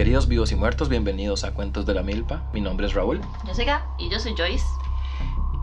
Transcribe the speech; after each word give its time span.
Queridos 0.00 0.28
vivos 0.28 0.50
y 0.50 0.54
muertos, 0.56 0.88
bienvenidos 0.88 1.44
a 1.44 1.52
Cuentos 1.52 1.84
de 1.84 1.92
la 1.92 2.02
Milpa. 2.02 2.44
Mi 2.54 2.62
nombre 2.62 2.86
es 2.86 2.94
Raúl 2.94 3.20
Yo 3.46 3.54
soy 3.54 3.66
Gab 3.66 3.82
y 3.98 4.08
yo 4.08 4.18
soy 4.18 4.34
Joyce. 4.34 4.64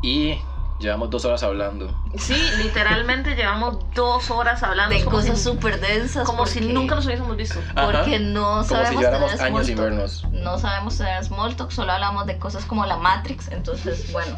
y 0.03 0.35
llevamos 0.79 1.09
dos 1.09 1.25
horas 1.25 1.41
hablando. 1.41 1.91
Sí, 2.19 2.35
literalmente 2.61 3.33
llevamos 3.35 3.79
dos 3.95 4.29
horas 4.29 4.61
hablando. 4.61 4.93
de 4.95 5.03
cosas 5.05 5.39
si- 5.39 5.43
súper 5.45 5.81
densas. 5.81 6.23
Como 6.23 6.45
si 6.45 6.59
porque- 6.59 6.71
nunca 6.71 6.93
nos 6.93 7.07
hubiésemos 7.07 7.35
visto. 7.35 7.59
Ajá. 7.75 7.87
Porque 8.03 8.19
no 8.19 8.43
Como 8.43 8.63
si 8.63 8.69
sabemos 8.69 9.01
lleváramos 9.01 9.31
tener 9.31 9.45
años 9.47 9.65
sin 9.65 9.75
small 9.75 9.87
talk. 9.89 9.97
vernos. 9.97 10.25
No 10.43 10.59
sabemos 10.59 10.97
tener 10.99 11.23
small 11.25 11.55
talk, 11.55 11.71
solo 11.71 11.91
hablamos 11.93 12.27
de 12.27 12.37
cosas 12.37 12.63
como 12.65 12.85
la 12.85 12.97
Matrix. 12.97 13.47
Entonces, 13.47 14.11
bueno, 14.11 14.35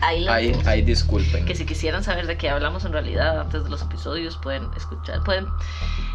ahí 0.00 0.24
lo 0.24 0.32
Ahí, 0.32 0.52
ahí 0.66 0.82
disculpen. 0.82 1.44
Que 1.44 1.54
si 1.54 1.64
quisieran 1.66 2.04
saber 2.04 2.26
de 2.26 2.36
qué 2.36 2.50
hablamos 2.50 2.84
en 2.84 2.92
realidad 2.92 3.40
antes 3.40 3.64
de 3.64 3.70
los 3.70 3.82
episodios, 3.82 4.36
pueden 4.36 4.68
escuchar, 4.76 5.22
pueden, 5.24 5.46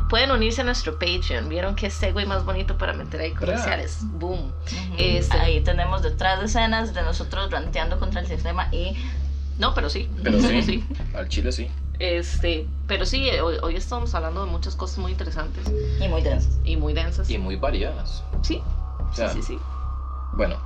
pueden 0.10 0.32
unirse 0.32 0.62
a 0.62 0.64
nuestro 0.64 0.94
Patreon. 1.00 1.50
Vieron 1.50 1.76
que 1.76 1.90
segue 1.90 2.26
más 2.26 2.46
bonito 2.46 2.78
para 2.78 2.94
meter 2.94 3.22
ahí 3.22 3.32
comerciales. 3.32 4.00
Boom. 4.04 4.40
Ujú. 4.40 4.96
Este- 4.98 5.38
Ahí 5.38 5.62
tenemos 5.62 6.02
detrás 6.04 6.40
de 6.40 6.46
escenas 6.46 6.94
de 6.94 7.02
nosotros 7.02 7.52
ranteando 7.52 8.00
contra 8.00 8.22
el 8.22 8.28
sistema 8.28 8.68
y 8.72 8.96
No, 9.60 9.74
pero 9.74 9.90
sí. 9.90 10.10
Pero 10.24 10.40
sí, 10.40 10.62
sí. 10.64 10.86
al 11.16 11.28
chile 11.30 11.52
sí. 11.52 11.70
Este, 12.00 12.68
pero 12.88 13.06
sí, 13.06 13.30
hoy, 13.40 13.58
hoy 13.62 13.76
estamos 13.76 14.14
hablando 14.16 14.44
de 14.46 14.52
muchas 14.52 14.76
cosas 14.76 14.98
muy 14.98 15.12
interesantes 15.12 15.64
y 16.02 16.08
muy 16.08 16.22
densas. 16.24 16.58
y 16.66 16.76
muy 16.76 16.92
densas. 16.94 17.30
Y 17.30 17.38
muy 17.38 17.56
variadas. 17.56 18.24
Sí, 18.42 18.62
O 19.12 19.14
sea, 19.16 19.30
sí, 19.30 19.42
sí, 19.44 19.54
sí. 19.54 19.60
Bueno. 20.34 20.58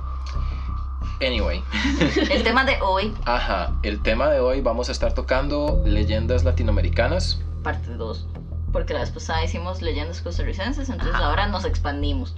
Anyway. 1.20 1.62
El 2.30 2.42
tema 2.44 2.64
de 2.64 2.78
hoy, 2.80 3.12
Ajá. 3.24 3.72
El 3.82 4.00
tema 4.02 4.28
de 4.28 4.40
hoy 4.40 4.60
vamos 4.60 4.88
a 4.88 4.92
estar 4.92 5.12
tocando 5.14 5.82
leyendas 5.84 6.44
latinoamericanas. 6.44 7.40
parte 7.62 7.94
2. 7.94 8.26
Porque 8.72 8.92
la 8.94 9.00
vez 9.00 9.10
pasada 9.10 9.42
hicimos 9.44 9.80
leyendas 9.82 10.20
costarricenses, 10.20 10.88
entonces 10.88 11.14
Ajá. 11.14 11.26
ahora 11.26 11.46
nos 11.48 11.64
expandimos. 11.64 12.34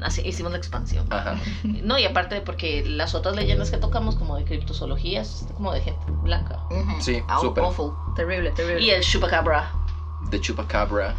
Así 0.00 0.22
hicimos 0.26 0.52
la 0.52 0.58
expansión. 0.58 1.06
Ajá. 1.10 1.36
No, 1.64 1.98
y 1.98 2.04
aparte 2.04 2.34
de 2.36 2.40
porque 2.40 2.84
las 2.86 3.14
otras 3.14 3.36
leyendas 3.36 3.70
que 3.70 3.76
tocamos, 3.76 4.16
como 4.16 4.36
de 4.36 4.44
criptozoologías, 4.44 5.46
como 5.54 5.72
de 5.72 5.80
gente 5.82 6.00
blanca. 6.22 6.60
Ujú. 6.70 7.00
Sí, 7.00 7.22
Aw- 7.28 7.40
súper. 7.40 7.64
awful. 7.64 7.92
Terrible, 8.16 8.50
terrible. 8.52 8.82
Y 8.82 8.90
el 8.90 9.02
chupacabra 9.02 9.70
The 10.30 10.40
Chupacabra. 10.40 11.14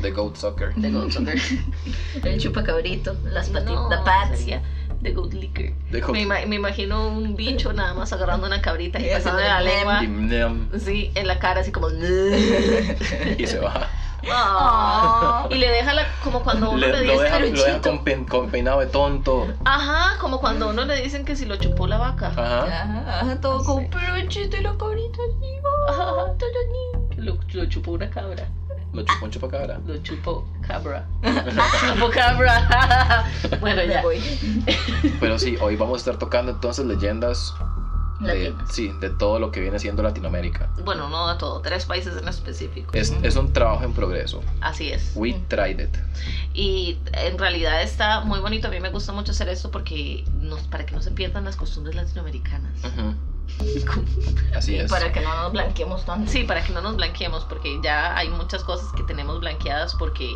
The 0.00 0.10
Goat 0.12 0.36
Sucker. 0.36 0.74
de 0.74 0.90
Goat 0.90 1.10
Sucker. 1.10 1.38
El 2.24 2.40
chupacabrito, 2.40 3.14
las 3.24 3.48
patitas, 3.50 3.74
No, 3.74 3.88
the 3.90 3.96
pats. 3.98 4.46
The 5.02 5.12
Goat 5.12 5.32
Licker. 5.32 5.72
The 5.90 6.00
Goat 6.00 6.12
Me, 6.12 6.22
ima- 6.22 6.46
me 6.46 6.56
imagino 6.56 7.08
un 7.08 7.34
bicho 7.36 7.72
nada 7.72 7.94
más 7.94 8.12
agarrando 8.12 8.46
una 8.46 8.60
cabrita 8.60 9.00
y 9.00 9.08
pasando 9.10 9.40
la 9.40 9.60
lengua. 9.60 10.02
Sí, 10.78 11.10
en 11.14 11.26
la 11.26 11.38
cara, 11.38 11.60
así 11.62 11.72
como. 11.72 11.88
y 13.38 13.46
se 13.46 13.58
va. 13.60 13.88
Ah. 14.30 15.46
Y 15.50 15.54
le 15.54 15.68
deja 15.70 15.94
la, 15.94 16.06
como 16.22 16.42
cuando 16.42 16.68
uno 16.70 16.78
le, 16.78 16.88
Le- 16.92 17.04
lo 17.06 17.12
dice 17.12 17.24
deja, 17.24 17.38
lo 17.40 17.46
deja 17.50 17.80
con, 17.80 18.04
pein- 18.04 18.26
con 18.28 18.50
peinado 18.50 18.80
de 18.80 18.86
tonto. 18.86 19.48
Ajá, 19.64 20.18
como 20.20 20.40
cuando 20.40 20.68
uno 20.68 20.84
le 20.84 21.00
dicen 21.02 21.24
que 21.24 21.36
si 21.36 21.46
lo 21.46 21.56
chupó 21.56 21.86
la 21.86 21.96
vaca. 21.96 22.28
Ajá. 22.28 22.64
Ajá, 22.64 23.20
ajá, 23.20 23.40
todo 23.40 23.64
con 23.64 23.84
Sí. 23.84 23.88
peluchito 23.90 24.56
y 24.58 24.62
la 24.62 24.76
cabrita 24.76 25.18
así. 25.26 25.46
Ajá. 25.88 26.12
oh, 26.12 26.36
todo 26.38 26.50
lindo. 26.72 27.22
Lo, 27.22 27.38
lo 27.60 27.64
chupó 27.66 27.92
una 27.92 28.10
cabra. 28.10 28.46
Lo 28.92 29.02
chupó 29.02 29.24
un 29.24 29.30
chupacabra. 29.30 29.80
Lo 29.86 29.96
chupó 29.98 30.48
cabra. 30.66 31.06
chupó 31.94 32.10
cabra. 32.10 33.24
bueno, 33.60 33.84
ya. 33.84 34.02
voy. 34.02 34.20
Pero 35.20 35.38
sí, 35.38 35.56
hoy 35.60 35.76
vamos 35.76 35.94
a 35.94 35.98
estar 35.98 36.18
tocando 36.18 36.52
entonces 36.52 36.84
leyendas 36.86 37.54
de, 38.20 38.54
sí, 38.70 38.92
de 39.00 39.10
todo 39.10 39.38
lo 39.38 39.50
que 39.50 39.60
viene 39.60 39.78
siendo 39.78 40.02
Latinoamérica. 40.02 40.70
Bueno, 40.84 41.08
no 41.08 41.28
de 41.28 41.38
todo, 41.38 41.60
tres 41.60 41.86
países 41.86 42.16
en 42.16 42.28
específico. 42.28 42.90
Es, 42.92 43.14
es 43.22 43.36
un 43.36 43.52
trabajo 43.52 43.84
en 43.84 43.92
progreso. 43.92 44.42
Así 44.60 44.90
es. 44.90 45.12
We 45.14 45.32
tried 45.48 45.80
it. 45.80 45.96
Y 46.52 46.98
en 47.12 47.38
realidad 47.38 47.82
está 47.82 48.20
muy 48.20 48.40
bonito. 48.40 48.68
A 48.68 48.70
mí 48.70 48.80
me 48.80 48.90
gusta 48.90 49.12
mucho 49.12 49.32
hacer 49.32 49.48
esto 49.48 49.70
porque 49.70 50.24
nos, 50.40 50.60
para 50.62 50.84
que 50.84 50.94
no 50.94 51.02
se 51.02 51.10
pierdan 51.12 51.44
las 51.44 51.56
costumbres 51.56 51.94
latinoamericanas. 51.96 52.84
Ujú. 52.84 53.14
Así 54.56 54.76
es. 54.76 54.90
Para 54.90 55.12
que 55.12 55.20
no 55.20 55.34
nos 55.42 55.52
blanqueemos 55.52 56.04
tanto. 56.04 56.30
Sí, 56.30 56.44
para 56.44 56.62
que 56.62 56.72
no 56.72 56.80
nos 56.80 56.96
blanqueemos, 56.96 57.44
porque 57.44 57.78
ya 57.82 58.16
hay 58.16 58.28
muchas 58.28 58.64
cosas 58.64 58.90
que 58.92 59.02
tenemos 59.02 59.40
blanqueadas 59.40 59.94
porque 59.94 60.34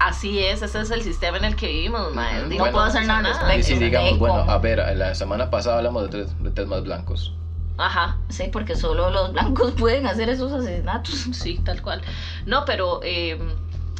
así 0.00 0.40
es, 0.40 0.60
ese 0.62 0.80
es 0.80 0.90
el 0.90 1.02
sistema 1.02 1.38
en 1.38 1.44
el 1.44 1.56
que 1.56 1.68
vivimos, 1.68 2.12
no 2.14 2.22
bueno, 2.58 2.72
puedo 2.72 2.80
hacer 2.80 3.06
nada 3.06 3.20
al 3.20 3.26
Y 3.26 3.28
respecto. 3.28 3.66
si 3.66 3.74
de 3.74 3.84
digamos, 3.86 4.18
bueno, 4.18 4.40
a 4.50 4.58
ver, 4.58 4.82
la 4.96 5.14
semana 5.14 5.50
pasada 5.50 5.78
hablamos 5.78 6.02
de 6.02 6.08
tres, 6.08 6.42
de 6.42 6.50
tres 6.50 6.66
más 6.66 6.82
blancos. 6.82 7.32
Ajá, 7.76 8.18
Sí, 8.28 8.44
porque 8.52 8.76
solo 8.76 9.10
los 9.10 9.32
blancos 9.32 9.72
pueden 9.78 10.06
hacer 10.06 10.28
esos 10.28 10.52
asesinatos. 10.52 11.26
sí, 11.32 11.58
tal 11.64 11.80
cual. 11.82 12.02
No, 12.46 12.64
pero 12.64 13.00
eh, 13.02 13.38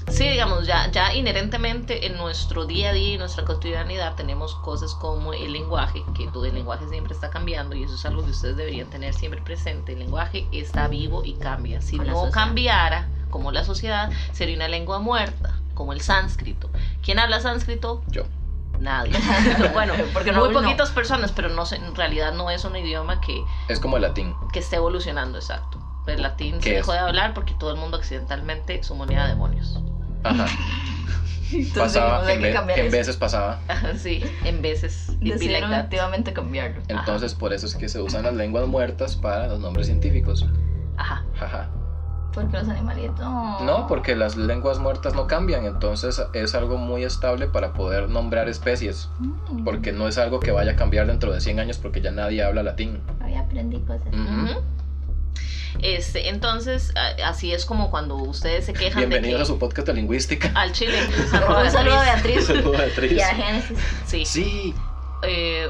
sí, 0.09 0.28
digamos, 0.28 0.66
ya, 0.66 0.91
ya 0.91 1.12
inherentemente 1.15 2.06
en 2.06 2.16
nuestro 2.16 2.66
día 2.66 2.91
a 2.91 2.92
día 2.92 3.15
y 3.15 3.19
nuestra 3.19 3.44
cotidianidad 3.44 4.15
tenemos 4.15 4.54
cosas 4.56 4.94
como 4.94 5.32
el 5.34 5.53
lenguaje, 5.53 6.04
que 6.15 6.26
todo 6.28 6.44
el 6.44 6.54
lenguaje 6.54 6.88
siempre 6.88 7.15
está 7.15 7.31
cambiando 7.31 7.75
y 7.76 7.82
eso 7.84 7.94
es 7.94 8.04
algo 8.06 8.25
que 8.25 8.31
ustedes 8.31 8.56
deberían 8.56 8.88
tener 8.88 9.14
siempre 9.14 9.41
presente. 9.43 9.93
El 9.93 10.00
lenguaje 10.00 10.47
está 10.53 10.88
vivo 10.88 11.25
y 11.25 11.34
cambia. 11.34 11.81
Si 11.81 11.97
Con 11.97 12.06
no 12.06 12.12
sociedad. 12.14 12.32
cambiara, 12.34 13.09
como 13.31 13.50
la 13.53 13.64
sociedad, 13.64 14.10
sería 14.32 14.56
una 14.56 14.69
lengua 14.69 14.98
muerta, 15.00 15.54
como 15.75 15.93
el 15.93 16.00
sánscrito. 16.00 16.70
¿Quién 17.03 17.19
habla 17.19 17.41
sánscrito? 17.41 18.03
Yo. 18.09 18.22
Nadie. 18.78 19.12
bueno, 19.72 19.94
Porque 20.12 20.32
no- 20.32 20.44
muy 20.44 20.53
no. 20.54 20.60
poquitas 20.62 20.91
personas, 20.91 21.32
pero 21.32 21.48
no 21.48 21.64
en 21.72 21.94
realidad 21.94 22.32
no 22.32 22.50
es 22.50 22.64
un 22.64 22.76
idioma 22.76 23.20
que, 23.20 23.43
Es 23.69 23.81
como 23.81 23.97
el 23.97 24.03
latín. 24.03 24.34
que 24.53 24.59
esté 24.60 24.76
evolucionando, 24.76 25.38
exacto. 25.38 25.78
El 26.06 26.20
latín 26.20 26.56
se 26.60 26.69
¿Qué 26.69 26.75
dejó 26.76 26.93
es? 26.93 27.00
de 27.00 27.06
hablar 27.06 27.32
porque 27.32 27.54
todo 27.54 27.70
el 27.70 27.78
mundo 27.78 27.97
accidentalmente 27.97 28.82
sumonía 28.82 29.26
demonios. 29.26 29.78
Ajá. 30.24 30.46
Entonces 31.52 32.02
Pasaba, 32.02 32.32
en, 32.32 32.90
veces 32.90 33.16
pasaba. 33.16 33.60
Ajá, 33.68 33.96
sí, 33.96 34.24
en 34.44 34.60
veces. 34.60 35.10
Like 35.20 35.34
Decidieron 35.34 35.72
activamente 35.72 36.32
cambiarlo. 36.32 36.82
Entonces, 36.88 37.34
por 37.34 37.52
eso 37.52 37.66
es 37.66 37.76
que 37.76 37.88
se 37.88 38.00
usan 38.00 38.24
las 38.24 38.34
lenguas 38.34 38.66
muertas 38.66 39.14
para 39.14 39.46
los 39.46 39.60
nombres 39.60 39.86
científicos. 39.86 40.44
Ajá. 40.96 41.24
Jaja. 41.38 41.70
Porque 42.32 42.56
los 42.56 42.68
animalitos. 42.68 43.20
No, 43.20 43.86
porque 43.86 44.16
las 44.16 44.36
lenguas 44.36 44.80
muertas 44.80 45.14
no 45.14 45.28
cambian, 45.28 45.64
entonces 45.66 46.20
es 46.32 46.54
algo 46.56 46.76
muy 46.76 47.04
estable 47.04 47.46
para 47.46 47.72
poder 47.72 48.08
nombrar 48.08 48.48
especies, 48.48 49.08
Mm, 49.20 49.62
porque 49.62 49.92
no 49.92 50.08
es 50.08 50.18
algo 50.18 50.40
que 50.40 50.50
vaya 50.50 50.72
a 50.72 50.76
cambiar 50.76 51.06
dentro 51.06 51.32
de 51.32 51.40
100 51.40 51.60
años 51.60 51.78
porque 51.78 52.00
ya 52.00 52.10
nadie 52.10 52.42
habla 52.42 52.64
latín. 52.64 53.00
Hoy 53.24 53.34
aprendí 53.34 53.78
cosas. 53.80 54.08
Este, 55.80 56.28
entonces, 56.28 56.92
a- 56.96 57.28
así 57.28 57.52
es 57.52 57.64
como 57.66 57.90
cuando 57.90 58.16
ustedes 58.16 58.66
se 58.66 58.72
quejan 58.72 59.00
Bienvenidos 59.08 59.34
a 59.34 59.38
de 59.38 59.42
que 59.44 59.46
su 59.46 59.58
podcast 59.58 59.86
de 59.88 59.94
lingüística. 59.94 60.50
al 60.54 60.72
chile. 60.72 60.98
Un 61.32 61.70
saludo 61.70 61.94
a 61.96 62.02
Beatriz. 62.02 62.36
Beatriz 62.36 62.46
Saludos, 62.46 62.76
Beatriz. 62.78 63.12
y 63.12 63.20
a 63.20 63.34
Génesis. 63.34 63.78
Sí. 64.06 64.24
Sí, 64.24 64.74
eh, 65.22 65.68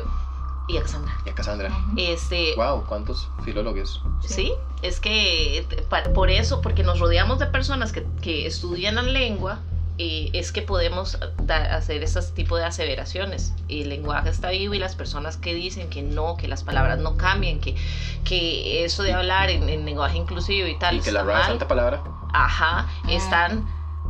y 0.69 0.76
a 0.78 0.82
Cassandra. 0.82 1.12
y 1.26 1.28
a 1.31 1.34
Cassandra. 1.34 1.70
Este, 1.97 2.54
Wow, 2.56 2.84
cuántos 2.87 3.28
filólogos. 3.44 4.03
Sí, 4.26 4.53
es 4.82 5.00
que 5.00 5.59
eh, 5.59 5.66
por 6.14 6.31
eso, 6.31 6.60
porque 6.60 6.82
nos 6.82 6.98
rodeamos 7.00 7.38
de 7.38 7.47
personas 7.47 7.93
que, 7.93 8.04
que 8.22 8.47
estudian 8.47 8.94
la 8.94 9.03
lengua, 9.03 9.60
eh, 9.99 10.31
es 10.32 10.50
que 10.53 10.62
podemos 10.62 11.19
hacer 11.49 12.03
ese 12.03 12.21
tipo 12.32 12.56
de 12.56 12.65
aseveraciones. 12.65 13.55
El 13.69 13.88
lenguaje 13.88 14.28
está 14.28 14.50
vivo 14.50 14.75
y 14.75 14.78
las 14.78 14.94
personas 14.97 15.37
que 15.37 15.55
dicen 15.55 15.88
que 15.91 16.03
no, 16.03 16.37
que 16.37 16.49
las 16.49 16.65
palabras 16.65 16.99
no 16.99 17.16
cambian, 17.16 17.60
que, 17.60 17.77
que 18.25 18.84
eso 18.84 19.03
de 19.03 19.12
hablar 19.12 19.50
en, 19.50 19.69
en 19.69 19.84
lenguaje 19.84 20.16
inclusivo 20.19 20.66
y 20.66 20.78
tal 20.78 20.97
Y 20.97 21.00
que 21.00 21.12
la 21.12 21.21
está 21.21 21.32
RAE 21.32 21.41
es 21.41 21.43
mal, 21.49 21.53
santa 21.53 21.69
palabra. 21.69 22.03
ajá, 22.32 22.87
Mm. 23.05 23.09
están 23.10 23.65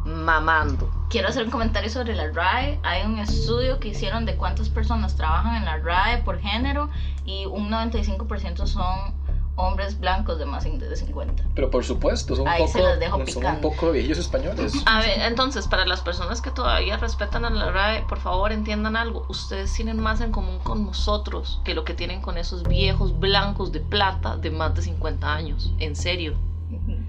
mamando. 0.05 0.91
Quiero 1.09 1.29
hacer 1.29 1.45
un 1.45 1.51
comentario 1.51 1.89
sobre 1.91 2.15
la 2.15 2.31
RAE. 2.31 2.79
Hay 2.83 3.05
un 3.07 3.19
estudio 3.19 3.79
que 3.81 3.89
hicieron 3.89 4.27
de 4.27 4.37
cuántas 4.37 4.69
personas 4.69 5.17
trabajan 5.17 5.57
en 5.57 5.65
la 5.65 5.79
RAE 5.79 6.23
por 6.25 6.39
género 6.41 6.91
y 7.25 7.47
un 7.47 7.71
95% 7.71 8.67
son 8.67 9.15
hombres 9.57 9.99
blancos 10.01 10.39
de 10.39 10.47
más 10.47 10.65
de 10.65 10.97
50. 10.97 11.45
Pero 11.55 11.71
por 11.71 11.85
supuesto, 11.85 12.35
son 12.35 12.43
un, 12.43 12.49
Ahí 12.49 12.63
poco, 12.63 12.73
se 12.73 12.83
las 12.83 12.99
dejo 12.99 13.27
son 13.27 13.47
un 13.47 13.61
poco 13.61 13.93
viejos 13.93 14.19
españoles. 14.19 14.73
A 14.87 15.01
ver, 15.01 15.21
entonces, 15.21 15.69
para 15.69 15.87
las 15.87 16.01
personas 16.01 16.41
que 16.41 16.51
todavía 16.51 16.97
respetan 16.97 17.45
a 17.45 17.51
la 17.51 17.71
RAE, 17.71 18.03
por 18.09 18.19
favor 18.19 18.53
entiendan 18.53 18.97
algo. 18.97 19.27
Ustedes 19.29 19.73
tienen 19.73 20.01
más 20.01 20.21
en 20.21 20.33
común 20.33 20.59
con 20.59 20.85
nosotros 20.85 21.61
que 21.65 21.75
lo 21.75 21.85
que 21.85 21.95
tienen 21.95 22.21
con 22.21 22.39
esos 22.39 22.65
viejos 22.65 23.19
blancos 23.19 23.73
de 23.73 23.81
plata 23.81 24.37
de 24.37 24.51
más 24.51 24.75
de 24.75 24.83
50 24.83 25.33
años. 25.33 25.73
En 25.79 25.95
serio. 25.95 26.35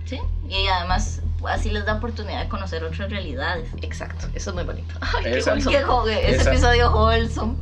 ¿Sí? 0.05 0.19
Y 0.47 0.67
además 0.67 1.21
así 1.47 1.71
les 1.71 1.85
da 1.85 1.95
oportunidad 1.95 2.41
de 2.43 2.49
conocer 2.49 2.83
otras 2.83 3.09
realidades. 3.09 3.69
Exacto. 3.81 4.27
Eso 4.35 4.51
es 4.51 4.55
muy 4.55 4.63
bonito. 4.63 4.93
Ay, 5.01 5.23
qué 5.23 5.37
Esa-. 5.39 5.55
Qué 5.55 5.81
jogue, 5.81 6.29
ese 6.29 6.41
Esa- 6.41 6.51
episodio 6.51 6.91
wholesome. 6.91 7.55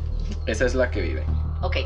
Esa 0.45 0.65
es 0.65 0.75
la 0.75 0.91
que 0.91 1.01
vive. 1.01 1.24
Ok. 1.62 1.77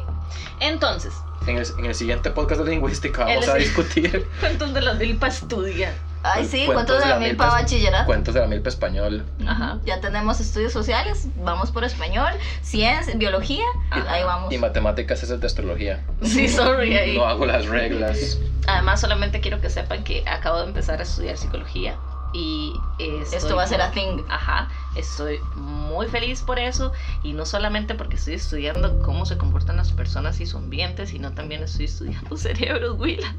Entonces, 0.59 1.13
En 1.47 1.57
el, 1.57 1.65
en 1.77 1.85
el 1.85 1.95
siguiente 1.95 2.31
podcast 2.31 2.61
de 2.61 2.69
lingüística 2.71 3.25
vamos 3.25 3.47
a 3.47 3.55
discutir 3.55 4.27
cuentos 4.39 4.73
de 4.73 4.81
la 4.81 4.93
milpa 4.93 5.27
estudia. 5.27 5.93
Ay, 6.23 6.45
sí, 6.45 6.65
Cuentos 6.65 6.73
¿cuántos 6.73 6.99
de 6.99 7.05
la 7.05 7.13
la 7.13 7.19
mil 7.19 7.27
milpa 7.29 7.45
es- 7.47 7.51
bachillerato? 7.53 8.05
cuentos 8.05 8.33
de 8.33 8.41
la 8.41 8.47
milpa 8.47 8.67
español. 8.69 9.23
Ajá. 9.47 9.77
Ya 9.85 10.01
tenemos 10.01 10.39
estudios 10.41 10.73
sociales, 10.73 11.27
vamos 11.37 11.71
por 11.71 11.83
español, 11.85 12.31
ciencia, 12.61 13.13
biología, 13.15 13.63
Ajá. 13.91 14.11
ahí 14.11 14.23
vamos. 14.23 14.51
Y 14.51 14.57
matemáticas 14.57 15.23
es 15.23 15.29
el 15.29 15.39
de 15.39 15.47
astrología. 15.47 16.03
Sí, 16.23 16.49
sorry. 16.49 16.97
ahí. 16.97 17.15
No 17.17 17.25
hago 17.27 17.45
las 17.45 17.67
reglas. 17.67 18.39
Además, 18.67 18.99
solamente 18.99 19.39
quiero 19.39 19.61
que 19.61 19.69
sepan 19.69 20.03
que 20.03 20.27
acabo 20.27 20.57
de 20.59 20.65
empezar 20.67 20.99
a 20.99 21.03
estudiar 21.03 21.37
psicología. 21.37 21.95
Y 22.33 22.73
estoy 22.99 23.37
Esto 23.37 23.55
va 23.55 23.63
a 23.63 23.67
ser 23.67 23.81
a 23.81 23.91
thing. 23.91 24.21
Ajá. 24.29 24.69
Estoy 24.95 25.39
muy 25.55 26.07
feliz 26.07 26.41
por 26.41 26.59
eso 26.59 26.91
y 27.23 27.33
no 27.33 27.45
solamente 27.45 27.95
porque 27.95 28.15
estoy 28.15 28.35
estudiando 28.35 28.99
cómo 28.99 29.25
se 29.25 29.37
comportan 29.37 29.77
las 29.77 29.91
personas 29.91 30.39
y 30.39 30.45
su 30.45 30.57
ambiente, 30.57 31.07
sino 31.07 31.33
también 31.33 31.63
estoy 31.63 31.85
estudiando 31.85 32.37
cerebros, 32.37 32.99
Willas. 32.99 33.33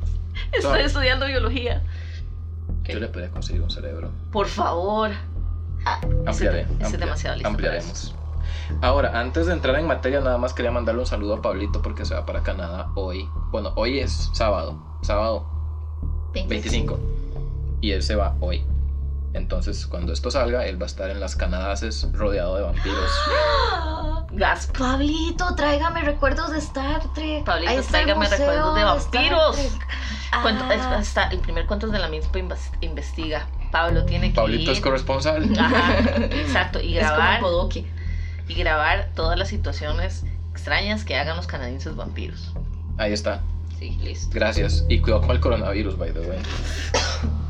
Estoy 0.52 0.82
estudiando 0.82 1.26
biología. 1.26 1.82
Yo 2.84 2.98
le 2.98 3.08
podría 3.08 3.30
conseguir 3.30 3.62
un 3.62 3.70
cerebro. 3.70 4.10
Por 4.32 4.46
favor. 4.46 5.10
Ah, 5.84 6.00
Ampliaré. 6.26 6.66
ese 6.80 6.96
demasiado 6.96 7.36
listo 7.36 7.48
Ampliaremos. 7.48 8.14
Ahora, 8.82 9.18
antes 9.18 9.46
de 9.46 9.52
entrar 9.52 9.76
en 9.76 9.86
materia, 9.86 10.20
nada 10.20 10.38
más 10.38 10.54
quería 10.54 10.70
mandarle 10.70 11.00
un 11.00 11.06
saludo 11.06 11.34
a 11.34 11.42
Pablito 11.42 11.82
porque 11.82 12.04
se 12.04 12.14
va 12.14 12.24
para 12.24 12.42
Canadá 12.42 12.90
hoy. 12.94 13.28
Bueno, 13.50 13.72
hoy 13.76 14.00
es 14.00 14.30
sábado. 14.32 14.78
Sábado 15.02 15.46
25. 16.32 16.98
Y 17.80 17.92
él 17.92 18.02
se 18.02 18.16
va 18.16 18.36
hoy. 18.40 18.64
Entonces, 19.38 19.86
cuando 19.86 20.12
esto 20.12 20.30
salga, 20.30 20.66
él 20.66 20.78
va 20.80 20.84
a 20.84 20.86
estar 20.86 21.08
en 21.10 21.20
las 21.20 21.34
Canadases 21.36 22.06
rodeado 22.12 22.56
de 22.56 22.62
vampiros. 22.62 23.10
Gas. 24.32 24.68
Pablito, 24.78 25.54
tráigame 25.56 26.02
recuerdos 26.02 26.50
de 26.52 26.58
Star 26.58 27.02
Trek. 27.14 27.44
Pablito, 27.44 27.70
Ahí 27.70 27.78
está 27.78 27.90
tráigame 27.92 28.28
recuerdos 28.28 28.74
de 28.76 28.84
vampiros. 28.84 29.56
Cuento- 30.42 30.64
Ah. 30.68 30.96
es- 31.00 31.08
está, 31.08 31.28
el 31.28 31.38
primer 31.40 31.66
cuento 31.66 31.86
de 31.88 31.98
la 31.98 32.08
misma 32.08 32.30
investiga. 32.82 33.46
Pablo 33.72 34.04
tiene 34.04 34.28
que 34.30 34.34
Pablito 34.36 34.70
ir. 34.70 34.76
es 34.76 34.80
corresponsal. 34.82 35.50
Ajá, 35.58 35.98
exacto. 36.30 36.80
Y 36.80 36.98
Es 36.98 37.04
como 37.06 37.16
grabar, 37.16 37.40
y 38.48 38.54
grabar 38.54 39.08
todas 39.14 39.38
las 39.38 39.48
situaciones 39.48 40.24
extrañas 40.52 41.04
que 41.04 41.16
hagan 41.16 41.36
los 41.36 41.46
canadienses 41.46 41.96
vampiros. 41.96 42.52
Ahí 42.98 43.12
está. 43.12 43.40
Sí, 43.78 43.90
listo. 44.02 44.28
Gracias. 44.32 44.84
Y 44.88 45.00
cuidado 45.00 45.22
con 45.22 45.30
el 45.30 45.40
coronavirus, 45.40 45.96
by 45.98 46.12
the 46.12 46.20
way. 46.20 46.38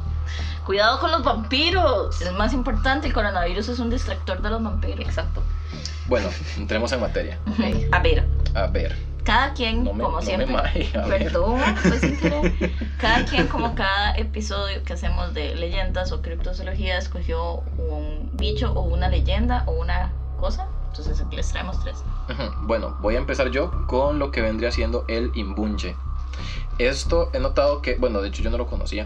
Cuidado 0.69 1.01
con 1.01 1.11
los 1.11 1.25
vampiros. 1.25 2.21
Es 2.21 2.31
más 2.35 2.53
importante, 2.53 3.07
el 3.07 3.15
coronavirus 3.15 3.71
es 3.71 3.79
un 3.79 3.89
distractor 3.89 4.43
de 4.43 4.51
los 4.51 4.63
vampiros. 4.63 5.01
Exacto. 5.01 5.43
Bueno, 6.09 6.29
entremos 6.59 6.93
en 6.93 7.01
materia. 7.01 7.39
Ok. 7.51 7.91
A 7.91 7.99
ver, 8.01 8.27
A 8.55 8.67
ver. 8.67 8.95
cada 9.25 9.55
quien, 9.55 9.83
No 9.85 9.95
me, 9.95 10.05
como 10.05 10.17
no 10.17 10.21
me 10.21 10.27
siempre. 10.27 10.47
maje, 10.53 10.91
ver. 11.09 11.25
Perdón, 11.25 11.59
fue 11.77 11.99
sin 11.99 12.19
querer. 12.19 12.73
Cada 13.01 13.25
quien, 13.25 13.47
como 13.47 13.75
cada 13.75 14.15
episodio 14.19 14.83
que 14.85 14.93
hacemos 14.93 15.33
de 15.33 15.55
leyendas 15.55 16.13
o 16.13 16.21
criptozoología, 16.21 16.99
escogió 16.99 17.63
un 17.79 18.29
bicho 18.35 18.71
o 18.75 18.83
una 18.83 19.09
leyenda 19.09 19.63
o 19.65 19.73
una 19.73 20.13
cosa. 20.39 20.67
Entonces 20.89 21.19
aquí 21.19 21.37
les 21.37 21.49
traemos 21.51 21.83
tres. 21.83 21.97
Bueno, 22.65 22.95
voy 23.01 23.15
a 23.15 23.19
empezar 23.19 23.51
yo 23.51 23.71
con 23.87 24.19
lo 24.19 24.31
que 24.33 24.43
vendría 24.43 24.71
siendo 24.71 25.07
el 25.09 25.31
imbunche. 25.35 25.97
Esto 26.77 27.31
he 27.33 27.39
notado 27.41 27.81
que, 27.81 27.95
bueno, 27.97 28.21
de 28.21 28.29
hecho 28.29 28.43
yo 28.43 28.51
no 28.51 28.59
lo 28.59 28.67
conocía. 28.67 29.05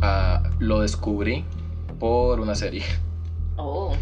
Ah, 0.00 0.42
lo 0.58 0.80
descubrí 0.80 1.44
por 1.98 2.40
una 2.40 2.54
serie 2.54 2.84
Oh, 3.56 3.94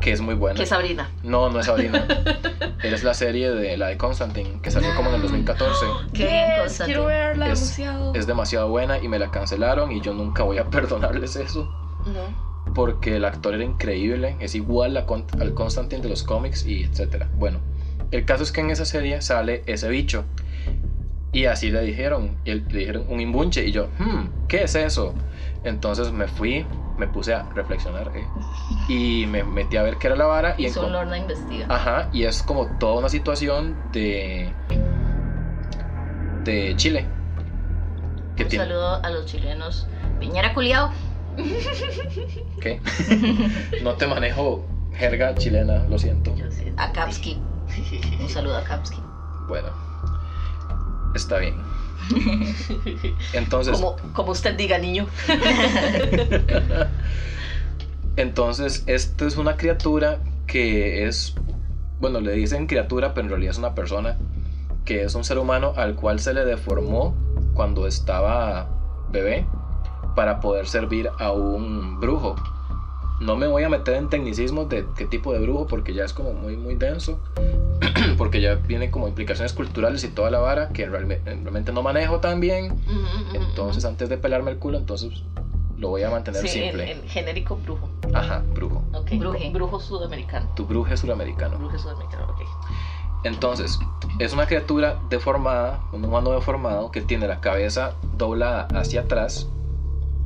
que 0.00 0.10
es 0.12 0.20
muy 0.20 0.34
buena. 0.34 0.58
que 0.58 0.66
Sabrina. 0.66 1.10
No, 1.22 1.48
no 1.50 1.60
es 1.60 1.66
Sabrina. 1.66 2.06
es 2.82 3.04
la 3.04 3.14
serie 3.14 3.50
de 3.52 3.76
la 3.76 3.88
de 3.88 3.96
Constantine 3.96 4.60
que 4.62 4.70
salió 4.70 4.94
como 4.96 5.10
en 5.10 5.16
el 5.16 5.22
2014. 5.22 5.86
Qué 6.14 6.26
bien, 6.26 6.44
Constantine. 6.58 6.84
quiero 6.86 7.06
verla 7.06 7.48
Es- 7.52 7.60
demasiado. 7.60 8.14
Es 8.14 8.26
demasiado 8.26 8.68
buena 8.68 8.98
y 8.98 9.06
me 9.08 9.18
la 9.18 9.30
cancelaron 9.30 9.92
y 9.92 10.00
yo 10.00 10.12
nunca 10.14 10.42
voy 10.42 10.58
a 10.58 10.64
perdonarles 10.70 11.36
eso. 11.36 11.68
No. 12.06 12.52
porque 12.74 13.16
el 13.16 13.24
actor 13.24 13.54
era 13.54 13.62
increíble, 13.64 14.34
es 14.40 14.54
igual 14.56 14.96
a 14.96 15.04
al 15.40 15.54
Constantine 15.54 16.02
de 16.02 16.08
los 16.08 16.22
cómics 16.24 16.64
y 16.66 16.82
etcétera. 16.84 17.28
Bueno, 17.34 17.60
el 18.10 18.24
caso 18.24 18.42
es 18.42 18.50
que 18.50 18.60
en 18.62 18.70
esa 18.70 18.84
serie 18.86 19.20
sale 19.22 19.62
ese 19.66 19.88
bicho 19.88 20.24
y 21.32 21.46
así 21.46 21.70
le 21.70 21.80
dijeron, 21.82 22.36
y 22.44 22.50
él- 22.50 22.66
le 22.70 22.78
dijeron 22.80 23.06
un 23.08 23.20
imbunche 23.20 23.64
y 23.66 23.72
yo, 23.72 23.88
hmm, 23.98 24.46
¿qué 24.48 24.64
es 24.64 24.74
eso? 24.74 25.14
Entonces 25.64 26.12
me 26.12 26.26
fui, 26.28 26.66
me 26.98 27.06
puse 27.06 27.32
a 27.34 27.48
reflexionar 27.54 28.12
eh, 28.14 28.26
y 28.88 29.24
me 29.26 29.42
metí 29.44 29.76
a 29.76 29.82
ver 29.82 29.96
qué 29.96 30.08
era 30.08 30.16
la 30.16 30.26
vara 30.26 30.54
y 30.58 30.66
Y 30.66 30.70
encon- 30.70 30.90
Lorna 30.90 31.16
investiga. 31.18 31.66
Ajá, 31.68 32.08
y 32.12 32.24
es 32.24 32.42
como 32.42 32.66
toda 32.78 32.98
una 32.98 33.08
situación 33.08 33.76
de 33.92 34.52
de 36.44 36.74
Chile. 36.76 37.06
Que 38.36 38.44
Un 38.44 38.48
tiene 38.48 38.64
saludo 38.64 39.04
a 39.04 39.10
los 39.10 39.26
chilenos. 39.26 39.86
Piñera 40.18 40.52
culiao. 40.54 40.90
¿Qué? 42.60 42.80
no 43.82 43.94
te 43.94 44.06
manejo 44.06 44.66
jerga 44.94 45.34
chilena, 45.34 45.84
lo 45.88 45.98
siento. 45.98 46.34
Yo 46.36 46.50
sí. 46.50 46.72
A 46.76 46.92
Kapski. 46.92 47.40
Un 48.20 48.28
saludo 48.28 48.56
a 48.58 48.64
Kapski. 48.64 49.00
Bueno, 49.46 49.68
está 51.14 51.38
bien. 51.38 51.56
Entonces, 53.32 53.74
Como, 53.74 53.96
como 54.12 54.32
usted 54.32 54.56
diga, 54.56 54.78
niño. 54.78 55.06
entonces, 58.16 58.82
esta 58.86 59.26
es 59.26 59.36
una 59.36 59.56
criatura 59.56 60.18
que 60.46 61.06
es, 61.06 61.34
bueno, 62.00 62.20
le 62.20 62.32
dicen 62.32 62.66
criatura, 62.66 63.14
pero 63.14 63.26
en 63.26 63.30
realidad 63.30 63.52
es 63.52 63.58
una 63.58 63.74
persona 63.74 64.16
que 64.84 65.04
es 65.04 65.14
un 65.14 65.24
ser 65.24 65.38
humano 65.38 65.74
al 65.76 65.94
cual 65.94 66.18
se 66.18 66.34
le 66.34 66.44
deformó 66.44 67.14
cuando 67.54 67.86
estaba 67.86 68.68
bebé 69.10 69.46
para 70.16 70.40
poder 70.40 70.66
servir 70.66 71.10
a 71.18 71.32
un 71.32 72.00
brujo. 72.00 72.36
No 73.22 73.36
me 73.36 73.46
voy 73.46 73.62
a 73.62 73.68
meter 73.68 73.94
en 73.94 74.08
tecnicismos 74.08 74.68
de 74.68 74.84
qué 74.96 75.06
tipo 75.06 75.32
de 75.32 75.38
brujo 75.38 75.66
porque 75.68 75.94
ya 75.94 76.04
es 76.04 76.12
como 76.12 76.32
muy 76.32 76.56
muy 76.56 76.74
denso, 76.74 77.20
porque 78.18 78.40
ya 78.40 78.56
viene 78.56 78.90
como 78.90 79.06
implicaciones 79.08 79.52
culturales 79.52 80.02
y 80.04 80.08
toda 80.08 80.30
la 80.30 80.38
vara 80.40 80.68
que 80.70 80.88
realme- 80.88 81.20
realmente 81.24 81.72
no 81.72 81.82
manejo 81.82 82.18
tan 82.20 82.40
bien. 82.40 82.74
Entonces, 83.32 83.84
antes 83.84 84.08
de 84.08 84.18
pelarme 84.18 84.50
el 84.50 84.58
culo, 84.58 84.78
entonces 84.78 85.22
lo 85.78 85.88
voy 85.88 86.02
a 86.02 86.10
mantener 86.10 86.42
Sí, 86.42 86.48
simple. 86.60 86.90
en 86.90 87.08
genérico 87.08 87.56
brujo. 87.56 87.88
Ajá, 88.12 88.42
brujo. 88.54 88.82
Ok. 88.92 89.10
Bruje. 89.18 89.50
Brujo 89.50 89.80
sudamericano. 89.80 90.48
Tu 90.54 90.64
bruje 90.66 90.96
suramericano. 90.96 91.58
Bruje 91.58 91.78
sudamericano, 91.78 92.24
ok. 92.24 92.40
Entonces, 93.24 93.78
es 94.18 94.32
una 94.32 94.46
criatura 94.46 95.00
deformada, 95.08 95.80
un 95.92 96.04
humano 96.04 96.32
deformado 96.32 96.90
que 96.90 97.02
tiene 97.02 97.28
la 97.28 97.40
cabeza 97.40 97.94
doblada 98.16 98.66
hacia 98.74 99.02
atrás. 99.02 99.46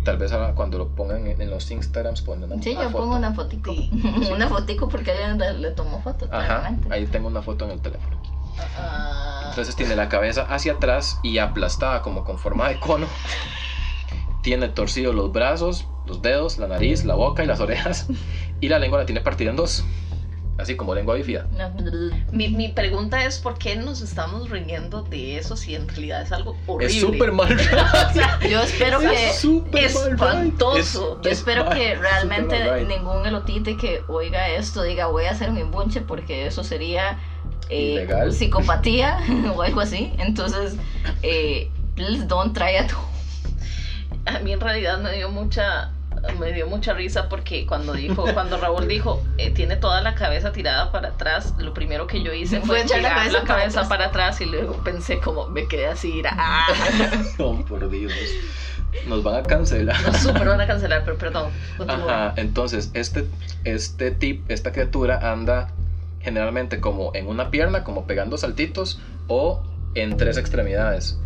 Tal 0.06 0.16
vez 0.18 0.30
ahora 0.32 0.54
cuando 0.54 0.78
lo 0.78 0.88
pongan 0.88 1.26
en, 1.26 1.42
en 1.42 1.50
los 1.50 1.70
Instagrams 1.70 2.22
ponen 2.22 2.50
una 2.50 2.62
Sí, 2.62 2.70
una 2.70 2.84
yo 2.84 2.90
foto. 2.90 3.02
pongo 3.02 3.16
una 3.16 3.34
fotico. 3.34 3.72
Sí. 3.72 3.90
una 4.32 4.48
fotico 4.48 4.88
porque 4.88 5.10
alguien 5.10 5.60
le, 5.60 5.70
tomó 5.72 6.00
foto. 6.00 6.26
Ajá, 6.30 6.46
claramente. 6.46 6.88
ahí 6.94 7.06
tengo 7.06 7.26
una 7.28 7.42
foto 7.42 7.64
en 7.64 7.72
el 7.72 7.80
teléfono. 7.80 8.16
Ah, 8.78 9.46
Entonces 9.50 9.74
tiene 9.76 9.96
la 9.96 10.08
cabeza 10.08 10.42
hacia 10.42 10.74
atrás 10.74 11.18
y 11.22 11.38
aplastada 11.38 12.02
como 12.02 12.24
con 12.24 12.38
forma 12.38 12.68
de 12.68 12.78
cono. 12.80 13.06
Tiene 14.42 14.68
torcidos 14.68 15.14
los 15.14 15.32
brazos, 15.32 15.86
los 16.06 16.22
dedos, 16.22 16.58
la 16.58 16.68
nariz, 16.68 17.04
la 17.04 17.14
boca 17.14 17.42
y 17.42 17.46
las 17.46 17.58
orejas. 17.60 18.06
Y 18.60 18.68
la 18.68 18.78
lengua 18.78 19.00
la 19.00 19.06
tiene 19.06 19.20
partida 19.20 19.50
en 19.50 19.56
dos. 19.56 19.84
Así 20.58 20.74
como 20.74 20.94
lengua 20.94 21.16
bífida. 21.16 21.46
No, 21.52 21.70
mi, 22.32 22.48
mi 22.48 22.68
pregunta 22.68 23.22
es: 23.24 23.38
¿por 23.38 23.58
qué 23.58 23.76
nos 23.76 24.00
estamos 24.00 24.48
riendo 24.48 25.02
de 25.02 25.36
eso 25.36 25.54
si 25.56 25.74
en 25.74 25.86
realidad 25.86 26.22
es 26.22 26.32
algo 26.32 26.56
horrible? 26.66 26.94
Es 26.94 27.00
súper 27.00 27.32
mal. 27.32 27.52
O 28.10 28.12
sea, 28.14 28.38
Yo 28.48 28.62
espero 28.62 29.00
que. 29.00 29.30
Es 29.30 29.38
súper 29.40 29.92
mal, 29.92 30.12
espantoso. 30.12 31.14
right. 31.16 31.24
Yo 31.24 31.30
Es- 31.30 31.38
espero 31.38 31.70
es 31.70 31.74
que 31.76 31.94
realmente 31.96 32.84
ningún 32.86 33.26
elotite 33.26 33.76
que 33.76 34.00
oiga 34.08 34.48
esto 34.48 34.82
diga 34.82 35.06
voy 35.08 35.24
a 35.26 35.32
hacer 35.32 35.50
un 35.50 35.58
imbunche 35.58 36.00
porque 36.00 36.46
eso 36.46 36.64
sería 36.64 37.18
eh, 37.68 37.92
Ilegal. 37.92 38.32
psicopatía 38.32 39.18
o 39.54 39.60
algo 39.60 39.80
así. 39.80 40.12
Entonces, 40.18 40.76
eh, 41.22 41.70
please 41.96 42.24
don't 42.26 42.56
try 42.56 42.76
it. 42.82 42.90
a 44.24 44.38
mí 44.40 44.52
en 44.52 44.60
realidad 44.60 44.98
me 45.00 45.12
dio 45.12 45.28
mucha 45.28 45.92
me 46.38 46.52
dio 46.52 46.66
mucha 46.66 46.92
risa 46.94 47.28
porque 47.28 47.66
cuando 47.66 47.92
dijo 47.92 48.24
cuando 48.34 48.58
Raúl 48.58 48.88
dijo 48.88 49.22
eh, 49.38 49.50
tiene 49.50 49.76
toda 49.76 50.00
la 50.00 50.14
cabeza 50.14 50.52
tirada 50.52 50.92
para 50.92 51.08
atrás 51.08 51.54
lo 51.58 51.72
primero 51.74 52.06
que 52.06 52.22
yo 52.22 52.32
hice 52.32 52.60
Fue 52.60 52.82
echar 52.82 53.02
la 53.02 53.10
cabeza 53.14 53.32
la 53.32 53.40
para 53.40 53.46
cabeza 53.46 53.80
atrás. 53.80 53.88
para 53.88 54.04
atrás 54.06 54.40
y 54.40 54.46
luego 54.46 54.74
pensé 54.84 55.18
como 55.18 55.48
me 55.48 55.66
quedé 55.66 55.86
así 55.86 56.22
ah 56.30 56.66
Oh, 57.38 57.56
por 57.64 57.88
Dios. 57.90 58.12
Nos 59.06 59.22
van 59.22 59.36
a 59.36 59.42
cancelar. 59.42 60.00
no 60.00 60.14
súper 60.14 60.48
van 60.48 60.60
a 60.60 60.66
cancelar 60.66 61.02
pero 61.04 61.18
perdón. 61.18 61.50
Ajá, 61.86 62.32
entonces 62.36 62.90
este, 62.94 63.26
este 63.64 64.10
tip, 64.10 64.50
esta 64.50 64.72
criatura 64.72 65.32
anda 65.32 65.68
generalmente 66.20 66.80
como 66.80 67.12
en 67.14 67.28
una 67.28 67.50
pierna, 67.50 67.84
como 67.84 68.06
pegando 68.06 68.36
saltitos, 68.36 69.00
o 69.28 69.62
en 69.94 70.16
tres 70.16 70.36
extremidades. 70.38 71.18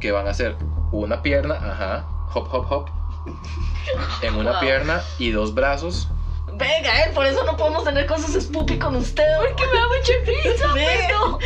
Que 0.00 0.12
van 0.12 0.26
a 0.28 0.34
ser 0.34 0.56
una 0.92 1.22
pierna, 1.22 1.56
ajá, 1.56 2.06
hop, 2.32 2.48
hop, 2.52 2.72
hop. 2.72 2.88
En 4.22 4.34
una 4.34 4.52
Wow. 4.52 4.60
pierna 4.60 5.02
y 5.18 5.30
dos 5.30 5.54
brazos. 5.54 6.08
venga 6.54 7.04
él 7.04 7.12
por 7.12 7.24
eso 7.24 7.44
no 7.44 7.56
podemos 7.56 7.84
tener 7.84 8.04
cosas 8.06 8.32
spoopy 8.42 8.78
con 8.78 8.96
usted 8.96 9.22
porque 9.38 9.64
me 9.66 9.78
da 9.78 9.86
mucha 9.86 10.12
risa 10.26 10.66
pero 10.74 11.38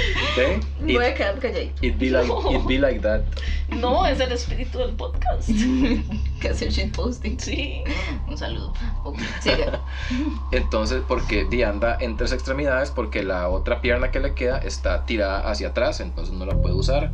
voy 0.81 1.05
a 1.05 1.13
quedar 1.15 1.39
calladito. 1.39 1.85
it 1.85 1.99
be 1.99 2.09
like, 2.09 2.33
it 2.51 2.67
be 2.67 2.79
like 2.79 3.01
that. 3.01 3.21
no 3.69 4.07
es 4.07 4.19
el 4.21 4.33
espíritu 4.33 4.79
del 4.79 4.95
podcast 4.95 5.49
que 6.41 6.49
hacer 6.49 6.71
shitposting. 6.71 7.39
sí 7.39 7.85
Un 8.27 8.39
saludo. 8.39 8.73
Ok, 9.05 9.19
sigue. 9.41 9.67
Entonces, 10.53 11.03
porque 11.07 11.45
Di 11.45 11.63
anda 11.63 11.97
en 12.01 12.17
tres 12.17 12.33
extremidades, 12.33 12.91
porque 12.91 13.23
la 13.23 13.49
otra 13.49 13.81
pierna 13.83 14.11
que 14.11 14.19
le 14.21 14.33
queda 14.35 14.59
está 14.59 15.05
tirada 15.05 15.49
hacia 15.51 15.69
atrás, 15.69 16.01
entonces 16.01 16.35
no 16.35 16.47
la 16.47 16.55
puede 16.57 16.75
usar. 16.75 17.11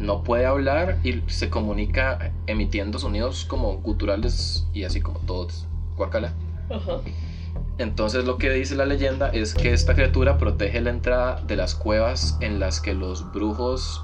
No 0.00 0.24
puede 0.24 0.46
hablar 0.46 0.98
y 1.04 1.22
se 1.26 1.50
comunica 1.50 2.32
emitiendo 2.46 2.98
sonidos 2.98 3.44
como 3.44 3.74
guturales 3.82 4.66
y 4.72 4.84
así 4.84 5.00
como 5.02 5.20
todos. 5.20 5.66
Guacala. 5.96 6.32
Ajá. 6.70 7.00
Entonces 7.76 8.24
lo 8.24 8.38
que 8.38 8.50
dice 8.50 8.74
la 8.76 8.86
leyenda 8.86 9.28
es 9.28 9.54
que 9.54 9.72
esta 9.72 9.94
criatura 9.94 10.38
protege 10.38 10.80
la 10.80 10.90
entrada 10.90 11.40
de 11.46 11.56
las 11.56 11.74
cuevas 11.74 12.38
en 12.40 12.60
las 12.60 12.80
que 12.80 12.94
los 12.94 13.30
brujos 13.32 14.02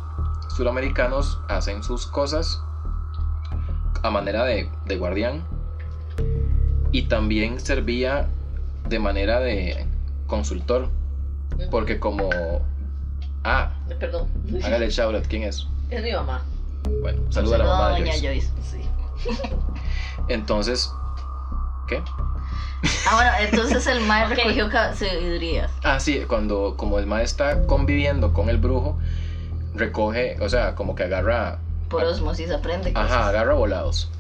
suramericanos 0.55 1.41
hacen 1.49 1.83
sus 1.83 2.07
cosas 2.07 2.61
a 4.03 4.11
manera 4.11 4.45
de, 4.45 4.69
de 4.87 4.97
guardián 4.97 5.47
y 6.93 7.03
también 7.03 7.59
servía 7.59 8.29
de 8.89 8.99
manera 8.99 9.41
de 9.41 9.87
consultor 10.27 10.89
porque 11.71 11.99
como 11.99 12.29
ah 13.45 13.73
Perdón. 13.99 14.29
hágale 14.63 14.91
shout 14.91 15.15
out 15.15 15.27
quién 15.27 15.43
es 15.43 15.67
Es 15.91 16.03
mi 16.03 16.13
mamá. 16.13 16.43
bueno 17.03 17.21
saluda 17.31 17.57
a 17.57 17.59
la 17.59 17.65
mamá 17.65 17.89
de 17.91 18.01
doña 18.01 18.13
Joyce. 18.13 18.27
Joyce. 18.27 18.51
Sí. 18.63 19.31
entonces 20.29 20.91
¿qué? 21.89 22.03
Ah, 23.09 23.15
bueno, 23.15 23.31
entonces 23.41 23.87
el 23.87 24.01
mae 24.01 24.25
Ok. 24.31 24.31
recogió 24.31 24.71
sabidurías. 24.71 25.71
Ah, 25.83 25.99
sí, 26.01 26.23
cuando 26.29 26.75
como 26.77 26.99
el 26.99 27.07
maestro 27.07 27.49
está 27.49 27.67
conviviendo 27.67 28.33
con 28.33 28.49
el 28.49 28.59
brujo, 28.59 28.99
recoge, 29.75 30.37
o 30.41 30.49
sea, 30.49 30.75
como 30.75 30.95
que 30.95 31.05
agarra, 31.05 31.59
Por 31.89 32.05
osmosis 32.05 32.51
aprende 32.51 32.93
cosas. 32.93 33.11
ajá, 33.11 33.29
agarra 33.29 33.55
volados. 33.55 34.11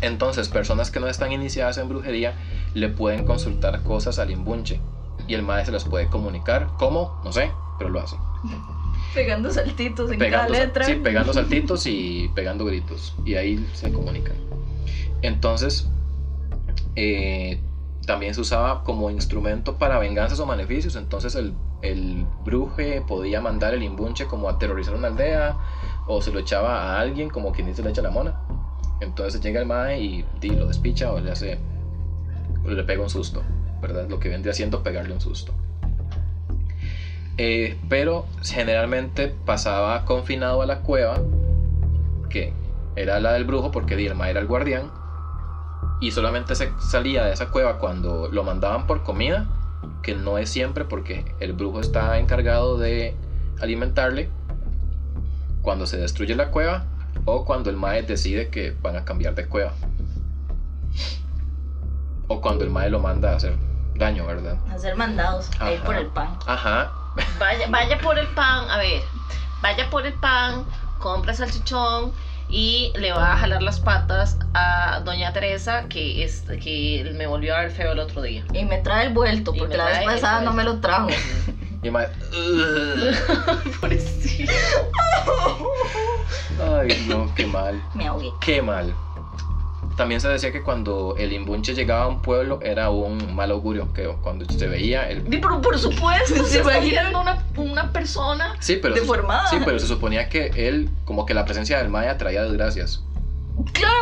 Entonces, 0.00 0.48
personas 0.48 0.90
que 0.90 1.00
no 1.00 1.08
están 1.08 1.32
iniciadas 1.32 1.78
en 1.78 1.88
brujería 1.88 2.34
le 2.74 2.88
pueden 2.88 3.24
consultar 3.24 3.82
cosas 3.82 4.18
al 4.18 4.30
imbunche 4.30 4.80
y 5.28 5.34
el 5.34 5.42
maestro 5.42 5.78
se 5.78 5.84
las 5.84 5.90
puede 5.90 6.06
comunicar. 6.08 6.68
¿Cómo? 6.78 7.20
No 7.24 7.32
sé, 7.32 7.50
pero 7.78 7.90
lo 7.90 8.00
hace. 8.00 8.16
Pegando 9.14 9.50
saltitos 9.50 10.10
en 10.12 10.18
Pegando, 10.18 10.52
cada 10.52 10.64
letra. 10.66 10.84
sí, 10.84 10.94
pegando 10.96 11.32
saltitos 11.32 11.86
y 11.86 12.30
pegando 12.34 12.64
gritos. 12.64 13.14
Y 13.24 13.34
ahí 13.34 13.66
se 13.72 13.92
comunican. 13.92 14.36
Entonces, 15.22 15.88
eh, 16.94 17.60
también 18.06 18.34
se 18.34 18.40
usaba 18.40 18.84
como 18.84 19.10
instrumento 19.10 19.76
para 19.78 19.98
venganzas 19.98 20.38
o 20.40 20.46
maleficios. 20.46 20.96
Entonces 20.96 21.34
el, 21.34 21.54
el 21.82 22.26
bruje 22.44 23.02
podía 23.06 23.40
mandar 23.40 23.74
el 23.74 23.82
imbunche 23.82 24.26
como 24.26 24.48
a 24.48 24.52
aterrorizar 24.52 24.94
una 24.94 25.08
aldea 25.08 25.56
o 26.06 26.22
se 26.22 26.32
lo 26.32 26.38
echaba 26.38 26.82
a 26.82 27.00
alguien 27.00 27.28
como 27.28 27.52
quien 27.52 27.66
dice 27.66 27.82
le 27.82 27.90
echa 27.90 28.02
la 28.02 28.10
mona. 28.10 28.40
Entonces 29.00 29.40
llega 29.40 29.60
el 29.60 29.66
mae 29.66 30.00
y, 30.00 30.24
di, 30.40 30.50
lo 30.50 30.66
despicha 30.66 31.12
o 31.12 31.20
le 31.20 31.30
hace 31.30 31.58
o 32.64 32.70
le 32.70 32.82
pega 32.84 33.02
un 33.02 33.10
susto, 33.10 33.42
¿verdad? 33.82 34.08
Lo 34.08 34.18
que 34.18 34.28
vendría 34.28 34.54
siendo 34.54 34.82
pegarle 34.82 35.12
un 35.12 35.20
susto. 35.20 35.52
Eh, 37.38 37.78
pero 37.88 38.26
generalmente 38.42 39.28
pasaba 39.28 40.04
confinado 40.04 40.62
a 40.62 40.66
la 40.66 40.80
cueva, 40.80 41.20
que 42.30 42.52
era 42.96 43.20
la 43.20 43.32
del 43.32 43.44
brujo 43.44 43.70
porque 43.70 43.94
di, 43.94 44.06
el 44.06 44.14
mae 44.14 44.30
era 44.30 44.40
el 44.40 44.46
guardián, 44.46 44.90
y 46.00 46.10
solamente 46.10 46.54
se 46.54 46.72
salía 46.78 47.24
de 47.24 47.32
esa 47.32 47.50
cueva 47.50 47.78
cuando 47.78 48.28
lo 48.28 48.42
mandaban 48.42 48.86
por 48.86 49.02
comida, 49.02 49.46
que 50.02 50.14
no 50.14 50.38
es 50.38 50.48
siempre 50.48 50.84
porque 50.84 51.24
el 51.40 51.52
brujo 51.52 51.80
está 51.80 52.18
encargado 52.18 52.78
de 52.78 53.14
alimentarle, 53.60 54.30
cuando 55.62 55.86
se 55.86 55.96
destruye 55.96 56.36
la 56.36 56.50
cueva 56.50 56.84
o 57.24 57.44
cuando 57.44 57.70
el 57.70 57.76
mae 57.76 58.02
decide 58.02 58.48
que 58.50 58.74
van 58.82 58.96
a 58.96 59.04
cambiar 59.04 59.34
de 59.34 59.46
cueva. 59.46 59.72
O 62.28 62.40
cuando 62.40 62.64
el 62.64 62.70
mae 62.70 62.88
lo 62.88 63.00
manda 63.00 63.32
a 63.32 63.36
hacer 63.36 63.56
daño, 63.96 64.26
¿verdad? 64.26 64.58
Hacer 64.70 64.96
mandados, 64.96 65.50
a 65.58 65.72
ir 65.72 65.80
por 65.82 65.96
el 65.96 66.06
pan. 66.06 66.38
Ajá. 66.46 66.92
Vaya, 67.38 67.66
vaya 67.68 67.98
por 67.98 68.18
el 68.18 68.26
pan, 68.28 68.70
a 68.70 68.78
ver, 68.78 69.02
vaya 69.60 69.88
por 69.90 70.06
el 70.06 70.14
pan, 70.14 70.64
compra 70.98 71.34
salchichón 71.34 72.12
y 72.48 72.92
le 72.96 73.12
va 73.12 73.32
a 73.32 73.36
jalar 73.36 73.62
las 73.62 73.80
patas 73.80 74.38
a 74.54 75.00
doña 75.04 75.32
Teresa 75.32 75.88
que, 75.88 76.22
es, 76.24 76.44
que 76.62 77.12
me 77.14 77.26
volvió 77.26 77.56
a 77.56 77.60
ver 77.60 77.70
feo 77.70 77.92
el 77.92 77.98
otro 77.98 78.22
día. 78.22 78.44
Y 78.52 78.64
me 78.64 78.78
trae 78.78 79.06
el 79.06 79.12
vuelto, 79.12 79.52
porque 79.52 79.76
la 79.76 79.86
vez 79.86 80.04
pasada 80.04 80.40
no 80.40 80.52
me 80.52 80.64
lo 80.64 80.80
trajo. 80.80 81.08
Y. 81.82 81.88
"Ugh". 81.88 82.04
Pobrecito. 83.80 84.52
Ay, 86.60 87.04
no, 87.06 87.32
qué 87.34 87.46
mal. 87.46 87.80
Me 87.94 88.08
ahogué. 88.08 88.32
Qué 88.40 88.60
mal. 88.60 88.92
También 89.96 90.20
se 90.20 90.28
decía 90.28 90.52
que 90.52 90.62
cuando 90.62 91.14
el 91.18 91.32
imbunche 91.32 91.74
llegaba 91.74 92.04
a 92.04 92.08
un 92.08 92.20
pueblo 92.20 92.60
era 92.62 92.90
un 92.90 93.34
mal 93.34 93.50
augurio, 93.50 93.92
que 93.94 94.06
cuando 94.22 94.44
se 94.44 94.66
veía 94.66 95.08
el... 95.08 95.22
Pero 95.22 95.60
por 95.62 95.78
supuesto, 95.78 96.44
¿Se 96.44 96.60
imaginan? 96.60 96.82
viendo 97.12 97.20
una, 97.20 97.44
una 97.56 97.92
persona. 97.92 98.54
Sí, 98.60 98.78
pero, 98.80 98.94
se, 98.94 99.00
Deformada. 99.00 99.48
sí, 99.48 99.56
pero 99.64 99.78
se 99.78 99.86
suponía 99.86 100.28
que 100.28 100.50
él, 100.68 100.90
como 101.06 101.24
que 101.24 101.32
la 101.32 101.44
presencia 101.46 101.78
del 101.78 101.88
Maya 101.88 102.18
traía 102.18 102.42
desgracias. 102.42 103.02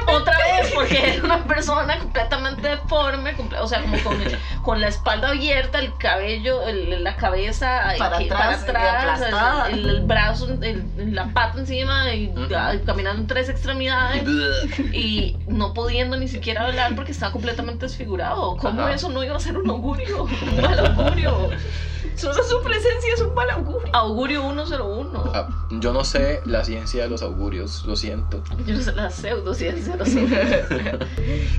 Otra 0.06 0.34
vez, 0.38 0.73
porque 0.75 1.14
era 1.14 1.25
una 1.25 1.44
persona 1.44 1.99
completamente 1.99 2.68
deforme, 2.68 3.37
comple- 3.37 3.58
o 3.61 3.66
sea, 3.66 3.80
como 3.82 3.96
con, 4.02 4.18
con 4.62 4.80
la 4.80 4.88
espalda 4.88 5.28
abierta, 5.30 5.78
el 5.78 5.96
cabello, 5.96 6.62
el- 6.62 7.02
la 7.02 7.16
cabeza 7.16 7.94
Para 7.99 8.16
aquí, 8.16 8.26
atrás, 8.28 8.64
y 8.66 8.70
aplastada. 8.70 9.70
el, 9.70 9.88
el 9.88 10.00
brazo, 10.02 10.49
el- 10.61 11.14
la 11.14 11.32
pata 11.32 11.61
encima, 11.61 12.12
y 12.14 12.32
ah, 12.54 12.75
caminando 12.84 13.23
en 13.23 13.26
tres 13.26 13.49
extremidades. 13.49 14.25
Y 14.92 15.37
no 15.49 15.73
pudiendo 15.75 16.16
ni 16.16 16.28
siquiera 16.28 16.66
hablar 16.66 16.94
porque 16.94 17.12
estaba 17.12 17.32
completamente 17.32 17.87
desfigurado. 17.87 18.56
¿Cómo 18.56 18.82
Ajá. 18.82 18.92
eso 18.94 19.08
no 19.08 19.23
iba 19.25 19.37
a 19.37 19.40
ser 19.40 19.56
un 19.58 19.68
augurio? 19.70 20.25
Un 20.25 20.61
mal 20.62 20.78
augurio. 20.87 21.50
Solo 22.16 22.42
su 22.44 22.62
presencia 22.62 23.12
es 23.14 23.20
un 23.23 23.34
mal 23.34 23.50
augurio. 23.50 23.90
Augurio 23.94 24.42
101. 24.42 25.25
Ah, 25.34 25.49
yo 25.73 25.92
no 25.92 26.04
sé 26.04 26.40
la 26.44 26.64
ciencia 26.64 27.02
de 27.04 27.08
los 27.11 27.23
augurios, 27.23 27.84
lo 27.87 27.96
siento. 27.96 28.42
Yo 28.66 28.75
no 28.75 28.82
sé 28.82 28.92
la 28.92 29.11
pseudociencia, 29.11 29.44
no 29.45 29.55
sé. 29.55 29.75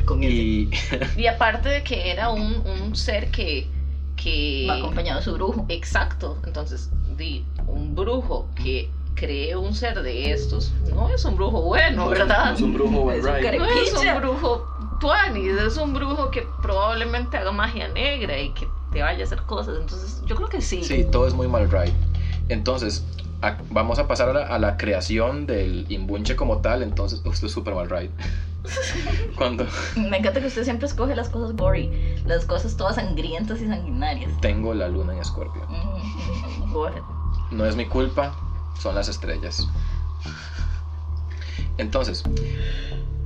Con 0.05 0.23
Y 0.23 0.69
Y 1.17 1.27
aparte 1.27 1.69
de 1.69 1.83
que 1.83 2.11
era 2.11 2.29
un, 2.29 2.55
un 2.65 2.95
ser 2.95 3.31
que. 3.31 3.67
que 4.15 4.65
va 4.69 4.75
acompañado 4.77 5.19
de 5.19 5.25
su 5.25 5.33
brujo. 5.33 5.65
Exacto. 5.69 6.37
Entonces, 6.45 6.89
di, 7.17 7.45
un 7.67 7.95
brujo 7.95 8.47
que 8.55 8.89
cree 9.15 9.55
un 9.55 9.73
ser 9.73 10.01
de 10.01 10.31
estos 10.31 10.73
no 10.93 11.07
es 11.09 11.23
un 11.23 11.37
brujo 11.37 11.61
bueno, 11.61 12.09
¿verdad? 12.09 12.53
un 12.61 12.73
brujo 12.73 13.11
Es 13.13 13.23
un 13.23 13.31
care- 13.31 13.57
No 13.57 13.65
es 13.65 13.93
un 13.93 14.15
brujo 14.19 14.67
tuanis, 14.99 15.53
es 15.57 15.77
un 15.77 15.93
brujo 15.93 16.29
que 16.31 16.45
probablemente 16.61 17.37
haga 17.37 17.53
magia 17.53 17.87
negra 17.87 18.37
y 18.39 18.49
que 18.53 18.67
te 18.91 19.01
vaya 19.01 19.21
a 19.21 19.23
hacer 19.25 19.41
cosas. 19.43 19.77
Entonces, 19.79 20.21
yo 20.25 20.35
creo 20.35 20.49
que 20.49 20.61
sí. 20.61 20.83
Sí, 20.83 21.05
todo 21.09 21.27
es 21.27 21.33
muy 21.33 21.47
mal 21.47 21.69
right. 21.71 21.93
Entonces, 22.49 23.05
a- 23.41 23.57
vamos 23.69 23.99
a 23.99 24.07
pasar 24.07 24.27
ahora 24.27 24.47
a 24.47 24.57
la 24.59 24.77
creación 24.77 25.45
del 25.45 25.85
imbunche 25.89 26.35
como 26.35 26.59
tal. 26.59 26.83
Entonces, 26.83 27.21
esto 27.25 27.45
es 27.45 27.51
súper 27.51 27.73
mal 27.75 27.89
right. 27.89 28.11
Cuando 29.35 29.67
Me 29.95 30.17
encanta 30.17 30.39
que 30.41 30.47
usted 30.47 30.63
siempre 30.63 30.87
escoge 30.87 31.15
las 31.15 31.29
cosas 31.29 31.55
gory, 31.55 31.91
las 32.25 32.45
cosas 32.45 32.75
todas 32.75 32.95
sangrientas 32.95 33.61
y 33.61 33.67
sanguinarias. 33.67 34.31
tengo 34.41 34.73
la 34.73 34.87
luna 34.87 35.13
en 35.13 35.19
escorpio. 35.19 35.61
Mm, 35.69 36.71
go 36.73 36.87
ahead. 36.87 37.01
No 37.51 37.65
es 37.65 37.75
mi 37.75 37.85
culpa, 37.85 38.33
son 38.79 38.95
las 38.95 39.07
estrellas. 39.07 39.67
Entonces, 41.77 42.23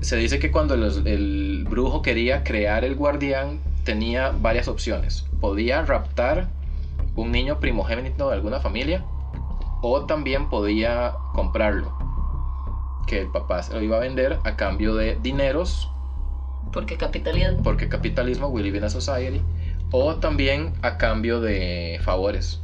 se 0.01 0.17
dice 0.17 0.39
que 0.39 0.51
cuando 0.51 0.75
los- 0.75 1.05
el 1.05 1.65
brujo 1.69 2.01
quería 2.01 2.43
crear 2.43 2.83
el 2.83 2.95
guardián, 2.95 3.61
tenía 3.85 4.31
varias 4.31 4.67
opciones. 4.67 5.25
Podía 5.39 5.83
raptar 5.83 6.49
un 7.15 7.31
niño 7.31 7.59
primogénito 7.59 8.29
de 8.29 8.35
alguna 8.35 8.59
familia, 8.59 9.05
o 9.81 10.05
también 10.05 10.49
podía 10.49 11.13
comprarlo, 11.33 11.91
que 13.07 13.21
el 13.21 13.27
papá 13.27 13.63
se 13.63 13.73
lo 13.73 13.81
iba 13.81 13.97
a 13.97 13.99
vender 13.99 14.39
a 14.43 14.55
cambio 14.55 14.95
de 14.95 15.17
dineros, 15.21 15.89
Porque 16.71 16.97
capitalismo. 16.97 17.63
porque 17.63 17.89
capitalismo, 17.89 18.47
we 18.47 18.61
live 18.61 18.77
in 18.77 18.83
a 18.83 18.89
society, 18.89 19.41
o 19.91 20.15
también 20.15 20.73
a 20.81 20.97
cambio 20.97 21.41
de 21.41 21.99
favores. 22.03 22.61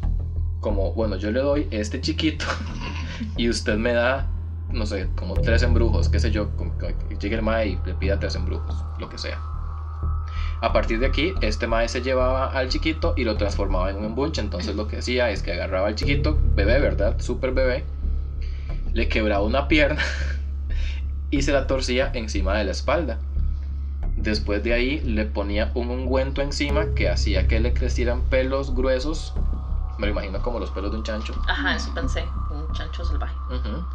Como, 0.59 0.93
bueno, 0.93 1.15
yo 1.15 1.31
le 1.31 1.41
doy 1.41 1.67
este 1.71 2.01
chiquito 2.01 2.45
y 3.37 3.49
usted 3.49 3.77
me 3.77 3.93
da, 3.93 4.27
no 4.69 4.85
sé, 4.85 5.09
como 5.15 5.35
tres 5.35 5.61
embrujos, 5.63 6.09
qué 6.09 6.19
sé 6.19 6.31
yo, 6.31 6.55
como 6.55 6.77
que 6.77 6.95
llegue 7.19 7.35
el 7.35 7.41
mae 7.41 7.67
y 7.67 7.79
le 7.85 7.93
pida 7.93 8.19
tres 8.19 8.35
embrujos, 8.35 8.83
lo 8.99 9.09
que 9.09 9.17
sea. 9.17 9.39
A 10.65 10.73
partir 10.73 10.97
de 10.97 11.05
aquí, 11.05 11.35
este 11.41 11.67
mae 11.67 11.87
se 11.87 12.01
llevaba 12.01 12.47
al 12.47 12.69
chiquito 12.69 13.13
y 13.15 13.23
lo 13.23 13.37
transformaba 13.37 13.91
en 13.91 13.97
un 13.97 14.05
embunche. 14.05 14.41
Entonces 14.41 14.75
lo 14.75 14.87
que 14.87 14.97
hacía 14.97 15.29
es 15.29 15.43
que 15.43 15.51
agarraba 15.53 15.89
al 15.89 15.93
chiquito, 15.93 16.39
bebé, 16.55 16.79
¿verdad? 16.79 17.21
Super 17.21 17.51
bebé, 17.51 17.83
le 18.91 19.07
quebraba 19.07 19.45
una 19.45 19.67
pierna 19.67 20.01
y 21.29 21.43
se 21.43 21.51
la 21.51 21.67
torcía 21.67 22.09
encima 22.15 22.57
de 22.57 22.63
la 22.63 22.71
espalda. 22.71 23.19
Después 24.17 24.63
de 24.63 24.73
ahí 24.73 25.01
le 25.01 25.25
ponía 25.25 25.71
un 25.75 25.91
ungüento 25.91 26.41
encima 26.41 26.95
que 26.95 27.09
hacía 27.09 27.47
que 27.47 27.59
le 27.59 27.71
crecieran 27.71 28.23
pelos 28.23 28.73
gruesos. 28.73 29.35
Me 29.99 30.07
lo 30.07 30.13
imagino 30.13 30.41
como 30.41 30.57
los 30.57 30.71
pelos 30.71 30.89
de 30.89 30.97
un 30.97 31.03
chancho. 31.03 31.35
Ajá, 31.45 31.75
eso 31.75 31.93
pensé. 31.93 32.23
Un 32.49 32.73
chancho 32.73 33.05
salvaje. 33.05 33.35
Ujú. 33.51 33.85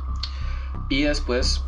Y 0.89 1.03
después, 1.03 1.65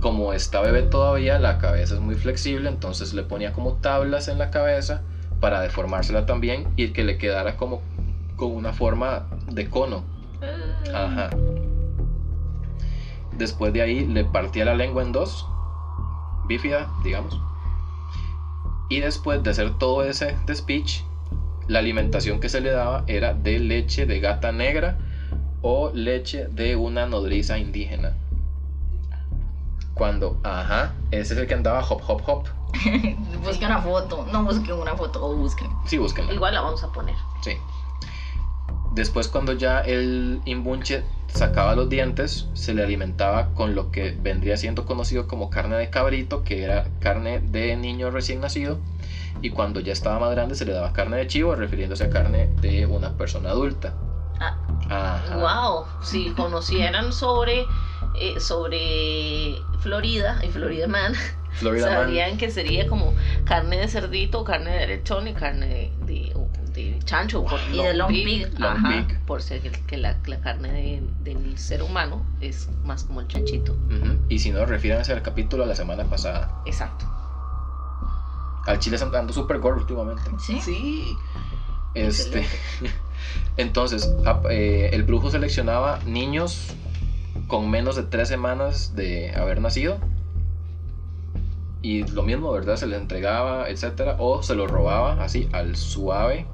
como 0.00 0.32
está 0.32 0.60
bebé 0.60 0.82
todavía, 0.82 1.38
la 1.38 1.58
cabeza 1.58 1.94
es 1.94 2.00
muy 2.00 2.14
flexible, 2.14 2.68
entonces 2.68 3.14
le 3.14 3.22
ponía 3.22 3.52
como 3.52 3.74
tablas 3.74 4.28
en 4.28 4.38
la 4.38 4.50
cabeza 4.50 5.02
para 5.40 5.60
deformársela 5.60 6.26
también 6.26 6.68
y 6.76 6.88
que 6.88 7.04
le 7.04 7.18
quedara 7.18 7.56
como 7.56 7.82
con 8.36 8.52
una 8.52 8.72
forma 8.72 9.26
de 9.50 9.68
cono. 9.68 10.04
Ajá. 10.92 11.30
Después 13.36 13.72
de 13.72 13.82
ahí 13.82 14.06
le 14.06 14.24
partía 14.24 14.64
la 14.64 14.74
lengua 14.74 15.02
en 15.02 15.12
dos, 15.12 15.46
bífida, 16.46 16.90
digamos. 17.02 17.40
Y 18.88 19.00
después 19.00 19.42
de 19.42 19.50
hacer 19.50 19.76
todo 19.78 20.04
ese 20.04 20.36
speech, 20.54 21.02
la 21.66 21.78
alimentación 21.78 22.40
que 22.40 22.48
se 22.48 22.60
le 22.60 22.70
daba 22.70 23.04
era 23.06 23.34
de 23.34 23.58
leche 23.58 24.06
de 24.06 24.20
gata 24.20 24.52
negra 24.52 24.98
o 25.62 25.90
leche 25.94 26.46
de 26.48 26.76
una 26.76 27.06
nodriza 27.06 27.58
indígena. 27.58 28.14
Cuando, 29.94 30.38
ajá, 30.42 30.92
ese 31.10 31.34
es 31.34 31.40
el 31.40 31.46
que 31.46 31.54
andaba 31.54 31.84
hop, 31.88 32.02
hop, 32.06 32.22
hop. 32.26 32.44
busquen 33.44 33.68
una 33.68 33.80
foto, 33.80 34.26
no 34.30 34.44
busquen 34.44 34.74
una 34.74 34.96
foto, 34.96 35.24
o 35.24 35.34
busquen. 35.34 35.70
Sí, 35.84 35.98
busquen. 35.98 36.30
Igual 36.32 36.54
la 36.54 36.62
vamos 36.62 36.82
a 36.82 36.92
poner. 36.92 37.14
Sí. 37.42 37.56
Después 38.90 39.28
cuando 39.28 39.52
ya 39.52 39.80
el 39.80 40.40
imbunche 40.44 41.04
sacaba 41.26 41.74
los 41.74 41.88
dientes, 41.88 42.48
se 42.54 42.74
le 42.74 42.82
alimentaba 42.82 43.48
con 43.54 43.74
lo 43.74 43.90
que 43.90 44.16
vendría 44.16 44.56
siendo 44.56 44.84
conocido 44.84 45.26
como 45.26 45.50
carne 45.50 45.76
de 45.76 45.90
cabrito, 45.90 46.44
que 46.44 46.62
era 46.62 46.84
carne 47.00 47.40
de 47.40 47.76
niño 47.76 48.10
recién 48.10 48.40
nacido. 48.40 48.78
Y 49.42 49.50
cuando 49.50 49.80
ya 49.80 49.92
estaba 49.92 50.20
más 50.20 50.30
grande 50.30 50.54
se 50.54 50.64
le 50.64 50.72
daba 50.72 50.92
carne 50.92 51.16
de 51.16 51.26
chivo, 51.26 51.54
refiriéndose 51.54 52.04
a 52.04 52.10
carne 52.10 52.48
de 52.60 52.86
una 52.86 53.16
persona 53.16 53.50
adulta. 53.50 53.94
Ah, 54.40 54.56
Ajá. 54.88 55.36
Wow, 55.36 55.86
si 56.02 56.30
conocieran 56.30 57.12
sobre, 57.12 57.66
eh, 58.14 58.40
sobre 58.40 59.56
Florida 59.80 60.38
y 60.42 60.48
Florida 60.48 60.86
Man, 60.86 61.14
Florida 61.52 61.86
Man. 61.86 61.94
sabrían 61.94 62.36
que 62.38 62.50
sería 62.50 62.86
como 62.86 63.14
carne 63.44 63.78
de 63.78 63.88
cerdito, 63.88 64.44
carne 64.44 64.70
de 64.72 64.86
lechón 64.86 65.28
y 65.28 65.34
carne 65.34 65.66
de, 65.66 65.92
de- 66.06 66.34
de 66.74 66.98
chancho. 67.04 67.44
por 67.44 67.60
Y 67.72 67.76
de 67.82 67.94
long 67.94 68.08
pig. 68.08 68.58
Long 68.58 68.76
Ajá, 68.76 68.88
pig. 69.06 69.20
por 69.26 69.40
ser 69.42 69.60
que, 69.60 69.70
que 69.70 69.96
la, 69.96 70.16
la 70.26 70.40
carne 70.40 70.72
de- 70.72 71.02
del 71.20 71.56
ser 71.58 71.82
humano 71.82 72.24
es 72.40 72.68
más 72.84 73.04
como 73.04 73.20
el 73.20 73.28
chanchito. 73.28 73.76
Y 74.28 74.38
si 74.40 74.50
no, 74.50 74.64
refírense 74.66 75.12
al 75.12 75.22
capítulo 75.22 75.62
de 75.62 75.68
la 75.68 75.76
semana 75.76 76.02
pasada. 76.04 76.50
Exacto. 76.66 77.04
Al 78.66 78.78
chile 78.78 78.96
está 78.96 79.06
andando 79.06 79.32
súper 79.32 79.58
gordo 79.58 79.80
últimamente. 79.82 80.22
¿sí? 80.40 80.60
Sí. 80.60 81.16
Este, 81.94 82.44
entonces, 83.56 84.10
eh, 84.50 84.90
el 84.92 85.02
brujo 85.04 85.30
seleccionaba 85.30 86.00
niños 86.06 86.74
con 87.48 87.70
menos 87.70 87.96
de 87.96 88.04
tres 88.04 88.28
semanas 88.28 88.94
de 88.94 89.32
haber 89.36 89.60
nacido. 89.60 89.98
Y 91.82 92.02
lo 92.04 92.22
mismo, 92.22 92.50
¿verdad? 92.50 92.76
Se 92.76 92.86
les 92.86 92.98
entregaba, 92.98 93.68
etcétera, 93.68 94.16
o 94.18 94.42
se 94.42 94.54
lo 94.54 94.66
robaba 94.66 95.22
así 95.22 95.48
al 95.52 95.76
suave. 95.76 96.46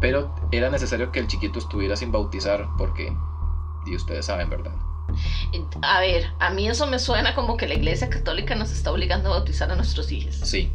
Pero 0.00 0.34
era 0.52 0.70
necesario 0.70 1.12
que 1.12 1.18
el 1.18 1.26
chiquito 1.26 1.58
estuviera 1.58 1.96
sin 1.96 2.12
bautizar, 2.12 2.66
porque, 2.78 3.12
y 3.86 3.96
ustedes 3.96 4.26
saben, 4.26 4.48
¿verdad? 4.48 4.72
A 5.82 6.00
ver, 6.00 6.24
a 6.38 6.50
mí 6.50 6.68
eso 6.68 6.86
me 6.86 6.98
suena 6.98 7.34
como 7.34 7.56
que 7.56 7.66
la 7.68 7.74
iglesia 7.74 8.08
católica 8.08 8.54
nos 8.54 8.72
está 8.72 8.90
obligando 8.90 9.28
a 9.30 9.36
bautizar 9.36 9.70
a 9.70 9.76
nuestros 9.76 10.10
hijos. 10.12 10.36
Sí, 10.36 10.70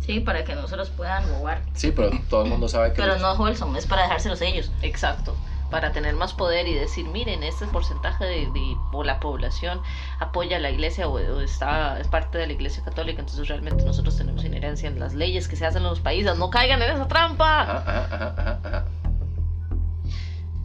Sí, 0.00 0.20
para 0.20 0.44
que 0.44 0.54
no 0.54 0.66
se 0.66 0.76
los 0.76 0.90
puedan 0.90 1.28
robar. 1.28 1.62
sí, 1.74 1.90
pero 1.90 2.10
todo 2.28 2.42
el 2.42 2.50
mundo 2.50 2.68
sabe 2.68 2.90
que. 2.90 2.96
Pero 2.96 3.12
los- 3.14 3.22
no 3.22 3.32
wholesome, 3.34 3.78
es 3.78 3.86
para 3.86 4.02
dejárselos 4.02 4.40
ellos. 4.40 4.70
Exacto. 4.82 5.34
Para 5.70 5.92
tener 5.92 6.14
más 6.14 6.32
poder 6.34 6.66
y 6.66 6.74
decir, 6.74 7.08
miren, 7.08 7.42
este 7.44 7.66
porcentaje 7.66 8.24
de, 8.24 8.46
de- 8.50 8.76
o 8.92 9.04
la 9.04 9.20
población 9.20 9.80
apoya 10.18 10.56
a 10.56 10.60
la 10.60 10.70
iglesia 10.70 11.06
o, 11.08 11.12
o 11.14 11.40
está, 11.40 12.00
es 12.00 12.08
parte 12.08 12.38
de 12.38 12.46
la 12.48 12.52
iglesia 12.54 12.82
católica, 12.84 13.20
entonces 13.20 13.46
realmente 13.48 13.84
nosotros 13.84 14.16
tenemos 14.16 14.44
inherencia 14.44 14.88
en 14.88 14.98
las 14.98 15.14
leyes 15.14 15.46
que 15.48 15.56
se 15.56 15.64
hacen 15.66 15.82
en 15.82 15.88
los 15.88 16.00
países. 16.00 16.36
No 16.36 16.50
caigan 16.50 16.82
en 16.82 16.90
esa 16.90 17.06
trampa. 17.06 17.62
Ajá, 17.62 18.04
ajá, 18.10 18.60
ajá. 18.64 18.84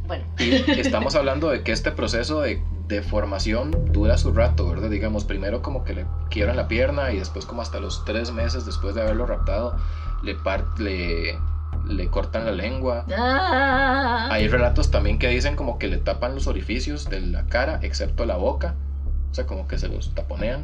Bueno, 0.08 0.24
Y 0.38 0.52
estamos 0.80 1.16
hablando 1.16 1.50
de 1.50 1.64
que 1.64 1.72
este 1.72 1.92
proceso 1.92 2.42
de, 2.42 2.62
de 2.88 3.02
formación 3.02 3.92
dura 3.92 4.18
su 4.20 4.32
rato, 4.34 4.70
¿verdad? 4.70 4.90
Digamos, 4.92 5.24
primero 5.26 5.62
como 5.64 5.84
que 5.84 5.94
le 5.96 6.06
quiebran 6.30 6.58
la 6.58 6.68
pierna 6.68 7.12
y 7.12 7.18
después 7.18 7.46
como 7.46 7.62
hasta 7.64 7.80
los 7.80 8.06
tres 8.06 8.32
meses 8.32 8.66
después 8.68 8.94
de 8.94 9.02
haberlo 9.02 9.26
raptado, 9.26 9.76
le, 10.22 10.36
par- 10.36 10.66
le, 10.78 11.40
le 11.88 12.08
cortan 12.08 12.46
la 12.46 12.52
lengua. 12.52 13.06
Ah. 13.18 14.28
Hay 14.32 14.48
relatos 14.48 14.92
también 14.92 15.20
que 15.20 15.28
dicen 15.28 15.56
como 15.56 15.78
que 15.78 15.88
le 15.88 15.98
tapan 15.98 16.36
los 16.36 16.48
orificios 16.48 17.10
de 17.10 17.22
la 17.22 17.46
cara, 17.46 17.80
excepto 17.82 18.26
la 18.26 18.38
boca. 18.38 18.76
O 19.32 19.36
sea, 19.36 19.46
como 19.46 19.68
que 19.68 19.78
se 19.78 19.90
los 19.90 20.14
taponean. 20.16 20.64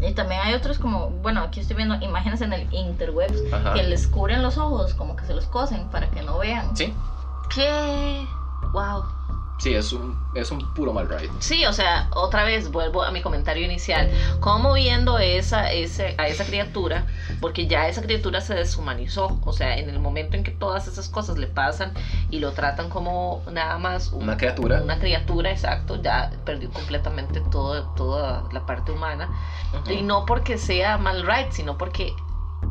Y 0.00 0.12
también 0.12 0.40
hay 0.44 0.54
otros 0.54 0.78
como, 0.78 1.10
bueno, 1.10 1.40
aquí 1.42 1.58
estoy 1.58 1.76
viendo 1.76 1.96
imágenes 1.96 2.40
en 2.40 2.52
el 2.52 2.72
interwebs 2.72 3.52
Ajá. 3.52 3.74
que 3.74 3.82
les 3.82 4.06
cubren 4.06 4.42
los 4.42 4.58
ojos, 4.58 4.94
como 4.94 5.16
que 5.16 5.24
se 5.24 5.34
los 5.34 5.46
cosen 5.46 5.88
para 5.88 6.08
que 6.10 6.22
no 6.22 6.38
vean. 6.38 6.76
Sí, 6.76 6.94
¿qué? 7.52 8.24
Wow. 8.72 9.02
Sí, 9.58 9.74
es 9.74 9.92
un, 9.92 10.16
es 10.34 10.50
un 10.50 10.58
puro 10.72 10.92
mal 10.92 11.08
ride. 11.08 11.30
Sí, 11.40 11.64
o 11.66 11.72
sea, 11.72 12.08
otra 12.12 12.44
vez 12.44 12.70
vuelvo 12.70 13.02
a 13.02 13.10
mi 13.10 13.20
comentario 13.20 13.64
inicial. 13.64 14.08
¿Cómo 14.40 14.72
viendo 14.72 15.18
esa, 15.18 15.70
ese, 15.70 16.14
a 16.18 16.28
esa 16.28 16.44
criatura? 16.44 17.06
Porque 17.40 17.66
ya 17.66 17.88
esa 17.88 18.02
criatura 18.02 18.40
se 18.40 18.54
deshumanizó. 18.54 19.38
O 19.44 19.52
sea, 19.52 19.76
en 19.76 19.88
el 19.88 19.98
momento 19.98 20.36
en 20.36 20.42
que 20.44 20.50
todas 20.52 20.88
esas 20.88 21.08
cosas 21.08 21.38
le 21.38 21.46
pasan 21.48 21.92
y 22.30 22.38
lo 22.40 22.52
tratan 22.52 22.88
como 22.88 23.42
nada 23.50 23.78
más 23.78 24.12
un- 24.12 24.24
Una 24.24 24.36
criatura. 24.36 24.80
Una 24.82 24.98
criatura, 24.98 25.50
exacto, 25.50 26.00
ya 26.00 26.30
perdió 26.44 26.70
completamente 26.72 27.40
todo, 27.40 27.84
toda 27.88 28.44
la 28.50 28.64
parte 28.66 28.92
humana. 28.92 29.30
Ujú. 29.72 29.90
Y 29.90 30.02
no 30.02 30.24
porque 30.24 30.58
sea 30.58 30.98
mal 30.98 31.26
right, 31.26 31.50
sino 31.52 31.76
porque, 31.78 32.16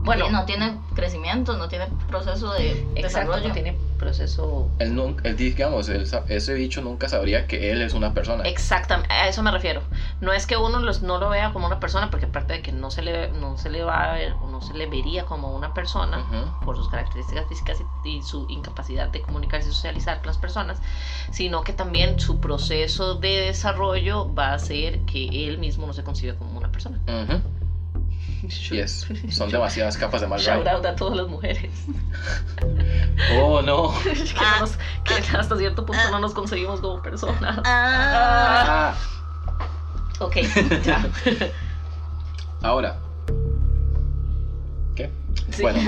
bueno, 0.08 0.30
no 0.32 0.46
tiene 0.46 0.80
crecimiento, 0.96 1.58
no 1.58 1.68
tiene 1.68 1.88
proceso 2.08 2.54
de 2.54 2.72
exacto, 2.96 3.02
desarrollo. 3.08 3.48
no 3.50 3.54
tiene 3.54 3.78
proceso 3.98 4.72
Él, 4.80 4.96
nun- 4.96 5.18
él, 5.24 5.36
digamos, 5.36 5.90
él 5.90 6.08
ese 6.30 6.54
bicho 6.54 6.82
nunca 6.82 7.10
sabría 7.10 7.48
que 7.48 7.72
él 7.72 7.82
es 7.82 7.94
una 7.94 8.14
persona. 8.14 8.44
Exactamente, 8.44 9.12
a 9.14 9.28
eso 9.28 9.44
me 9.44 9.52
refiero. 9.52 9.82
No 10.22 10.34
es 10.34 10.46
que 10.48 10.56
uno 10.58 10.80
los, 10.80 11.02
no 11.02 11.18
lo 11.20 11.30
vea 11.30 11.52
como 11.54 11.68
una 11.68 11.80
persona, 11.80 12.10
porque 12.10 12.28
aparte 12.28 12.54
de 12.54 12.62
que 12.62 12.72
no 12.72 12.92
se 12.92 13.02
le, 13.02 13.32
no 13.32 13.58
se 13.58 13.70
le 13.70 13.84
va 13.84 14.12
a 14.12 14.14
ver 14.14 14.38
o 14.40 14.48
no 14.48 14.62
se 14.62 14.74
le 14.74 14.86
vería 14.86 15.26
como 15.26 15.56
una 15.56 15.74
persona 15.74 16.26
por 16.64 16.76
sus 16.78 16.90
características 16.90 17.48
físicas 17.48 17.84
y, 18.04 18.10
y 18.10 18.24
su 18.24 18.46
incapacidad 18.50 19.10
de 19.10 19.22
comunicarse 19.22 19.70
y 19.70 19.72
socializar 19.74 20.18
con 20.22 20.28
las 20.28 20.38
personas, 20.38 20.82
sino 21.32 21.64
que 21.64 21.74
también 21.74 22.20
su 22.20 22.40
proceso 22.40 23.16
de 23.16 23.30
desarrollo 23.48 24.34
va 24.34 24.50
a 24.50 24.54
hacer 24.56 25.02
que 25.06 25.48
él 25.48 25.58
mismo 25.58 25.88
no 25.88 25.94
se 25.94 26.04
concibe 26.04 26.36
como 26.36 26.58
una 26.58 26.72
persona. 26.72 27.00
Ujú. 28.44 28.76
Yes. 28.76 29.08
Son 29.30 29.50
demasiadas 29.50 29.98
capas 29.98 30.22
de 30.22 30.28
mal 30.28 30.40
Shout 30.40 30.68
out 30.68 30.86
a 30.86 30.96
todas 30.96 31.18
las 31.18 31.28
mujeres 31.28 31.72
Oh, 33.40 33.62
no. 33.62 33.94
que, 34.04 34.14
no 34.36 34.60
nos- 34.60 34.78
que 35.04 35.14
hasta 35.38 35.58
cierto 35.58 35.86
punto 35.86 36.02
no 36.12 36.20
nos 36.20 36.34
concebimos 36.34 36.80
como 36.82 37.02
personas. 37.02 37.60
Ah. 37.66 38.94
Ah. 38.94 38.96
Ok, 40.20 40.38
ya. 40.86 41.06
Ahora. 42.62 42.98
¿Qué? 44.96 45.12
Sí. 45.52 45.62
Bueno, 45.62 45.80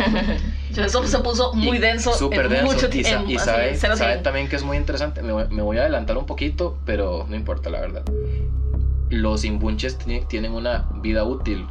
Eso 0.76 1.06
se 1.08 1.20
puso 1.20 1.54
muy 1.54 1.78
denso. 1.80 2.14
súper 2.14 2.46
en 2.46 2.52
denso. 2.52 2.66
Mucho 2.74 2.88
y, 2.88 3.04
sa- 3.04 3.10
tiempo. 3.10 3.30
y 3.32 3.36
así, 3.38 3.76
sabe, 3.98 4.18
también 4.18 4.48
que 4.50 4.56
es 4.56 4.64
muy 4.64 4.78
interesante. 4.78 5.22
Me 5.22 5.32
voy, 5.34 5.46
me 5.50 5.62
voy 5.62 5.78
a 5.78 5.82
adelantar 5.82 6.18
un 6.18 6.26
poquito, 6.26 6.78
pero 6.86 7.26
no 7.30 7.36
importa, 7.36 7.70
la 7.70 7.82
verdad. 7.82 8.04
Los 9.10 9.44
imbunches 9.46 9.98
ti- 9.98 10.24
tienen 10.28 10.52
una 10.54 10.88
vida 11.02 11.24
útil. 11.24 11.68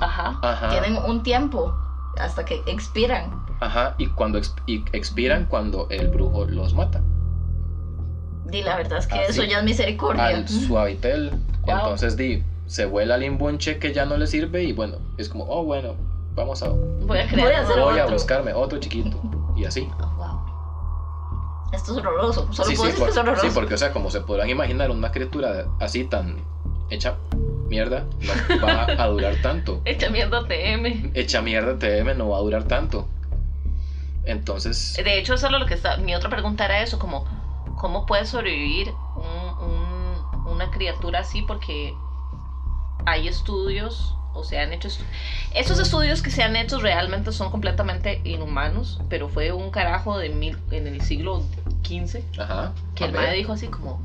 Ajá. 0.00 0.38
Ajá. 0.42 0.68
Tienen 0.70 0.96
un 0.96 1.22
tiempo 1.22 1.74
hasta 2.18 2.44
que 2.44 2.62
expiran. 2.66 3.44
Ajá. 3.60 3.94
Y 3.98 4.06
cuando 4.08 4.38
ex- 4.38 4.54
y 4.66 4.84
expiran 4.92 5.46
cuando 5.46 5.86
el 5.90 6.08
brujo 6.08 6.44
los 6.46 6.74
mata. 6.74 7.00
Y 8.52 8.62
la 8.62 8.76
verdad 8.76 8.98
es 8.98 9.06
que 9.06 9.14
Así. 9.18 9.30
eso 9.32 9.44
ya 9.44 9.58
es 9.58 9.64
misericordia. 9.64 10.26
Al 10.26 10.48
suavitel. 10.48 11.30
Wow. 11.62 11.74
Entonces, 11.76 12.16
di, 12.16 12.44
se 12.66 12.86
vuela 12.86 13.14
el 13.16 13.22
imbunche 13.24 13.78
que 13.78 13.92
ya 13.92 14.04
no 14.04 14.16
le 14.16 14.26
sirve 14.26 14.62
y 14.64 14.72
bueno, 14.72 14.98
es 15.16 15.28
como, 15.28 15.44
oh, 15.48 15.64
bueno, 15.64 15.94
vamos 16.34 16.62
a, 16.62 16.68
Voy 16.68 17.18
a 17.18 17.26
crear. 17.26 17.46
Voy 17.48 17.54
a 17.54 17.60
hacer 17.62 17.80
voy 17.80 17.98
a 17.98 18.02
otro. 18.04 18.14
buscarme 18.14 18.52
otro 18.52 18.78
chiquito. 18.78 19.18
Y 19.56 19.64
así. 19.64 19.88
Oh, 20.00 20.06
wow. 20.16 20.40
Esto 21.72 21.92
es 21.92 21.98
horroroso. 21.98 22.52
Solo 22.52 22.68
Sí, 22.70 22.76
puedo 22.76 22.90
sí, 22.90 22.92
decir 22.92 23.04
que 23.04 23.10
es 23.10 23.16
por- 23.16 23.24
horroroso. 23.24 23.46
sí, 23.48 23.52
porque, 23.54 23.74
o 23.74 23.78
sea, 23.78 23.92
como 23.92 24.10
se 24.10 24.20
podrán 24.20 24.48
imaginar, 24.48 24.90
una 24.92 25.10
criatura 25.10 25.66
así 25.80 26.04
tan 26.04 26.36
hecha 26.90 27.16
mierda 27.68 28.04
no 28.60 28.66
va 28.66 28.86
a 28.96 29.06
durar 29.08 29.36
tanto. 29.36 29.80
Echa 29.84 30.10
mierda 30.10 30.46
TM. 30.46 31.10
Hecha 31.14 31.40
mierda 31.42 31.78
TM 31.78 32.14
no 32.14 32.28
va 32.28 32.38
a 32.38 32.40
durar 32.40 32.64
tanto. 32.64 33.08
Entonces, 34.24 34.94
De 35.02 35.18
hecho, 35.18 35.34
eso 35.34 35.46
es 35.46 35.52
lo 35.52 35.66
que 35.66 35.74
está. 35.74 35.96
Mi 35.98 36.14
otra 36.14 36.30
pregunta 36.30 36.64
era 36.64 36.80
eso: 36.82 36.98
como, 36.98 37.24
¿cómo 37.76 38.06
puede 38.06 38.24
sobrevivir 38.26 38.94
un- 39.16 39.68
un- 39.68 40.46
una 40.52 40.70
criatura 40.70 41.20
así? 41.20 41.42
Porque 41.42 41.94
hay 43.06 43.28
estudios, 43.28 44.14
o 44.32 44.42
se 44.44 44.58
han 44.58 44.72
hecho. 44.72 44.88
estu- 44.88 45.04
Esos 45.54 45.78
estudios 45.78 46.22
que 46.22 46.30
se 46.30 46.42
han 46.42 46.56
hecho 46.56 46.80
realmente 46.80 47.32
son 47.32 47.50
completamente 47.50 48.22
inhumanos, 48.24 48.98
pero 49.10 49.28
fue 49.28 49.52
un 49.52 49.70
carajo 49.70 50.16
de 50.18 50.30
mil, 50.30 50.56
en 50.70 50.86
el 50.86 51.00
siglo 51.02 51.42
XV 51.82 52.24
ajá. 52.38 52.72
que 52.94 53.04
el 53.04 53.12
mae 53.12 53.34
dijo 53.36 53.52
así 53.52 53.66
como, 53.68 54.00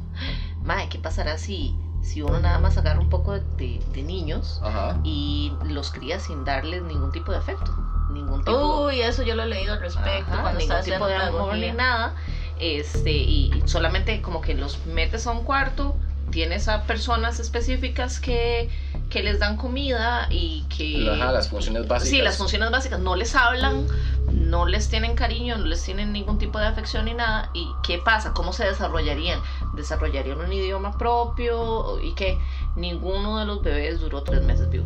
mae, 0.62 0.90
¿qué 0.90 1.00
pasará 1.00 1.38
si, 1.38 1.76
si 2.10 2.22
uno 2.24 2.40
nada 2.40 2.58
más 2.60 2.78
agarra 2.78 3.00
un 3.00 3.10
poco 3.10 3.34
de, 3.34 3.42
de- 3.58 3.80
de 3.94 4.04
niños 4.04 4.60
Ajá. 4.64 4.98
y 5.04 5.52
los 5.66 5.92
cría 5.92 6.20
sin 6.20 6.44
darles 6.44 6.82
ningún 6.84 7.12
tipo 7.12 7.32
de 7.32 7.38
afecto? 7.38 7.72
Ningún 8.12 8.44
tipo, 8.44 8.86
Uy, 8.86 9.02
eso 9.02 9.22
yo 9.22 9.36
lo 9.36 9.44
he 9.44 9.48
leído 9.48 9.74
al 9.74 9.80
respecto 9.82 10.32
Ajá, 10.32 10.42
cuando 10.42 10.60
ningún 10.60 10.82
tipo 10.84 11.06
de 11.06 11.16
amor 11.16 11.56
ni 11.56 11.72
nada. 11.72 12.16
Este, 12.60 13.12
y, 13.12 13.52
y 13.54 13.68
solamente 13.68 14.22
como 14.22 14.42
que 14.42 14.56
los 14.56 14.86
metes 14.88 15.28
a 15.28 15.32
un 15.32 15.44
cuarto, 15.44 15.96
tienes 16.32 16.68
a 16.68 16.84
personas 16.84 17.40
específicas 17.40 18.20
que, 18.20 18.70
que 19.10 19.24
les 19.24 19.40
dan 19.40 19.56
comida 19.58 20.28
y 20.30 20.64
que... 20.76 21.10
Ajá, 21.10 21.32
las 21.32 21.50
funciones 21.50 21.88
básicas. 21.88 22.10
Sí, 22.10 22.22
las 22.22 22.38
funciones 22.38 22.70
básicas. 22.72 23.00
No 23.00 23.16
les 23.16 23.34
hablan, 23.36 23.88
no 24.32 24.66
les 24.66 24.90
tienen 24.90 25.16
cariño, 25.16 25.58
no 25.58 25.66
les 25.66 25.84
tienen 25.84 26.12
ningún 26.12 26.38
tipo 26.38 26.60
de 26.60 26.68
afección 26.68 27.06
ni 27.06 27.14
nada. 27.14 27.50
¿Y 27.54 27.68
qué 27.84 27.98
pasa? 28.00 28.34
¿Cómo 28.34 28.54
se 28.54 28.66
desarrollarían? 28.66 29.40
¿Desarrollarían 29.74 30.40
un 30.40 30.52
idioma 30.52 30.98
propio? 30.98 32.00
¿Y 32.02 32.14
que 32.14 32.38
Ninguno 32.76 33.38
de 33.40 33.46
los 33.46 33.62
bebés 33.62 34.00
duró 34.00 34.24
tres 34.24 34.44
meses 34.44 34.70
vivo. 34.70 34.86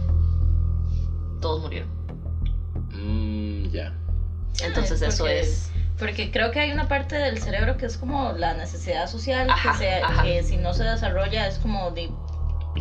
Todos 1.42 1.62
murieron. 1.62 1.90
Mm, 2.92 3.70
ya. 3.70 3.94
Entonces 4.64 5.02
Ay, 5.02 5.10
eso 5.10 5.24
porque- 5.24 5.40
es... 5.40 5.70
Porque 6.00 6.32
creo 6.32 6.52
que 6.52 6.60
hay 6.60 6.72
una 6.72 6.88
parte 6.88 7.16
del 7.16 7.38
cerebro 7.40 7.78
que 7.78 7.86
es 7.86 7.98
como 7.98 8.32
la 8.34 8.56
necesidad 8.56 9.08
social, 9.08 9.48
Ajá, 9.50 9.72
que, 9.74 9.78
se- 9.78 10.02
ajá. 10.02 10.24
que 10.24 10.44
si 10.44 10.58
no 10.58 10.74
se 10.74 10.84
desarrolla 10.84 11.48
es 11.48 11.60
como 11.60 11.92
de, 11.92 12.10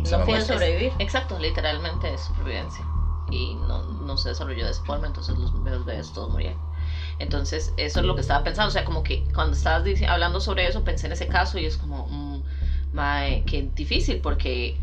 Se 0.03 0.17
no 0.17 0.25
puede 0.25 0.41
sobrevivir. 0.41 0.91
Exacto, 0.99 1.37
literalmente 1.39 2.11
es 2.11 2.21
supervivencia. 2.21 2.83
Y 3.29 3.53
no, 3.67 3.83
no 3.83 4.17
se 4.17 4.29
desarrolló 4.29 4.65
de 4.65 4.71
esa 4.71 4.83
forma, 4.83 5.07
entonces 5.07 5.37
los, 5.37 5.53
los 5.53 5.85
bebés 5.85 6.11
todos 6.11 6.31
murieron. 6.31 6.59
Entonces, 7.23 7.71
eso 7.77 7.99
es 7.99 8.05
lo 8.05 8.15
que 8.15 8.21
estaba 8.21 8.43
pensando. 8.43 8.67
O 8.67 8.71
sea, 8.71 8.83
como 8.83 9.01
que 9.01 9.23
cuando 9.33 9.55
estabas 9.55 9.83
hablando 10.07 10.39
sobre 10.39 10.67
eso, 10.67 10.83
pensé 10.83 11.07
en 11.07 11.13
ese 11.13 11.25
caso 11.25 11.57
y 11.57 11.65
es 11.65 11.77
como, 11.77 12.05
mm, 12.05 12.41
mae, 12.93 13.41
qué 13.45 13.63
difícil, 13.75 14.19
porque 14.19 14.73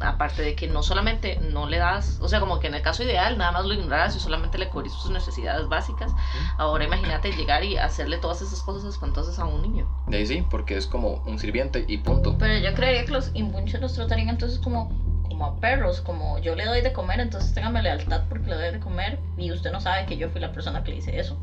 aparte 0.00 0.42
de 0.42 0.54
que 0.54 0.66
no 0.66 0.82
solamente 0.82 1.36
no 1.40 1.66
le 1.66 1.78
das, 1.78 2.18
o 2.20 2.28
sea, 2.28 2.40
como 2.40 2.58
que 2.58 2.66
en 2.66 2.74
el 2.74 2.82
caso 2.82 3.02
ideal 3.02 3.36
nada 3.36 3.52
más 3.52 3.64
lo 3.64 3.74
ignoras 3.74 4.14
y 4.14 4.20
solamente 4.20 4.58
le 4.58 4.66
cubrís 4.66 4.92
sus 4.92 5.10
necesidades 5.10 5.66
básicas. 5.68 6.12
Ahora 6.56 6.84
imagínate 6.84 7.32
llegar 7.32 7.64
y 7.64 7.76
hacerle 7.76 8.18
todas 8.18 8.40
esas 8.42 8.62
cosas 8.62 8.84
espantosas 8.84 9.38
a 9.38 9.44
un 9.44 9.62
niño. 9.62 9.86
De 10.06 10.18
ahí 10.18 10.26
sí, 10.26 10.42
porque 10.48 10.76
es 10.76 10.86
como 10.86 11.20
un 11.26 11.38
sirviente 11.38 11.84
y 11.86 11.98
punto. 11.98 12.36
Pero 12.38 12.58
yo 12.58 12.72
creería 12.74 13.04
que 13.04 13.12
los 13.12 13.30
imbunches 13.34 13.80
los 13.80 13.92
tratarían 13.92 14.28
entonces 14.28 14.58
como, 14.58 14.88
como 15.28 15.46
a 15.46 15.56
perros, 15.56 16.00
como 16.00 16.38
yo 16.38 16.54
le 16.54 16.64
doy 16.64 16.80
de 16.80 16.92
comer, 16.92 17.20
entonces 17.20 17.52
téngame 17.54 17.82
lealtad 17.82 18.22
porque 18.28 18.48
le 18.48 18.56
doy 18.56 18.70
de 18.70 18.80
comer 18.80 19.18
y 19.36 19.50
usted 19.50 19.70
no 19.72 19.80
sabe 19.80 20.06
que 20.06 20.16
yo 20.16 20.28
fui 20.28 20.40
la 20.40 20.52
persona 20.52 20.82
que 20.82 20.92
le 20.92 20.98
hice 20.98 21.18
eso. 21.18 21.36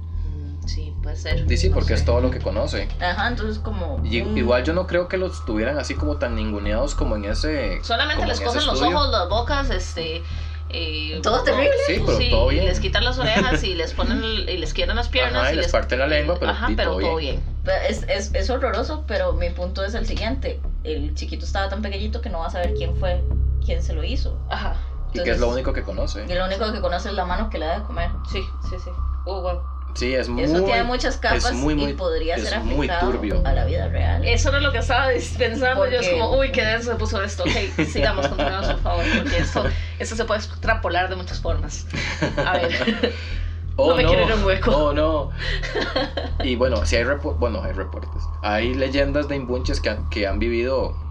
Sí, 0.66 0.96
puede 1.02 1.16
ser. 1.16 1.48
Sí, 1.48 1.58
sí, 1.58 1.70
no 1.70 1.76
porque 1.76 1.90
sé. 1.90 1.94
es 1.96 2.06
todo 2.06 2.22
lo 2.22 2.32
que 2.32 2.40
conoce. 2.40 2.88
Ajá, 3.00 3.28
entonces 3.28 3.60
como... 3.60 4.02
Y- 4.04 4.22
un- 4.22 4.38
Igual 4.38 4.64
yo 4.64 4.74
no 4.74 4.88
creo 4.88 5.08
que 5.08 5.18
los 5.18 5.46
tuvieran 5.46 5.78
así 5.78 5.96
como 5.96 6.18
tan 6.18 6.36
ninguneados 6.36 6.96
como 6.96 7.16
en 7.16 7.26
ese... 7.26 7.84
Solamente 7.84 8.26
les 8.26 8.42
cosen 8.42 8.66
los 8.66 8.82
ojos, 8.82 9.10
las 9.12 9.30
bocas, 9.30 9.70
este... 9.70 10.24
eh, 10.70 11.20
Todo 11.22 11.44
terrible. 11.44 11.70
Sí, 11.88 12.02
pero 12.06 12.18
sí, 12.18 12.30
todo 12.32 12.48
bien. 12.48 12.66
les 12.66 12.80
quitan 12.80 13.04
las 13.04 13.18
orejas 13.20 13.64
y 13.64 13.76
les 13.76 13.94
ponen 13.94 14.24
y 14.24 14.58
les 14.58 14.74
quiebran 14.74 14.98
las 14.98 15.08
piernas 15.10 15.44
Ajá, 15.44 15.52
y 15.52 15.54
y 15.54 15.58
les 15.58 15.72
parten 15.72 16.00
la 16.00 16.08
lengua, 16.08 16.36
pero 16.40 16.52
Ajá, 16.52 16.68
pero 16.76 16.92
todo 16.92 17.00
todo 17.02 17.16
bien. 17.18 17.36
bien. 17.44 17.56
Pero 17.64 17.78
Es, 17.88 18.04
es, 18.10 18.34
es 18.34 18.50
horroroso, 18.50 19.04
pero 19.08 19.34
mi 19.34 19.50
punto 19.52 19.84
es 19.84 19.94
el 19.94 20.06
siguiente. 20.06 20.60
El 20.84 21.14
chiquito 21.16 21.46
estaba 21.46 21.70
tan 21.70 21.82
pequeñito 21.82 22.22
que 22.22 22.30
no 22.30 22.40
va 22.40 22.48
a 22.48 22.50
saber 22.52 22.74
quién 22.76 22.96
fue 22.96 23.24
quien 23.64 23.82
se 23.82 23.94
lo 23.94 24.04
hizo. 24.04 24.40
Ajá. 24.50 24.76
Y 25.14 25.24
que 25.24 25.32
es 25.32 25.40
lo 25.40 25.50
único 25.50 25.72
que 25.74 25.82
conoce. 25.84 26.26
Y 26.28 26.34
lo 26.34 26.46
único 26.46 26.72
que 26.74 26.82
conoce 26.82 27.10
es 27.10 27.16
la 27.16 27.26
mano 27.26 27.50
que 27.50 27.58
le 27.60 27.66
da 27.68 27.80
de 27.80 27.86
comer. 27.86 28.10
Sí, 28.32 28.42
sí, 28.70 28.76
sí. 28.84 28.90
Oh, 29.26 29.42
wow. 29.42 29.62
Sí, 29.96 30.14
es 30.14 30.28
muy... 30.28 30.44
Eso 30.44 30.62
tiene 30.64 30.84
muchas 30.84 31.18
capas 31.18 31.46
es 31.46 31.54
muy, 31.54 31.74
muy- 31.74 31.92
y 31.92 31.94
podría 31.94 32.36
es 32.36 32.44
ser 32.44 32.60
muy 32.60 32.88
aplicado 32.88 33.12
turbio. 33.14 33.42
a 33.46 33.54
la 33.54 33.66
vida 33.66 33.88
real. 33.88 34.26
Eso 34.26 34.50
era 34.50 34.60
lo 34.60 34.72
que 34.72 34.80
estaba 34.80 35.08
pensando. 35.38 35.90
Yo 35.90 36.00
es 36.00 36.10
como, 36.10 36.38
uy, 36.38 36.52
qué 36.52 36.64
denso 36.66 36.92
se 36.92 36.98
puso 36.98 37.22
esto. 37.24 37.44
Ok, 37.44 37.50
sigamos, 37.88 38.28
continuamos, 38.28 38.68
por 38.68 38.80
favor, 38.82 39.06
porque 39.18 39.38
esto, 39.38 39.64
esto 39.98 40.16
se 40.16 40.26
puede 40.26 40.42
extrapolar 40.42 41.10
de 41.10 41.16
muchas 41.16 41.40
formas. 41.40 41.88
A 42.46 42.58
ver. 42.58 43.14
Oh, 43.78 43.90
No 43.90 43.98
me 43.98 44.06
quiero 44.06 44.24
ir 44.24 44.32
a 44.32 44.36
un 44.36 44.46
hueco. 44.46 44.72
Oh, 44.72 44.94
no. 44.94 45.32
Y 46.44 46.56
bueno, 46.56 46.86
si 46.86 46.96
hay 46.96 47.04
bueno, 47.38 47.62
hay 47.62 47.74
reportes. 47.74 48.30
Hay 48.42 48.74
leyendas 48.74 49.28
de 49.28 49.36
imbunches 49.36 49.82
que 49.82 49.90
han, 49.90 50.08
que 50.08 50.28
han 50.28 50.40
vivido 50.40 51.05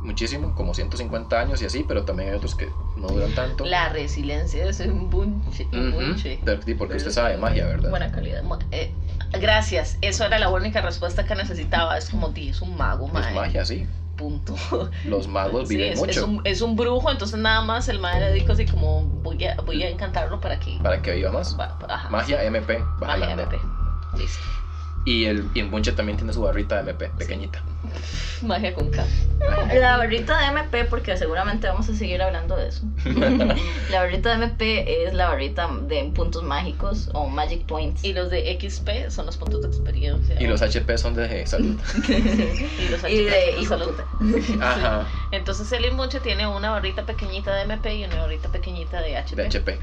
muchísimo, 0.00 0.54
como 0.54 0.74
150 0.74 1.40
años 1.40 1.60
y 1.62 1.66
así, 1.66 1.84
pero 1.84 2.04
también 2.04 2.30
hay 2.30 2.36
otros 2.36 2.54
que 2.54 2.72
no 2.96 3.08
duran 3.08 3.34
tanto. 3.34 3.64
La 3.64 3.88
resiliencia 3.90 4.64
es 4.68 4.80
un 4.80 5.10
bunche. 5.10 5.68
Un 5.72 5.92
bunche. 5.92 6.40
Sí, 6.64 6.74
porque 6.74 6.96
usted 6.96 7.10
sabe 7.10 7.32
de 7.32 7.36
magia, 7.38 7.66
¿verdad? 7.66 7.90
Buena 7.90 8.10
calidad. 8.10 8.42
Eh, 8.70 8.92
gracias, 9.40 9.98
eso 10.00 10.24
era 10.24 10.38
la 10.38 10.48
única 10.48 10.80
respuesta 10.80 11.24
que 11.24 11.34
necesitaba. 11.34 11.96
Es 11.98 12.08
como, 12.10 12.28
di, 12.30 12.48
es 12.48 12.62
un 12.62 12.76
mago, 12.76 13.06
es 13.06 13.12
mae. 13.12 13.34
magia, 13.34 13.64
sí. 13.64 13.86
Punto. 14.16 14.54
Los 15.04 15.28
magos 15.28 15.68
Sí, 15.68 15.76
viven 15.76 15.92
es, 15.94 15.98
mucho 15.98 16.10
es 16.10 16.22
un, 16.22 16.40
es 16.44 16.60
un 16.60 16.76
brujo, 16.76 17.10
entonces 17.10 17.38
nada 17.38 17.62
más 17.62 17.88
el 17.88 17.98
mae 17.98 18.20
le 18.20 18.32
dijo 18.32 18.52
así 18.52 18.66
como, 18.66 19.02
voy 19.22 19.44
a, 19.46 19.56
voy 19.62 19.82
a 19.82 19.88
encantarlo 19.88 20.40
para 20.40 20.58
que... 20.60 20.78
para 20.82 21.00
que 21.00 21.12
viva 21.12 21.32
más. 21.32 21.58
va- 21.58 21.78
ajá, 21.88 22.10
Magia 22.10 22.42
MP, 22.44 22.84
magia 23.00 23.32
MP. 23.32 23.58
Listo. 24.18 24.44
Y 25.04 25.24
el 25.24 25.48
imbunche 25.54 25.92
también 25.92 26.18
tiene 26.18 26.32
su 26.32 26.42
barrita 26.42 26.82
de 26.82 26.90
MP, 26.90 27.08
pequeñita. 27.16 27.62
Magia 28.42 28.74
con 28.74 28.90
K. 28.90 29.04
La 29.74 29.96
barrita 29.96 30.38
de 30.38 30.46
MP, 30.46 30.84
porque 30.84 31.16
seguramente 31.16 31.66
vamos 31.66 31.88
a 31.88 31.94
seguir 31.94 32.20
hablando 32.20 32.56
de 32.56 32.68
eso. 32.68 32.82
la 33.90 34.00
barrita 34.00 34.30
de 34.30 34.44
MP 34.44 35.06
es 35.06 35.14
la 35.14 35.28
barrita 35.28 35.68
de 35.82 36.04
puntos 36.14 36.42
mágicos 36.42 37.10
o 37.14 37.28
magic 37.28 37.64
points. 37.66 38.04
Y 38.04 38.12
los 38.12 38.30
de 38.30 38.58
XP 38.60 39.10
son 39.10 39.26
los 39.26 39.36
puntos 39.38 39.62
de 39.62 39.68
experiencia. 39.68 40.40
Y 40.40 40.46
los 40.46 40.60
HP 40.60 40.98
son 40.98 41.14
de 41.14 41.46
salud. 41.46 41.78
y 42.08 42.88
los 42.88 43.04
Y 43.08 43.24
de 43.24 43.30
HP 43.30 43.60
hijo 43.60 43.78
son 43.78 43.96
de 43.96 44.42
puta. 44.42 44.66
Ajá, 44.66 45.08
Entonces 45.32 45.70
el 45.72 45.86
imbunche 45.86 46.20
tiene 46.20 46.46
una 46.46 46.70
barrita 46.70 47.06
pequeñita 47.06 47.54
de 47.54 47.62
MP 47.62 47.96
y 47.96 48.04
una 48.04 48.20
barrita 48.20 48.50
pequeñita 48.50 49.00
de 49.00 49.16
HP. 49.16 49.36
de 49.36 49.46
HP. 49.48 49.78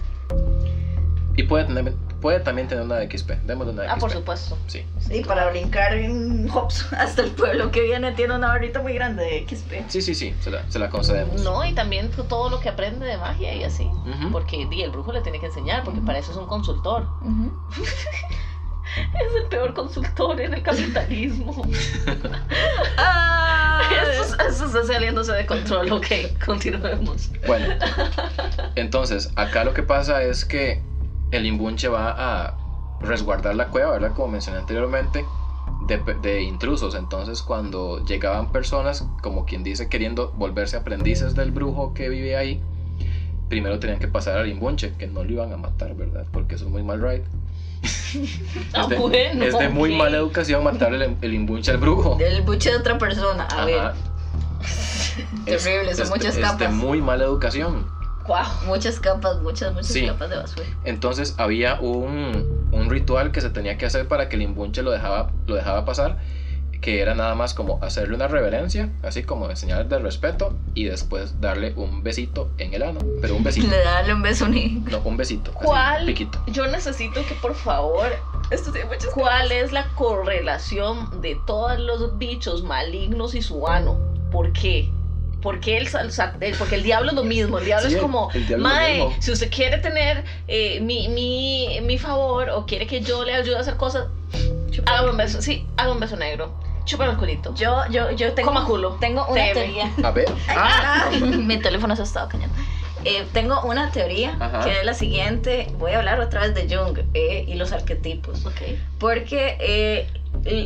Y 1.38 1.44
puede, 1.44 1.66
tener, 1.66 1.94
puede 2.20 2.40
también 2.42 2.68
tener 2.68 2.84
una 2.84 2.96
de 2.98 3.10
XP. 3.16 3.30
Démosle 3.46 3.72
una 3.74 3.84
de 3.84 3.88
Ah, 3.88 3.92
XP. 3.94 4.00
por 4.02 4.12
supuesto. 4.12 4.58
Sí. 4.68 4.84
Y 5.12 5.24
para 5.24 5.50
brincar 5.52 5.94
en 5.94 6.50
hops 6.50 6.92
hasta 6.98 7.22
el 7.22 7.32
pueblo 7.32 7.72
que 7.72 7.82
viene 7.84 8.12
tiene 8.14 8.36
una 8.36 8.48
barrita 8.48 8.82
muy 8.82 8.94
grande 8.94 9.24
de 9.24 9.46
XP. 9.48 9.88
Sí, 9.88 10.02
sí, 10.02 10.16
sí, 10.16 10.34
se 10.42 10.50
la, 10.52 10.70
se 10.70 10.80
la 10.80 10.90
concedemos. 10.90 11.42
No, 11.44 11.64
y 11.64 11.74
también 11.74 12.10
todo 12.28 12.50
lo 12.50 12.60
que 12.60 12.70
aprende 12.70 13.06
de 13.06 13.18
magia 13.18 13.54
y 13.56 13.64
así. 13.64 13.88
Porque 14.32 14.66
di, 14.70 14.82
el 14.82 14.90
brujo 14.92 15.12
le 15.14 15.22
tiene 15.22 15.40
que 15.40 15.46
enseñar, 15.46 15.84
porque 15.84 16.02
para 16.02 16.18
eso 16.20 16.32
es 16.32 16.38
un 16.38 16.48
consultor. 16.48 17.08
Es 18.98 19.36
el 19.44 19.48
peor 19.50 19.76
consultor 19.76 20.42
en 20.42 20.56
el 20.56 20.64
capitalismo. 20.64 21.62
Ah, 22.98 23.82
eso, 24.22 24.36
eso 24.48 24.66
está 24.66 24.84
saliéndose 24.86 25.32
de 25.34 25.46
control. 25.46 25.92
Ok, 25.92 26.08
continuemos. 26.44 27.30
Bueno, 27.46 27.76
entonces, 28.76 29.30
acá 29.36 29.64
lo 29.64 29.74
que 29.76 29.84
pasa 29.84 30.24
es 30.24 30.44
que 30.46 30.82
el 31.32 31.46
imbunche 31.46 31.88
va 31.88 32.12
a 32.18 32.54
resguardar 33.02 33.56
la 33.56 33.68
cueva, 33.68 33.92
¿verdad? 33.92 34.14
Como 34.14 34.30
mencioné 34.30 34.60
anteriormente, 34.60 35.26
de, 35.88 35.98
de 36.22 36.42
intrusos. 36.42 36.96
Entonces, 36.96 37.42
cuando 37.42 38.04
llegaban 38.06 38.52
personas, 38.52 39.06
como 39.22 39.46
quien 39.46 39.64
dice, 39.64 39.90
queriendo 39.90 40.32
volverse 40.36 40.78
aprendices 40.78 41.36
del 41.36 41.52
brujo 41.52 41.94
que 41.94 42.10
vive 42.10 42.38
ahí, 42.38 42.62
primero 43.50 43.80
tenían 43.80 44.00
que 44.00 44.08
pasar 44.08 44.38
al 44.38 44.48
imbunche, 44.48 44.94
que 44.98 45.08
no 45.08 45.24
lo 45.24 45.32
iban 45.32 45.54
a 45.54 45.58
matar, 45.58 45.96
¿verdad? 45.96 46.26
Porque 46.32 46.56
eso 46.56 46.66
es 46.66 46.72
muy 46.72 46.84
mal 46.84 47.02
right. 47.02 47.24
Ah, 48.74 48.84
es, 48.84 48.90
de, 48.90 48.96
bueno, 48.96 49.44
es 49.44 49.58
de 49.58 49.70
muy 49.70 49.96
mala 49.96 50.18
educación 50.18 50.64
matarle 50.64 51.06
el, 51.06 51.18
el 51.22 51.34
imbunche 51.34 51.72
al 51.72 51.78
brujo. 51.78 52.16
Del 52.16 52.42
buche 52.42 52.72
de 52.72 52.78
otra 52.78 52.98
persona. 52.98 53.44
A 53.44 53.66
ver. 53.66 53.92
Terrible, 55.46 55.94
son 55.94 56.10
muchas 56.10 56.30
es 56.30 56.36
de 56.38 56.42
capas. 56.42 56.74
muy 56.74 57.02
mala 57.02 57.26
educación. 57.26 57.86
Guau. 58.28 58.46
muchas 58.66 59.00
capas, 59.00 59.40
muchas, 59.42 59.74
muchas 59.74 59.88
Sí. 59.92 60.06
capas 60.06 60.30
de 60.30 60.38
basura. 60.38 60.68
Entonces 60.84 61.36
había 61.38 61.80
un, 61.80 62.68
un 62.72 62.90
ritual 62.90 63.32
que 63.32 63.42
se 63.42 63.50
tenía 63.50 63.78
que 63.78 63.86
hacer 63.86 64.08
para 64.08 64.30
que 64.30 64.36
el 64.36 64.42
imbunche 64.44 64.84
lo 64.84 64.92
dejaba, 64.92 65.32
lo 65.48 65.56
dejaba 65.56 65.86
pasar, 65.86 66.18
que 66.82 67.02
era 67.02 67.16
nada 67.16 67.34
más 67.34 67.56
como 67.56 67.84
hacerle 67.84 68.14
una 68.16 68.28
reverencia, 68.28 68.92
así 69.02 69.24
como 69.24 69.48
de 69.48 69.56
señal 69.56 69.90
de 69.90 69.98
respeto, 69.98 70.54
y 70.76 70.84
después 70.84 71.42
darle 71.42 71.74
un 71.76 72.04
besito 72.04 72.52
en 72.60 72.72
el 72.76 72.84
ano, 72.84 73.00
pero 73.20 73.36
un 73.36 73.44
besito, 73.44 73.68
Le 73.68 73.80
darle 73.84 74.14
un 74.14 74.22
beso 74.22 74.48
hijo. 74.50 74.82
no, 74.92 75.00
un 75.00 75.18
besito, 75.18 75.52
así, 75.56 75.66
¿Cuál? 75.66 76.02
un 76.02 76.06
piquito. 76.08 76.40
Yo 76.48 76.68
necesito 76.68 77.22
que 77.28 77.34
por 77.42 77.56
favor. 77.56 78.10
Esto 78.52 78.72
tiene 78.72 78.88
muchas 78.90 79.10
¿Cuál 79.14 79.52
es 79.52 79.72
la 79.72 79.88
correlación 79.96 81.20
de 81.22 81.36
todos 81.48 81.80
los 81.80 82.18
bichos 82.18 82.64
malignos 82.64 83.34
y 83.36 83.42
su 83.42 83.68
ano? 83.68 83.98
¿Por 84.32 84.54
qué? 84.54 84.92
Porque 85.42 85.78
el, 85.78 85.88
sal- 85.88 86.12
sa- 86.12 86.34
el- 86.40 86.56
porque 86.56 86.76
el 86.76 86.84
diablo 86.84 87.10
es 87.12 87.16
lo 87.16 87.24
mismo, 87.24 87.60
el 87.60 87.66
diablo 87.66 87.88
Sí, 87.90 87.96
es 87.96 88.02
como, 88.02 88.30
diablo 88.34 88.58
mae, 88.58 88.94
mismo". 89.06 89.16
si 89.20 89.32
usted 89.32 89.52
quiere 89.52 89.78
tener 89.78 90.24
eh, 90.48 90.80
mi, 90.82 91.08
mi, 91.10 91.80
mi 91.82 91.98
favor 91.98 92.50
o 92.50 92.66
quiere 92.66 92.88
que 92.88 93.02
yo 93.02 93.24
le 93.24 93.34
ayude 93.36 93.56
a 93.56 93.60
hacer 93.62 93.78
cosas, 93.78 94.08
haga 94.86 95.10
un 95.10 95.18
beso, 95.18 95.42
sí, 95.42 95.66
haga 95.78 95.92
un 95.92 96.00
beso 96.00 96.16
negro, 96.18 96.54
chúpame 96.86 97.12
el 97.12 97.18
culito, 97.18 97.54
Yo, 97.56 97.84
yo, 97.92 98.12
yo 98.12 98.34
tengo, 98.34 98.50
coma 98.50 98.66
culo, 98.66 98.98
tengo 99.00 99.26
una 99.28 99.36
Teme. 99.44 99.54
teoría. 99.54 99.92
A 100.04 100.12
ver, 100.12 100.26
ah, 100.50 101.06
Ah, 101.06 101.10
mi 101.20 101.58
teléfono 101.58 101.96
se 101.96 102.02
ha 102.02 102.06
estado 102.06 102.30
cañando. 102.30 102.56
Eh, 103.06 103.26
tengo 103.32 103.62
una 103.62 103.92
teoría 103.92 104.36
Ajá. 104.40 104.62
que 104.66 104.80
es 104.80 104.84
la 104.84 104.94
siguiente. 104.96 105.68
Voy 105.78 105.92
a 105.92 106.00
hablar 106.00 106.20
otra 106.20 106.42
vez 106.42 106.56
de 106.56 106.64
Jung 106.76 106.98
eh, 107.14 107.46
y 107.48 107.54
los 107.54 107.72
arquetipos. 107.72 108.46
Ok. 108.46 108.62
Porque 109.00 109.56
eh, 109.62 110.08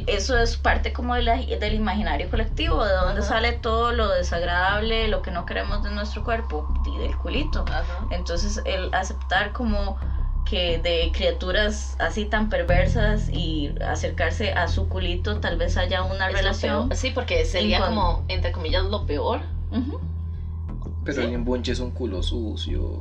eso 0.07 0.37
es 0.37 0.57
parte 0.57 0.93
como 0.93 1.15
de 1.15 1.21
la- 1.23 1.37
del 1.37 1.73
imaginario 1.73 2.29
colectivo, 2.29 2.83
de 2.83 2.93
donde 2.93 3.21
Ajá. 3.21 3.29
sale 3.29 3.53
todo 3.53 3.91
lo 3.91 4.09
desagradable, 4.09 5.07
lo 5.07 5.21
que 5.21 5.31
no 5.31 5.45
queremos 5.45 5.83
de 5.83 5.89
nuestro 5.91 6.23
cuerpo 6.23 6.65
y 6.85 6.97
del 6.97 7.17
culito. 7.17 7.65
Ajá. 7.67 8.05
Entonces 8.09 8.61
el 8.65 8.89
aceptar 8.93 9.51
como 9.51 9.97
que 10.45 10.79
de 10.79 11.11
criaturas 11.13 11.95
así 11.99 12.25
tan 12.25 12.49
perversas 12.49 13.29
y 13.31 13.73
acercarse 13.87 14.51
a 14.51 14.67
su 14.67 14.87
culito 14.89 15.39
tal 15.39 15.55
vez 15.57 15.77
haya 15.77 16.03
una 16.03 16.27
Es 16.27 16.33
relación. 16.33 16.89
Sí, 16.95 17.11
porque 17.11 17.45
sería 17.45 17.77
En 17.77 17.83
como, 17.83 18.23
entre 18.27 18.51
comillas, 18.51 18.83
lo 18.85 19.05
peor. 19.05 19.41
Pero 21.03 21.21
Sí. 21.21 21.33
el 21.33 21.61
es 21.71 21.79
un 21.79 21.91
culo 21.91 22.21
sucio. 22.21 22.99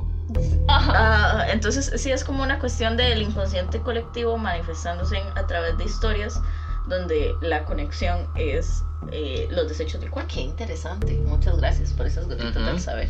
Ah, 0.67 1.45
entonces 1.49 1.91
sí 1.95 2.11
es 2.11 2.23
como 2.23 2.41
una 2.41 2.57
cuestión 2.57 2.95
del 2.95 3.21
inconsciente 3.21 3.79
colectivo 3.81 4.37
manifestándose 4.37 5.17
en- 5.17 5.37
a 5.37 5.45
través 5.45 5.77
de 5.77 5.83
historias 5.83 6.41
donde 6.87 7.35
la 7.41 7.63
conexión 7.65 8.27
es 8.35 8.83
eh, 9.11 9.47
los 9.51 9.67
desechos 9.67 9.99
del 10.01 10.09
cuerpo. 10.09 10.31
Qué 10.33 10.41
interesante. 10.41 11.13
Muchas 11.25 11.57
gracias 11.57 11.91
por 11.91 12.05
esas 12.07 12.27
gotitas 12.27 12.55
Ujú. 12.55 12.65
del 12.65 12.79
saber. 12.79 13.09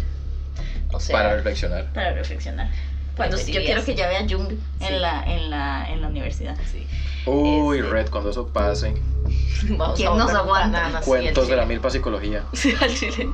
O 0.93 0.99
sea, 0.99 1.13
Para 1.17 1.35
reflexionar. 1.35 1.91
Para 1.93 2.13
reflexionar. 2.13 2.69
Cuando 3.15 3.37
yo 3.37 3.61
quiero 3.61 3.83
que 3.83 3.93
ya 3.95 4.07
vea 4.07 4.21
Jung 4.29 4.49
Sí. 4.49 4.57
en, 4.85 5.01
la, 5.01 5.23
en, 5.25 5.49
la, 5.49 5.89
en 5.91 6.01
la 6.01 6.07
universidad. 6.07 6.57
sí. 6.71 6.87
Uy, 7.25 7.77
Este- 7.79 7.89
Red, 7.89 8.09
cuando 8.09 8.29
eso 8.31 8.47
pase. 8.47 8.93
Vamos 9.69 9.95
¿Quién 9.97 10.09
a 10.09 10.15
nos 10.15 10.31
aguanta? 10.33 11.01
Cuentos 11.05 11.47
de 11.47 11.55
la 11.55 11.65
milpa 11.65 11.89
psicología. 11.89 12.43
Sí, 12.53 12.73
al 12.81 12.93
chile. 12.95 13.29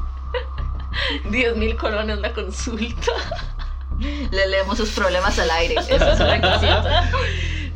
10 1.30 1.56
mil 1.58 1.76
colones 1.78 2.17
la 2.19 2.34
consulta. 2.34 3.12
Le 4.00 4.47
leemos 4.47 4.78
sus 4.78 4.89
problemas 4.91 5.38
al 5.39 5.50
aire. 5.52 5.76
Eso 5.89 6.12
es 6.12 6.19
una 6.19 6.41
cosita. 6.41 7.10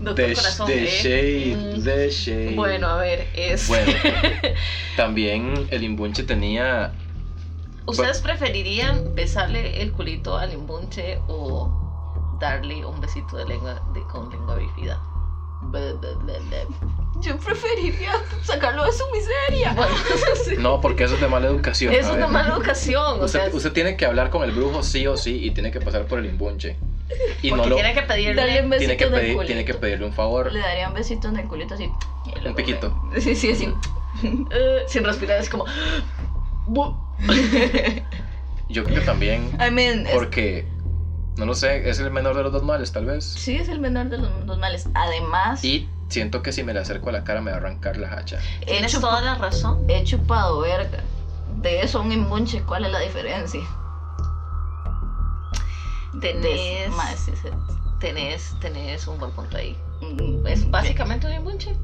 Doctor 0.02 0.26
De, 0.28 0.34
Corazón. 0.34 0.68
de 0.68 0.84
¿eh? 0.84 0.88
shade, 0.88 1.56
Mm, 1.78 1.84
de 1.84 2.10
shade. 2.10 2.56
Bueno, 2.56 2.88
a 2.88 2.98
ver, 2.98 3.28
es. 3.36 3.68
Bueno, 3.68 3.92
también 4.98 5.68
el 5.70 5.84
imbunche 5.84 6.24
tenía. 6.24 6.94
¿Ustedes 7.86 8.20
preferirían 8.22 9.16
besarle 9.16 9.82
el 9.82 9.92
culito 9.92 10.38
al 10.38 10.54
imbunche 10.54 11.20
o 11.28 12.38
darle 12.40 12.86
un 12.86 13.00
besito 13.02 13.38
de 13.38 13.46
lengua 13.46 13.82
de, 13.94 14.02
con 14.04 14.30
lengua 14.30 14.56
bífida? 14.56 15.00
Yo 17.22 17.38
preferiría 17.38 18.14
sacarlo 18.44 18.84
de 18.86 18.92
su 18.92 19.04
miseria. 19.12 19.74
Bueno, 19.76 19.96
sí. 20.46 20.56
No, 20.58 20.82
porque 20.82 21.04
eso 21.04 21.16
es 21.16 21.22
de 21.22 21.28
mala 21.28 21.48
educación. 21.48 21.94
es 21.94 22.06
a 22.08 22.14
una 22.14 22.26
ver. 22.26 22.30
mala 22.34 22.56
educación. 22.56 23.22
O 23.22 23.26
Usted, 23.26 23.46
sea, 23.48 23.56
usted 23.56 23.72
tiene 23.74 23.96
que 23.98 24.06
hablar 24.06 24.30
con 24.30 24.44
el 24.44 24.52
brujo 24.52 24.82
sí 24.84 25.06
o 25.08 25.18
sí 25.18 25.40
y 25.44 25.52
tiene 25.52 25.72
que 25.72 25.80
pasar 25.82 26.06
por 26.06 26.20
el 26.20 26.26
imbunche. 26.26 26.78
Y 27.42 27.50
porque 27.50 27.64
no 27.64 27.70
lo. 27.70 27.76
tiene 27.76 27.94
que 27.94 28.02
pedirle. 28.04 28.36
Darle 28.36 28.62
un 28.62 28.70
besito 28.70 28.80
Tiene 28.96 28.98
que, 28.98 29.04
en 29.06 29.14
el 29.14 29.20
pedir, 29.36 29.46
tiene 29.48 29.66
que 29.66 29.74
pedirle 29.74 30.06
un 30.06 30.14
favor. 30.14 30.52
Le 30.52 30.60
daría 30.60 30.88
un 30.88 30.94
besito 30.94 31.28
en 31.30 31.38
el 31.38 31.48
culito 31.48 31.74
así. 31.76 31.90
y 32.26 32.40
luego 32.40 32.56
piquito. 32.56 33.02
le- 33.14 33.22
Sí, 33.22 33.36
sí, 33.36 33.56
sí. 33.56 33.74
eh, 34.52 34.84
sin 34.88 35.04
respirar, 35.04 35.40
es 35.40 35.50
como. 35.50 35.66
Yo 38.70 38.84
creo 38.84 39.00
que 39.00 39.06
también. 39.06 39.52
I 39.66 39.72
mean, 39.72 40.06
es- 40.08 40.14
Porque. 40.14 40.68
No 41.38 41.46
lo 41.46 41.56
sé, 41.56 41.90
es 41.90 41.98
el 42.00 42.12
menor 42.12 42.36
de 42.36 42.44
los 42.44 42.52
dos 42.52 42.62
males, 42.64 42.92
tal 42.92 43.06
vez. 43.06 43.24
sí 43.24 43.56
es 43.56 43.70
el 43.70 43.80
menor 43.80 44.10
de 44.10 44.18
los 44.18 44.46
dos 44.46 44.58
males. 44.60 44.90
Además, 44.94 45.64
Y 45.64 45.88
siento 46.10 46.44
que 46.44 46.52
si 46.52 46.62
me 46.62 46.74
le 46.74 46.82
acerco 46.82 47.08
a 47.10 47.14
la 47.14 47.24
cara 47.24 47.40
me 47.42 47.52
va 47.52 47.58
a 47.58 47.60
arrancar 47.62 47.96
la 47.98 48.10
hacha. 48.14 48.38
he, 48.62 48.66
Tienes 48.66 48.94
chup- 48.94 49.00
toda 49.02 49.22
la 49.22 49.36
razón. 49.36 49.86
he 49.88 50.04
chupado 50.04 50.60
verga. 50.60 51.00
De 51.62 51.82
eso 51.82 52.00
a 52.00 52.02
un 52.02 52.12
imbunche, 52.12 52.62
¿cuál 52.64 52.84
es 52.86 52.92
la 52.92 53.00
diferencia? 53.00 53.62
Tenés, 56.20 56.92
tenés, 58.00 58.60
tenés 58.60 59.08
un 59.08 59.18
buen 59.20 59.32
punto 59.32 59.58
ahí. 59.58 59.78
Mm, 60.02 60.46
Es 60.48 60.70
básicamente 60.70 61.28
un 61.28 61.34
imbunche. 61.34 61.76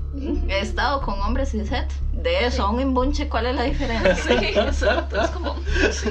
He 0.49 0.59
estado 0.59 1.01
con 1.01 1.19
hombres 1.21 1.53
y 1.53 1.65
set. 1.65 1.91
De 2.13 2.45
eso 2.45 2.63
a 2.63 2.71
un 2.71 2.79
imbunche, 2.81 3.29
¿cuál 3.29 3.45
es 3.45 3.55
la 3.55 3.63
diferencia? 3.63 4.15
Sí, 4.15 4.33
exacto. 4.33 5.21
Es 5.21 5.29
como. 5.29 5.55
Sí, 5.91 6.09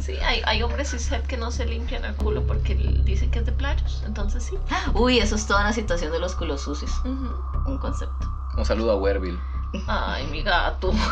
sí 0.00 0.12
hay, 0.24 0.40
hay 0.46 0.62
hombres 0.62 0.90
cishet 0.90 1.26
que 1.26 1.36
no 1.36 1.50
se 1.50 1.66
limpian 1.66 2.04
el 2.06 2.14
culo 2.16 2.46
porque 2.46 2.74
dicen 3.04 3.30
que 3.30 3.40
es 3.40 3.46
de 3.46 3.52
playos. 3.52 4.02
Entonces 4.06 4.42
sí. 4.44 4.56
Uy, 4.94 5.18
eso 5.18 5.34
es 5.36 5.46
toda 5.46 5.60
una 5.60 5.72
situación 5.74 6.10
de 6.12 6.18
los 6.18 6.34
culos 6.34 6.62
sucios. 6.62 6.90
Un 7.04 7.78
concepto. 7.78 8.26
Un 8.56 8.64
saludo 8.64 8.92
a 8.92 8.96
Werville. 8.96 9.38
Ay, 9.86 10.26
mi 10.28 10.42
gato. 10.42 10.92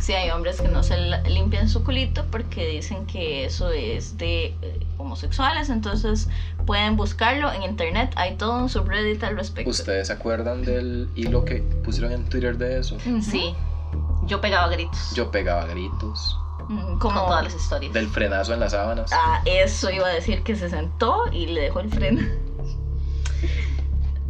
Sí, 0.00 0.12
hay 0.12 0.30
hombres 0.30 0.60
que 0.60 0.68
no 0.68 0.82
se 0.82 0.96
limpian 1.28 1.68
su 1.68 1.82
culito 1.82 2.24
porque 2.30 2.66
dicen 2.66 3.06
que 3.06 3.44
eso 3.44 3.70
es 3.70 4.16
de 4.16 4.54
eh, 4.62 4.86
homosexuales, 4.96 5.70
entonces 5.70 6.28
pueden 6.66 6.96
buscarlo 6.96 7.52
en 7.52 7.64
internet, 7.64 8.12
hay 8.16 8.36
todo 8.36 8.58
un 8.58 8.68
subreddit 8.68 9.22
al 9.24 9.36
respecto. 9.36 9.70
¿Ustedes 9.70 10.06
se 10.06 10.12
acuerdan 10.12 10.64
del 10.64 11.08
hilo 11.16 11.44
que 11.44 11.56
pusieron 11.84 12.12
en 12.12 12.24
Twitter 12.28 12.56
de 12.56 12.78
eso? 12.78 12.96
Sí. 13.20 13.54
Yo 14.26 14.40
pegaba 14.40 14.68
gritos. 14.68 15.12
Yo 15.14 15.30
pegaba 15.30 15.66
gritos. 15.66 16.38
Con 16.68 16.98
Como 16.98 17.26
todas 17.26 17.44
las 17.44 17.54
historias. 17.54 17.92
Del 17.92 18.08
frenazo 18.08 18.52
en 18.54 18.60
las 18.60 18.72
sábanas. 18.72 19.10
Ah, 19.12 19.40
eso 19.46 19.90
iba 19.90 20.06
a 20.06 20.10
decir 20.10 20.42
que 20.42 20.54
se 20.54 20.68
sentó 20.68 21.24
y 21.32 21.46
le 21.46 21.62
dejó 21.62 21.80
el 21.80 21.90
freno. 21.90 22.20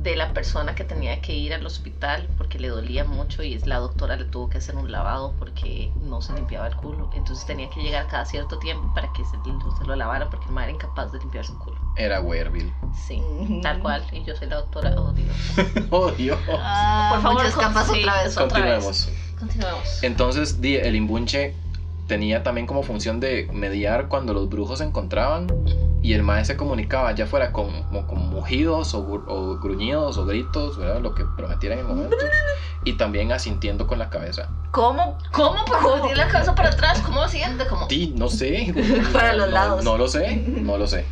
De 0.09 0.16
la 0.16 0.33
persona 0.33 0.75
que 0.75 0.85
tenía 0.85 1.21
que 1.21 1.35
ir 1.35 1.53
al 1.53 1.66
hospital 1.66 2.31
porque 2.38 2.59
le 2.59 2.68
dolía 2.68 3.05
mucho 3.05 3.42
y 3.42 3.59
la 3.59 3.77
doctora 3.77 4.16
le 4.16 4.25
tuvo 4.25 4.49
que 4.49 4.57
hacer 4.57 4.75
un 4.75 4.90
lavado 4.90 5.35
porque 5.38 5.92
no 6.01 6.23
se 6.23 6.33
limpiaba 6.33 6.66
el 6.66 6.75
culo. 6.77 7.11
Entonces 7.12 7.44
tenía 7.44 7.68
que 7.68 7.83
llegar 7.83 8.07
cada 8.07 8.25
cierto 8.25 8.59
tiempo 8.59 8.90
para 8.94 9.12
que 9.12 9.23
se, 9.27 9.33
se 9.33 9.85
lo 9.85 9.97
lavara 9.97 10.31
porque 10.31 10.47
el 10.47 10.53
madre 10.53 10.71
era 10.71 10.77
incapaz 10.77 11.12
de 11.12 11.18
limpiar 11.18 11.44
su 11.44 11.59
culo. 11.59 11.79
Era 11.94 12.23
Werville. 12.23 12.73
Sí, 12.94 13.23
tal 13.62 13.81
cual. 13.81 14.03
Y 14.11 14.25
yo 14.25 14.35
soy 14.35 14.49
la 14.49 14.57
doctora. 14.57 14.94
Oh, 14.97 15.12
Dios. 15.12 15.37
Oh, 15.90 16.11
Dios. 16.12 16.38
Ah, 16.49 17.11
Por 17.12 17.23
favor, 17.23 17.42
muchas 17.42 17.55
capas 17.55 17.87
sí, 17.88 18.01
otra 18.01 18.23
vez. 18.23 18.33
eso. 18.33 18.44
otra 18.44 18.59
Continuemos. 18.61 19.09
Continuemos. 19.38 20.03
Entonces, 20.03 20.61
di, 20.62 20.77
el 20.77 20.97
imbunche 20.97 21.55
tenía 22.09 22.42
también 22.42 22.66
como 22.66 22.83
función 22.83 23.21
de 23.21 23.49
mediar 23.53 24.09
cuando 24.09 24.33
los 24.35 24.49
brujos 24.49 24.79
se 24.79 24.85
encontraban 24.85 25.47
y 26.03 26.14
el 26.14 26.23
maestro 26.23 26.55
se 26.55 26.57
comunicaba, 26.57 27.12
ya 27.14 27.27
fuera 27.27 27.53
con, 27.53 27.83
como 27.85 28.07
con 28.07 28.29
mugidos 28.31 28.94
o, 28.94 29.07
gru- 29.07 29.25
o 29.29 29.59
gruñidos 29.59 30.16
o 30.16 30.25
gritos, 30.27 30.77
¿verdad? 30.79 31.01
lo 31.01 31.14
que 31.14 31.25
prometieran 31.25 31.79
en 31.81 31.85
el 31.87 31.90
momento, 31.94 32.16
y 32.85 32.94
también 32.94 33.31
asintiendo 33.33 33.87
con 33.87 33.99
la 33.99 34.09
cabeza. 34.09 34.49
¿Cómo? 34.71 35.18
¿Cómo? 35.33 35.64
¿Por 35.66 36.01
¿Cómo? 36.01 36.14
la 36.14 36.29
cabeza 36.29 36.55
para 36.55 36.71
atrás? 36.71 37.01
¿Cómo 37.05 37.27
siente? 37.29 37.66
Como... 37.66 37.87
Di, 37.88 38.14
no 38.16 38.29
sé. 38.29 38.73
Para 39.12 39.33
los 39.35 39.49
No- 39.49 39.53
lados. 39.55 39.85
No, 39.85 39.99
lo 39.99 40.09
sé, 40.09 40.37
no 40.37 40.79
lo 40.79 40.87
sé. 40.87 41.05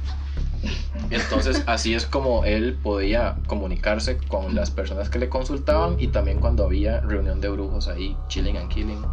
Entonces, 1.10 1.62
así 1.66 1.94
es 1.94 2.06
como 2.06 2.44
él 2.44 2.78
podía 2.82 3.36
comunicarse 3.46 4.18
con 4.18 4.54
las 4.54 4.70
personas 4.70 5.08
que 5.10 5.18
le 5.18 5.28
consultaban 5.28 5.96
y 5.98 6.08
también 6.08 6.40
cuando 6.40 6.64
había 6.64 7.00
reunión 7.00 7.40
de 7.40 7.48
brujos 7.48 7.86
ahí, 7.88 8.16
chilling 8.28 8.56
and 8.56 8.68
killing. 8.72 9.04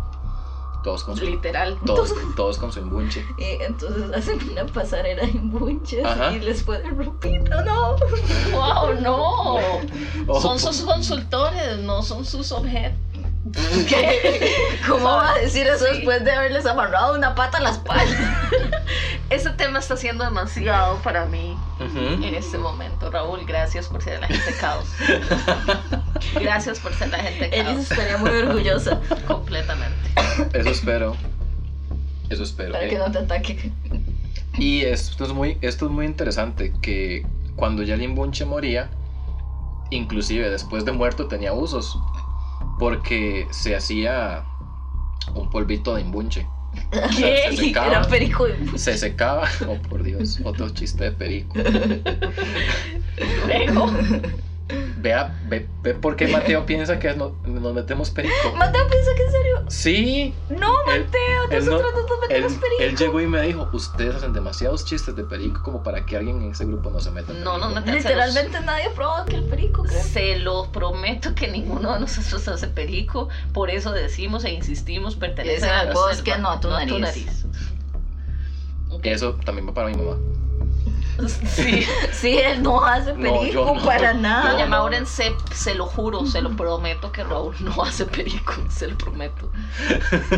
Todos 0.83 1.03
con 1.05 1.15
su, 1.15 1.23
Literal. 1.23 1.79
todos, 1.85 2.13
todos 2.35 2.57
con 2.57 2.71
su 2.71 2.79
imbunche. 2.79 3.25
Y 3.37 3.63
entonces 3.63 4.11
hacen 4.13 4.37
una 4.51 4.65
pasarela 4.65 5.23
de 5.25 5.31
imbunches 5.31 6.03
Ajá. 6.05 6.33
y 6.33 6.39
les 6.41 6.61
pueden 6.63 6.97
ropita, 6.97 7.63
¿no? 7.63 7.95
¡Wow! 8.51 9.01
¡No! 9.01 9.57
Oh, 10.27 10.39
Son 10.39 10.57
sus 10.59 10.81
consultores, 10.81 11.79
no 11.79 12.01
son 12.01 12.23
sus 12.25 12.51
objetos. 12.53 12.97
¿Cómo 14.87 15.03
va 15.05 15.31
a 15.33 15.37
decir 15.39 15.67
eso 15.67 15.85
Sí. 15.85 15.95
después 15.95 16.23
de 16.23 16.31
haberles 16.31 16.65
amarrado 16.65 17.15
una 17.15 17.35
pata 17.35 17.57
a 17.57 17.61
la 17.61 17.69
espalda? 17.71 18.49
Este 19.29 19.49
tema 19.51 19.79
está 19.79 19.97
siendo 19.97 20.23
demasiado 20.23 20.97
para 20.97 21.25
mí 21.25 21.57
ujú. 21.79 22.23
en 22.23 22.35
este 22.35 22.57
momento. 22.59 23.09
Raúl, 23.09 23.43
gracias 23.47 23.87
por 23.87 24.01
ser 24.03 24.19
la 24.19 24.27
gente 24.27 24.53
caos. 24.59 24.85
Gracias 26.39 26.79
por 26.79 26.93
ser 26.93 27.09
la 27.09 27.17
gente 27.17 27.45
Elis 27.59 27.87
caos. 27.87 27.91
estaría 27.91 28.17
muy 28.17 28.29
orgullosa 28.29 28.99
Completamente. 29.25 29.97
Eso 30.53 30.69
espero. 30.69 31.15
Eso 32.29 32.43
espero. 32.43 32.73
para 32.73 32.87
que 32.87 32.95
Eh, 32.95 32.99
no 32.99 33.11
te 33.11 33.17
ataque. 33.19 33.71
Y 34.57 34.81
esto 34.81 35.23
es, 35.25 35.31
muy, 35.33 35.57
esto 35.61 35.85
es 35.85 35.91
muy 35.91 36.05
interesante, 36.05 36.71
que 36.81 37.25
cuando 37.55 37.81
ya 37.81 37.95
el 37.95 38.03
imbunche 38.03 38.45
moría, 38.45 38.89
inclusive 39.89 40.47
después 40.51 40.85
de 40.85 40.91
muerto 40.91 41.27
tenía 41.27 41.53
usos, 41.53 41.97
porque 42.79 43.47
se 43.51 43.75
hacía 43.75 44.45
un 45.35 45.49
polvito 45.49 45.95
de 45.95 46.01
imbunche. 46.01 46.47
¿Qué? 47.17 47.49
se 47.51 47.57
secaba. 47.57 47.87
Era 47.87 48.01
perico 48.03 48.47
y 48.47 48.77
Se 48.77 48.97
secaba, 48.97 49.47
oh 49.67 49.77
por 49.89 50.03
Dios, 50.03 50.39
otro 50.43 50.69
chiste 50.69 51.05
de 51.05 51.11
perico. 51.11 51.55
Luego, 53.47 53.91
Vea, 54.97 55.37
ve, 55.49 55.67
ve 55.81 55.93
por 55.93 56.15
qué 56.15 56.27
Mateo 56.29 56.65
piensa 56.65 56.97
que 56.97 57.13
no- 57.15 57.35
nos 57.45 57.73
metemos 57.73 58.09
perico. 58.09 58.33
Mateo 58.55 58.87
piensa 58.89 59.11
que 59.13 59.23
en 59.25 59.31
serio. 59.31 59.63
Sí, 59.67 60.33
No, 60.49 60.71
Él- 60.89 61.03
Mateo, 61.05 61.43
él 61.51 61.65
no- 61.65 61.71
nosotros 61.71 61.93
no, 61.93 62.01
nos 62.01 62.11
él, 62.11 62.19
metemos 62.29 62.53
perico. 62.53 62.81
él 62.83 62.95
llegó 62.97 63.21
y 63.21 63.27
me 63.27 63.41
dijo, 63.41 63.69
ustedes 63.73 64.15
hacen 64.15 64.31
demasiados 64.31 64.85
chistes 64.85 65.15
de 65.17 65.25
perico 65.25 65.61
como 65.63 65.83
para 65.83 66.05
que 66.05 66.15
alguien 66.15 66.41
en 66.41 66.51
ese 66.51 66.63
grupo 66.65 66.89
no 66.89 67.01
se 67.01 67.11
meta. 67.11 67.33
No, 67.33 67.57
no, 67.57 67.73
perico". 67.73 67.85
no. 67.85 67.93
Literalmente 67.97 68.61
nadie 68.61 68.85
ha 68.85 68.91
probado 68.93 69.25
que 69.25 69.35
el 69.35 69.43
perico, 69.43 69.83
creo. 69.83 70.01
se 70.01 70.39
lo 70.39 70.71
prometo 70.71 71.35
que 71.35 71.49
ninguno 71.49 71.93
de 71.93 71.99
nosotros 71.99 72.47
hace 72.47 72.67
perico. 72.67 73.27
Por 73.51 73.69
eso 73.69 73.91
decimos 73.91 74.45
e 74.45 74.51
insistimos, 74.51 75.17
pertenece 75.17 75.57
Es 75.57 75.63
a 75.63 75.81
al 75.81 75.87
la 75.89 75.93
bosque, 75.93 76.31
selva, 76.31 76.37
no 76.37 76.49
a 76.49 76.59
tu 76.61 76.69
nariz. 76.99 77.45
Ok. 78.89 79.05
Eso 79.07 79.33
también 79.43 79.67
va 79.67 79.73
para 79.73 79.89
mi 79.89 79.95
mamá. 79.97 80.17
Sí. 81.27 81.85
Sí, 82.11 82.37
él 82.37 82.63
no 82.63 82.83
hace 82.85 83.13
perico 83.13 83.73
no. 83.75 83.83
para 83.85 84.13
nada. 84.13 84.51
Doña. 84.53 84.65
Mauren, 84.65 85.05
se, 85.05 85.33
se 85.53 85.75
lo 85.75 85.85
juro, 85.85 86.25
se 86.25 86.41
lo 86.41 86.55
prometo 86.55 87.11
que 87.11 87.23
Raúl 87.23 87.55
no 87.59 87.83
hace 87.83 88.05
perico, 88.05 88.53
se 88.69 88.87
lo 88.87 88.97
prometo. 88.97 89.51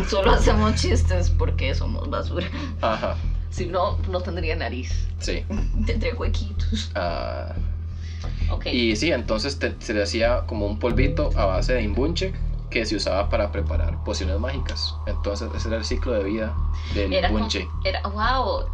Solo 0.08 0.32
hacemos 0.32 0.74
chistes 0.74 1.30
porque 1.30 1.74
somos 1.74 2.08
basura. 2.10 2.48
Ajá, 2.82 3.16
Si 3.50 3.66
no, 3.66 3.98
no 4.10 4.20
tendría 4.20 4.56
nariz. 4.56 5.06
sí. 5.18 5.44
Tendré 5.86 6.12
huequitos. 6.14 6.90
Ah, 6.94 7.52
Ok. 8.50 8.66
y 8.66 8.96
sí, 8.96 9.12
entonces 9.12 9.58
te- 9.58 9.74
se 9.78 9.94
le 9.94 10.02
hacía 10.02 10.40
como 10.46 10.66
un 10.66 10.78
polvito 10.78 11.30
a 11.36 11.44
base 11.46 11.74
de 11.74 11.82
imbunche 11.82 12.32
que 12.70 12.84
se 12.84 12.96
usaba 12.96 13.28
para 13.28 13.52
preparar 13.52 14.02
pociones 14.04 14.38
mágicas. 14.40 14.94
Entonces 15.06 15.48
ese 15.54 15.68
era 15.68 15.76
el 15.78 15.84
ciclo 15.84 16.12
de 16.12 16.24
vida 16.24 16.54
del 16.94 17.12
Era, 17.12 17.28
como- 17.28 17.40
bunche. 17.40 17.68
era 17.84 18.02
wow, 18.02 18.66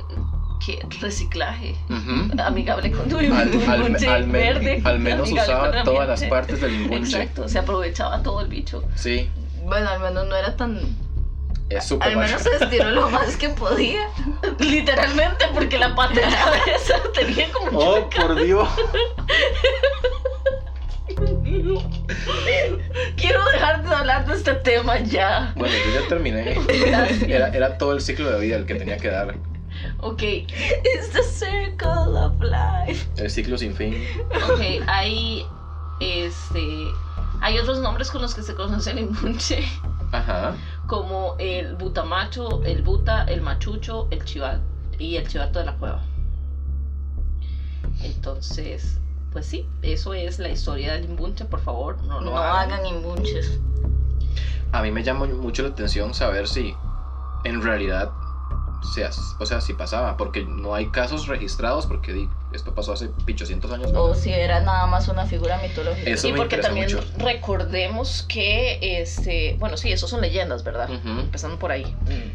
reciclaje. 1.01 1.75
Ujú. 1.88 2.40
Amigable 2.42 2.90
con 2.92 3.12
Al, 3.12 3.33
al- 3.68 4.07
al 4.09 4.25
verde. 4.31 4.81
al 4.85 4.98
menos 4.98 5.31
usaba 5.31 5.83
todas 5.85 6.09
las 6.09 6.22
partes 6.25 6.61
del 6.61 6.75
imbunche. 6.75 7.16
Exacto, 7.22 7.48
se 7.48 7.59
aprovechaba 7.59 8.22
todo 8.22 8.40
el 8.40 8.48
bicho. 8.48 8.85
Sí, 8.94 9.29
Bueno, 9.64 9.88
al 9.90 10.01
menos 10.01 10.27
no 10.27 10.37
era 10.37 10.57
tan. 10.57 10.81
es 11.68 11.85
súper 11.87 12.09
Al 12.09 12.16
menos 12.16 12.42
se 12.42 12.51
estiró 12.57 12.90
lo 12.90 13.09
más 13.11 13.37
que 13.37 13.48
podía. 13.51 14.09
Literalmente, 14.59 15.44
porque 15.55 15.79
la 15.79 15.94
pata 15.94 16.14
de 16.14 16.22
la 16.22 16.37
cabeza 16.37 16.94
tenía 17.14 17.51
como. 17.53 17.79
Oh, 17.79 18.11
por 18.11 18.35
Dios. 18.42 18.68
Quiero 23.16 23.44
dejar 23.53 23.83
de 23.88 23.94
hablar 23.94 24.27
de 24.27 24.35
este 24.35 24.55
tema 24.55 24.98
ya. 25.01 25.53
Bueno, 25.57 25.75
yo 25.75 26.01
ya 26.01 26.09
terminé. 26.09 26.57
Era, 27.29 27.48
era 27.48 27.79
todo 27.79 27.92
el 27.92 28.01
ciclo 28.01 28.31
de 28.31 28.40
vida 28.40 28.57
el 28.57 28.66
que 28.66 28.75
tenía 28.75 28.96
que 28.96 29.09
dar. 29.09 29.35
Ok, 30.02 30.22
It's 30.22 31.10
the 31.12 31.22
circle 31.22 32.16
of 32.16 32.32
life. 32.40 33.06
El 33.16 33.30
ciclo 33.30 33.56
sin 33.56 33.74
fin. 33.74 33.94
ok, 34.30 34.82
hay. 34.88 35.46
Este. 36.00 36.86
Hay 37.40 37.58
otros 37.58 37.78
nombres 37.80 38.10
con 38.10 38.20
los 38.22 38.34
que 38.34 38.42
se 38.42 38.54
conoce 38.54 38.90
el 38.92 38.98
imbunche, 39.00 39.64
Ajá. 40.12 40.54
como 40.86 41.34
el 41.38 41.74
butamacho, 41.74 42.62
el 42.64 42.82
buta, 42.82 43.24
el 43.24 43.40
machucho, 43.42 44.06
el 44.12 44.24
chival 44.24 44.60
y 44.98 45.16
el 45.16 45.26
chivato 45.26 45.58
de 45.58 45.64
la 45.64 45.74
cueva. 45.76 46.02
Entonces, 48.02 48.98
pues 49.32 49.46
sí, 49.46 49.66
eso 49.82 50.14
es 50.14 50.38
la 50.38 50.48
historia 50.50 50.92
del 50.94 51.04
imbunche, 51.06 51.44
por 51.44 51.60
favor, 51.60 51.96
no 52.04 52.20
lo 52.20 52.30
No 52.30 52.38
hagan. 52.38 52.72
hagan 52.72 52.86
imbunches. 52.86 53.58
A 54.72 54.82
mí 54.82 54.90
me 54.90 55.02
llama 55.02 55.26
mucho 55.26 55.62
la 55.62 55.68
atención 55.70 56.14
saber 56.14 56.46
si 56.48 56.74
en 57.44 57.60
realidad, 57.62 58.10
o 59.38 59.46
sea, 59.46 59.60
si 59.60 59.72
pasaba, 59.74 60.16
porque 60.16 60.44
no 60.44 60.74
hay 60.74 60.90
casos 60.90 61.26
registrados, 61.28 61.86
porque 61.86 62.28
esto 62.50 62.74
pasó 62.74 62.92
hace 62.92 63.10
800 63.28 63.70
años. 63.72 63.92
O 63.94 64.14
si 64.14 64.30
era 64.30 64.60
nada 64.60 64.86
más 64.86 65.08
una 65.08 65.24
figura 65.26 65.58
mitológica. 65.58 66.10
Eso 66.10 66.28
y 66.28 66.32
me 66.32 66.38
porque 66.38 66.58
también 66.58 66.86
mucho. 66.92 67.00
recordemos 67.18 68.24
que, 68.28 69.00
este, 69.00 69.56
bueno, 69.58 69.76
sí, 69.76 69.92
eso 69.92 70.06
son 70.06 70.20
leyendas, 70.20 70.64
¿verdad? 70.64 70.90
Empezando 70.90 71.58
por 71.58 71.70
ahí. 71.72 71.84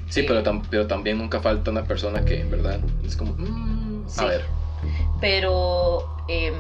Sí, 0.10 0.24
pero, 0.24 0.44
tam- 0.44 0.64
pero 0.70 0.88
también 0.88 1.18
nunca 1.18 1.40
falta 1.40 1.70
una 1.72 1.84
persona 1.84 2.24
que 2.24 2.40
en 2.40 2.50
verdad 2.50 2.80
es 3.04 3.16
como, 3.16 3.34
"Mm, 3.38 4.06
a 4.06 4.10
Sí. 4.10 4.26
ver, 4.26 4.46
Pero 5.20 6.08
em, 6.28 6.54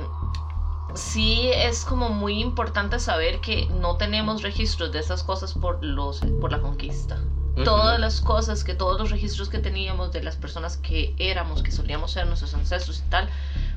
sí 0.96 1.50
es 1.54 1.86
como 1.86 2.10
muy 2.10 2.40
importante 2.42 3.00
saber 3.00 3.40
que 3.40 3.68
no 3.70 3.98
tenemos 3.98 4.42
registros 4.42 4.92
de 4.92 5.00
esas 5.00 5.24
cosas 5.24 5.54
por, 5.54 5.84
los, 5.84 6.20
por 6.42 6.52
la 6.52 6.60
conquista. 6.60 7.18
Todas 7.64 8.00
las 8.00 8.22
cosas, 8.22 8.64
que 8.64 8.74
todos 8.74 9.00
los 9.00 9.10
registros 9.12 9.50
que 9.50 9.60
teníamos 9.60 10.12
de 10.12 10.22
las 10.24 10.36
personas 10.36 10.78
que 10.78 11.16
éramos, 11.18 11.64
que 11.64 11.72
solíamos 11.72 12.12
ser 12.12 12.28
nuestros 12.28 12.54
ancestros 12.54 13.00
y 13.06 13.10
tal, 13.10 13.30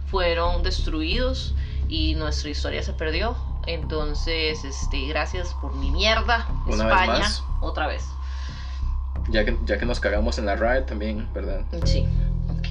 fueron 0.06 0.62
destruidos 0.62 1.54
y 1.88 2.14
nuestra 2.14 2.50
historia 2.50 2.82
se 2.82 2.92
perdió. 2.92 3.36
Entonces, 3.66 4.64
este, 4.64 5.06
gracias 5.06 5.54
por 5.60 5.74
mi 5.74 5.90
mierda, 5.90 6.46
Una 6.66 6.84
vez 6.86 6.94
España, 6.94 7.18
más. 7.20 7.44
otra 7.60 7.86
vez. 7.86 8.04
ya 9.28 9.44
que, 9.44 9.56
ya 9.66 9.78
que 9.78 9.86
nos 9.86 10.00
cagamos 10.00 10.38
en 10.38 10.46
la 10.46 10.56
RAE 10.56 10.82
también, 10.82 11.28
¿verdad? 11.34 11.62
Sí, 11.84 12.06
ok. 12.58 12.68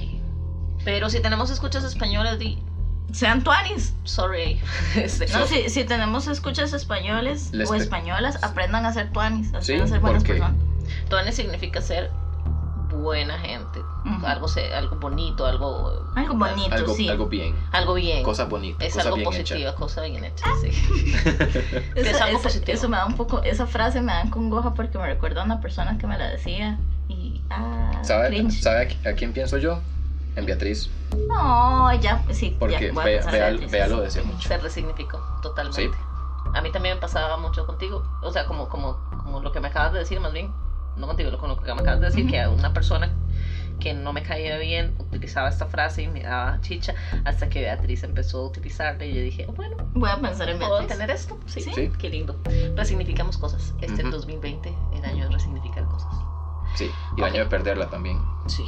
Pero 0.84 1.08
si 1.10 1.20
tenemos 1.20 1.50
escuchas 1.50 1.84
españolas, 1.84 2.38
di, 2.38 2.58
Sean 3.12 3.42
tuanis. 3.42 3.94
sorry. 4.04 4.60
Este, 4.96 5.26
No, 5.28 5.46
si, 5.46 5.68
si 5.68 5.84
tenemos 5.84 6.26
escuchas 6.28 6.72
españoles 6.72 7.50
Les 7.52 7.68
o 7.70 7.74
españolas, 7.74 8.42
aprendan 8.42 8.84
a 8.86 8.92
ser 8.92 9.10
tuanis. 9.12 9.48
Sí, 9.60 9.74
Aprendan 9.74 9.82
a 9.86 9.88
ser 9.90 10.00
buenas 10.00 10.22
porque- 10.24 10.38
personas. 10.40 10.69
Tuane 11.08 11.32
significa 11.32 11.80
ser 11.80 12.10
buena 12.90 13.38
gente. 13.38 13.80
Ujú. 14.04 14.26
Algo, 14.26 14.48
se- 14.48 14.74
algo 14.74 14.96
bonito, 14.96 15.46
algo, 15.46 15.92
Algo 16.16 16.34
bonito, 16.34 16.74
Algo, 16.74 16.94
sí. 16.94 17.08
algo 17.08 17.26
bien, 17.26 17.54
algo 17.72 17.94
bien. 17.94 18.22
cosa 18.24 18.44
bonita, 18.46 18.84
es 18.84 18.94
cosa 18.94 19.04
algo 19.08 19.16
bien 19.16 19.24
positiva, 19.30 19.70
hecha. 19.70 19.74
cosa 19.74 20.02
bien 20.02 20.24
hecha. 20.24 20.44
Sí. 20.60 20.68
Esa- 21.94 22.10
es 22.10 22.20
algo 22.20 22.38
esa- 22.38 22.42
positivo. 22.48 22.76
Eso 22.76 22.88
me 22.88 22.96
da 22.96 23.06
un 23.06 23.14
poco, 23.16 23.42
esa 23.42 23.66
frase 23.66 24.00
me 24.00 24.12
da 24.12 24.28
congoja 24.30 24.74
porque 24.74 24.98
me 24.98 25.06
recuerda 25.06 25.42
a 25.42 25.44
una 25.44 25.60
persona 25.60 25.98
que 25.98 26.06
me 26.06 26.18
la 26.18 26.28
decía 26.28 26.78
y 27.08 27.40
ah, 27.50 27.92
¿Sabe. 28.02 28.50
¿sabe 28.50 28.96
a 29.06 29.08
a 29.10 29.12
quién 29.14 29.32
pienso 29.32 29.56
yo? 29.58 29.80
En 30.36 30.46
Beatriz, 30.46 30.88
No, 31.28 31.92
ya, 31.94 32.22
sí, 32.30 32.56
porque 32.58 32.86
ya, 32.88 32.92
voy 32.92 33.02
a 33.02 33.04
Bea, 33.04 33.16
pensar 33.20 33.32
Bea- 33.32 33.48
en 33.48 33.52
Beatriz. 33.56 33.70
Bea 33.72 33.86
lo 33.88 34.00
decía 34.00 34.22
mucho. 34.22 34.48
Se 34.48 34.58
resignificó 34.58 35.18
totalmente. 35.42 35.82
Sí. 35.82 35.90
A 36.54 36.60
mí 36.62 36.70
también 36.72 36.94
me 36.96 37.00
pasaba 37.00 37.36
mucho 37.36 37.66
contigo. 37.66 38.02
O 38.22 38.30
sea, 38.32 38.46
como, 38.46 38.68
como, 38.68 38.96
como 39.22 39.40
lo 39.40 39.52
que 39.52 39.60
me 39.60 39.68
acabas 39.68 39.92
de 39.92 39.98
decir, 40.00 40.18
más 40.20 40.32
bien. 40.32 40.52
No 41.00 41.06
contigo, 41.06 41.36
con 41.38 41.48
lo 41.48 41.56
que 41.56 41.74
me 41.74 41.80
acabas 41.80 42.00
de 42.00 42.06
decir, 42.06 42.26
que 42.30 42.46
una 42.46 42.72
persona 42.72 43.10
que 43.80 43.94
no 43.94 44.12
me 44.12 44.22
caía 44.22 44.58
bien 44.58 44.94
utilizaba 44.98 45.48
esta 45.48 45.64
frase 45.66 46.02
y 46.02 46.08
me 46.08 46.22
daba 46.22 46.60
chicha 46.60 46.94
hasta 47.24 47.48
que 47.48 47.60
Beatriz 47.62 48.02
empezó 48.04 48.40
a 48.42 48.46
utilizarla 48.48 49.06
y 49.06 49.14
yo 49.14 49.22
dije, 49.22 49.46
oh, 49.48 49.52
bueno, 49.52 49.76
Voy 49.94 50.10
a 50.10 50.20
pensar 50.20 50.50
en 50.50 50.58
¿Puedo 50.58 50.72
Beatriz. 50.78 50.98
tener 50.98 51.10
esto? 51.10 51.38
Sí. 51.46 51.62
Sí. 51.62 51.90
Qué 51.98 52.10
lindo. 52.10 52.38
Resignificamos 52.76 53.38
cosas. 53.38 53.72
Este 53.80 54.02
Ujú. 54.02 54.10
2020, 54.12 54.74
el 54.94 55.04
año 55.06 55.24
de 55.24 55.32
resignificar 55.34 55.84
cosas. 55.86 56.12
Sí, 56.74 56.90
y 57.16 57.20
el 57.20 57.26
año 57.26 57.40
de 57.40 57.46
perderla 57.46 57.88
también. 57.88 58.20
Sí. 58.46 58.64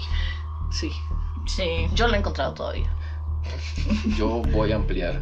Sí. 0.71 0.91
Sí. 1.47 1.89
Yo 1.95 2.09
lo 2.09 2.15
he 2.15 2.19
encontrado 2.19 2.55
todavía. 2.55 2.91
Yo 4.17 4.41
voy 4.53 4.73
a 4.73 4.77
ampliar. 4.77 5.21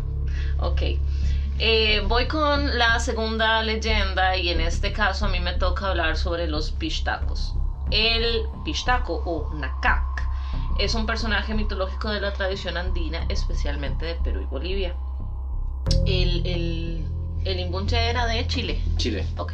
Ok. 0.61 0.83
Eh, 1.63 2.01
voy 2.09 2.27
con 2.27 2.79
la 2.79 2.99
segunda 3.01 3.63
leyenda 3.63 4.35
y 4.35 4.49
en 4.49 4.63
este 4.63 4.95
caso 4.95 5.27
a 5.27 5.29
mí 5.29 5.41
me 5.41 5.53
toca 5.53 5.89
hablar 5.89 6.17
sobre 6.17 6.49
los 6.49 6.71
pishtacos. 6.71 7.55
El 7.91 8.47
pishtaco 8.65 9.23
o 9.27 9.53
Nakak 9.53 10.27
es 10.79 10.95
un 10.95 11.05
personaje 11.05 11.53
mitológico 11.53 12.09
de 12.09 12.23
la 12.23 12.33
tradición 12.33 12.79
andina, 12.79 13.27
especialmente 13.29 14.07
de 14.07 14.15
Perú 14.15 14.41
y 14.41 14.47
Bolivia. 14.47 14.95
El, 16.07 16.47
el, 16.47 17.05
el 17.45 17.61
imbunche 17.61 18.09
era 18.09 18.25
de 18.25 18.47
Chile. 18.47 18.81
Chile. 18.97 19.27
Ok. 19.37 19.53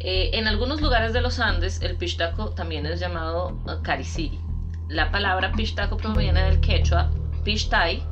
Eh, 0.00 0.30
en 0.32 0.48
algunos 0.48 0.80
lugares 0.80 1.12
de 1.12 1.20
los 1.20 1.38
Andes, 1.38 1.80
el 1.82 1.96
pishtaco 1.96 2.50
también 2.50 2.84
es 2.84 2.98
llamado 2.98 3.56
cariciri. 3.82 4.40
La 4.88 5.12
palabra 5.12 5.52
pishtaco 5.52 5.98
proviene 5.98 6.42
del 6.42 6.60
quechua 6.60 7.12
pishtai, 7.44 8.02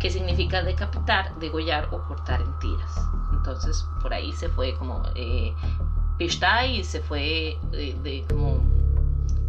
que 0.00 0.10
significa 0.10 0.62
decapitar, 0.62 1.38
degollar 1.38 1.88
o 1.92 2.02
cortar 2.04 2.40
en 2.40 2.58
tiras. 2.58 3.00
Entonces, 3.32 3.84
por 4.02 4.12
ahí 4.12 4.32
se 4.32 4.48
fue 4.48 4.74
como 4.74 5.02
eh, 5.14 5.52
pishtai 6.18 6.80
y 6.80 6.84
se 6.84 7.00
fue 7.00 7.56
eh, 7.72 7.96
de, 8.02 8.24
como 8.28 8.60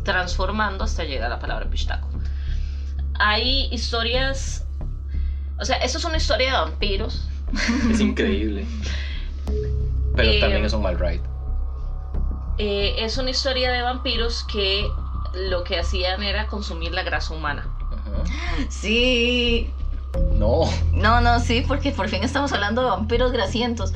transformando 0.03 0.83
hasta 0.83 1.03
llegar 1.03 1.27
a 1.27 1.35
la 1.35 1.39
palabra 1.39 1.69
pishtaco. 1.69 2.07
Hay 3.19 3.69
historias, 3.71 4.65
o 5.59 5.65
sea, 5.65 5.77
esto 5.77 5.97
es 5.97 6.05
una 6.05 6.17
historia 6.17 6.47
de 6.47 6.57
vampiros. 6.57 7.27
Es 7.89 7.99
increíble. 7.99 8.65
Pero 10.15 10.29
Eh, 10.29 10.39
también 10.39 10.65
es 10.65 10.73
un 10.73 10.81
mal 10.81 10.97
ride. 10.99 11.21
Eh, 12.57 12.95
es 12.99 13.17
una 13.17 13.29
historia 13.29 13.71
de 13.71 13.81
vampiros 13.81 14.43
que 14.43 14.87
lo 15.33 15.63
que 15.63 15.79
hacían 15.79 16.23
era 16.23 16.47
consumir 16.47 16.91
la 16.93 17.03
grasa 17.03 17.33
humana. 17.33 17.67
Sí. 18.69 19.71
No. 20.33 20.61
No, 20.93 21.21
no, 21.21 21.39
sí, 21.39 21.63
porque 21.67 21.91
por 21.91 22.09
fin 22.09 22.23
estamos 22.23 22.51
hablando 22.51 22.81
de 22.83 22.89
vampiros 22.89 23.31
grasientos. 23.31 23.93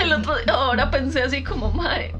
El 0.00 0.12
otro 0.12 0.36
día- 0.36 0.54
ahora 0.54 0.90
pensé 0.90 1.22
así 1.22 1.42
como, 1.42 1.72
madre, 1.72 2.14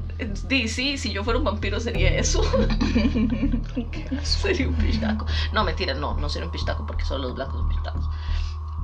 di, 0.47 0.67
sí, 0.67 0.97
si 0.97 1.11
yo 1.13 1.23
fuera 1.23 1.39
un 1.39 1.45
vampiro 1.45 1.79
sería 1.79 2.09
eso. 2.09 2.41
sería 4.23 4.67
un 4.67 4.75
pistaco. 4.75 5.25
No, 5.51 5.63
mentira, 5.63 5.93
no, 5.93 6.15
no 6.15 6.29
sería 6.29 6.45
un 6.47 6.51
pistaco 6.51 6.85
porque 6.85 7.05
solo 7.05 7.23
los 7.29 7.35
blancos 7.35 7.55
son 7.59 7.69
pistacos. 7.69 8.09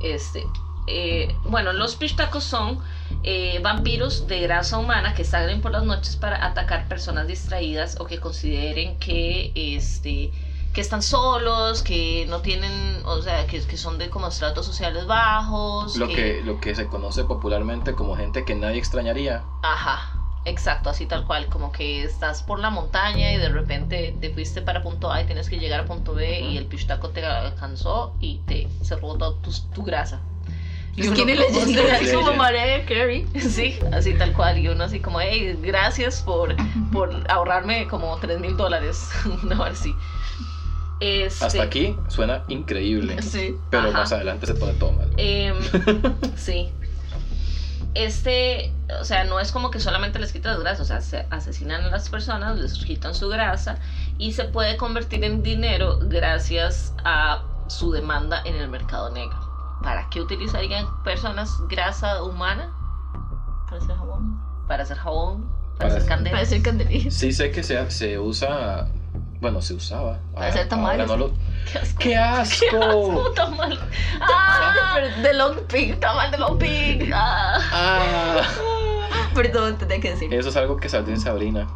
Este, 0.02 0.48
eh, 0.88 1.36
bueno, 1.44 1.74
los 1.74 1.96
pistacos 1.96 2.44
son 2.44 2.80
eh, 3.24 3.60
vampiros 3.62 4.28
de 4.28 4.40
grasa 4.42 4.78
humana 4.78 5.14
que 5.14 5.24
salen 5.26 5.62
por 5.62 5.72
las 5.72 5.84
noches 5.84 6.16
para 6.16 6.44
atacar 6.46 6.88
personas 6.88 7.28
distraídas 7.28 7.98
o 8.00 8.06
que 8.06 8.20
consideren 8.20 8.98
que 8.98 9.52
este 9.56 10.32
que 10.74 10.82
están 10.82 11.02
solos, 11.02 11.82
que 11.82 12.26
no 12.30 12.40
tienen, 12.40 13.02
o 13.06 13.22
sea, 13.22 13.46
que, 13.46 13.60
que 13.62 13.78
son 13.78 13.98
de 13.98 14.10
como 14.10 14.28
estratos 14.28 14.66
sociales 14.66 15.06
bajos. 15.06 15.98
Lo 15.98 16.08
que, 16.08 16.42
lo 16.44 16.60
que 16.60 16.74
se 16.76 16.86
conoce 16.88 17.24
popularmente 17.24 17.94
como 17.94 18.16
gente 18.16 18.44
que 18.46 18.56
nadie 18.56 18.78
extrañaría. 18.80 19.44
Ajá, 19.64 20.02
exacto, 20.46 20.90
así 20.90 21.06
tal 21.06 21.26
cual, 21.26 21.48
como 21.48 21.72
que 21.72 22.04
estás 22.04 22.42
por 22.42 22.60
la 22.60 22.70
montaña 22.70 23.32
y 23.34 23.38
de 23.38 23.50
repente 23.50 24.14
te 24.20 24.30
fuiste 24.30 24.62
para 24.62 24.82
punto 24.82 25.12
A 25.12 25.22
y 25.22 25.26
tienes 25.26 25.50
que 25.50 25.60
llegar 25.60 25.82
a 25.82 25.86
punto 25.86 26.14
B 26.14 26.40
Ujú. 26.42 26.52
y 26.52 26.58
el 26.58 26.66
pistaco 26.66 27.10
te 27.10 27.26
alcanzó 27.26 28.14
y 28.20 28.40
te 28.46 28.68
se 28.82 28.96
robó 28.96 29.16
toda 29.16 29.32
tu, 29.42 29.52
tu 29.74 29.84
grasa. 29.84 30.20
Y 30.96 31.08
uno 31.08 31.16
Legend. 31.26 31.78
es 32.02 32.14
como. 32.14 32.34
Mariah 32.34 32.86
Carey, 32.86 33.26
sí, 33.40 33.78
así 33.94 34.14
tal 34.14 34.34
cual, 34.34 34.58
y 34.58 34.68
uno 34.68 34.84
así 34.84 35.00
como, 35.00 35.20
hey, 35.22 35.58
gracias 35.62 36.22
por, 36.22 36.56
por 36.92 37.10
ahorrarme 37.30 37.88
como 37.88 38.18
3 38.18 38.40
mil 38.40 38.58
dólares, 38.58 39.10
hora 39.58 39.72
así. 39.72 39.96
Este, 41.02 41.46
Hasta 41.46 41.64
aquí 41.64 41.96
suena 42.10 42.44
increíble. 42.48 43.18
Sí. 43.24 43.58
Pero 43.72 43.90
ajá. 43.90 43.98
más 44.00 44.12
adelante 44.14 44.46
se 44.46 44.54
pone 44.54 44.74
todo 44.74 44.92
mal. 44.94 45.12
Em, 45.18 45.56
sí. 46.38 46.72
este, 47.94 48.72
o 49.00 49.04
sea, 49.04 49.24
no 49.26 49.40
es 49.40 49.52
como 49.52 49.72
que 49.72 49.80
solamente 49.80 50.20
les 50.20 50.32
quitan 50.32 50.54
las 50.54 50.62
grasas, 50.62 50.82
o 50.82 50.86
sea, 50.86 51.02
se 51.02 51.26
asesinan 51.30 51.84
a 51.84 51.90
las 51.90 52.10
personas, 52.10 52.58
les 52.60 52.74
quitan 52.86 53.14
su 53.16 53.28
grasa 53.30 53.78
y 54.18 54.34
se 54.34 54.46
puede 54.46 54.78
convertir 54.78 55.24
en 55.24 55.44
dinero 55.44 56.00
gracias 56.04 56.94
a 57.04 57.44
su 57.68 57.92
demanda 57.92 58.42
en 58.46 58.56
el 58.56 58.70
mercado 58.70 59.10
negro. 59.12 59.38
¿Para 59.84 60.08
qué 60.10 60.22
utilizarían 60.22 60.86
personas 61.04 61.50
grasa 61.68 62.22
humana? 62.24 62.72
Para 63.70 63.82
hacer 63.82 63.96
jabón. 63.96 64.40
Para 64.68 64.84
hacer 64.84 64.98
jabón, 64.98 65.42
para, 65.42 65.78
Para 65.78 65.88
hacer 65.90 65.98
hacer- 66.02 66.08
candela. 66.10 66.32
Para 66.36 66.44
hacer 66.44 66.62
candelillas. 66.62 67.14
Sí 67.16 67.32
sé 67.34 67.52
que 67.52 67.64
se, 67.64 67.90
se 67.90 68.20
usa, 68.20 68.88
bueno, 69.42 69.62
se 69.62 69.74
usaba. 69.74 70.20
Para 70.34 70.46
Ah, 70.46 70.50
hacer 70.50 70.70
tamales. 70.70 71.08
no 71.08 71.18
lo- 71.18 71.32
¡Qué 71.72 71.78
asco! 71.80 72.00
¡Qué 72.00 72.16
asco! 72.16 72.66
¡Qué 72.70 72.78
asco, 72.78 73.32
tamal! 73.36 73.80
¡Ah! 74.22 74.98
De 75.22 75.34
Long 75.34 75.56
Pig, 75.68 76.00
tamal 76.00 76.32
de 76.32 76.38
Long 76.38 76.58
Pig. 76.58 77.12
Ah. 77.14 77.60
Ah, 77.74 78.42
Perdón, 79.34 79.78
tenía 79.78 80.00
que 80.00 80.12
decir. 80.12 80.34
eso 80.34 80.50
es 80.50 80.56
algo 80.56 80.78
que 80.78 80.88
salió 80.90 81.14
en 81.14 81.20
Sabrina. 81.20 81.68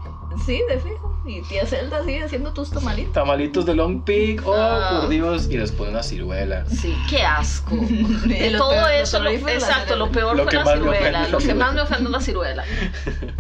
Sí, 0.45 0.61
de 0.70 0.80
fijo. 0.80 1.13
Y 1.26 1.41
tía 1.43 1.66
Zelda 1.66 2.03
sigue 2.03 2.24
haciendo 2.24 2.53
tus 2.53 2.70
tamalitos. 2.70 3.13
Tamalitos 3.13 3.66
de 3.66 3.74
Long 3.74 4.03
Pig, 4.03 4.41
oh 4.45 4.53
Ah. 4.53 4.99
por 5.01 5.09
Dios, 5.09 5.47
y 5.49 5.57
les 5.57 5.72
pone 5.72 5.89
una 5.91 6.03
ciruela. 6.03 6.66
Sí, 6.68 6.95
qué 7.09 7.24
asco. 7.24 7.76
De 8.26 8.51
todo 8.57 8.70
peor- 8.72 8.91
eso, 8.91 9.20
lo- 9.20 9.30
peor 9.30 9.41
fue 9.41 9.51
la 9.53 9.57
exacto, 9.57 9.95
lo 9.95 10.11
peor 10.11 10.36
Lo 10.36 10.43
fue 10.43 10.51
que 10.51 10.57
la 10.57 10.63
más 10.66 10.76
me 10.76 10.82
ciruela. 10.82 10.99
ofende 10.99 11.18
es 11.22 11.26
la 11.26 11.30
Lo 11.32 11.38
que 11.38 11.43
ciruela. 11.45 11.66
más 11.66 11.74
me 11.76 11.82
ofende 11.82 12.03
es 12.05 12.11
la 12.11 12.20
ciruela. 12.22 12.63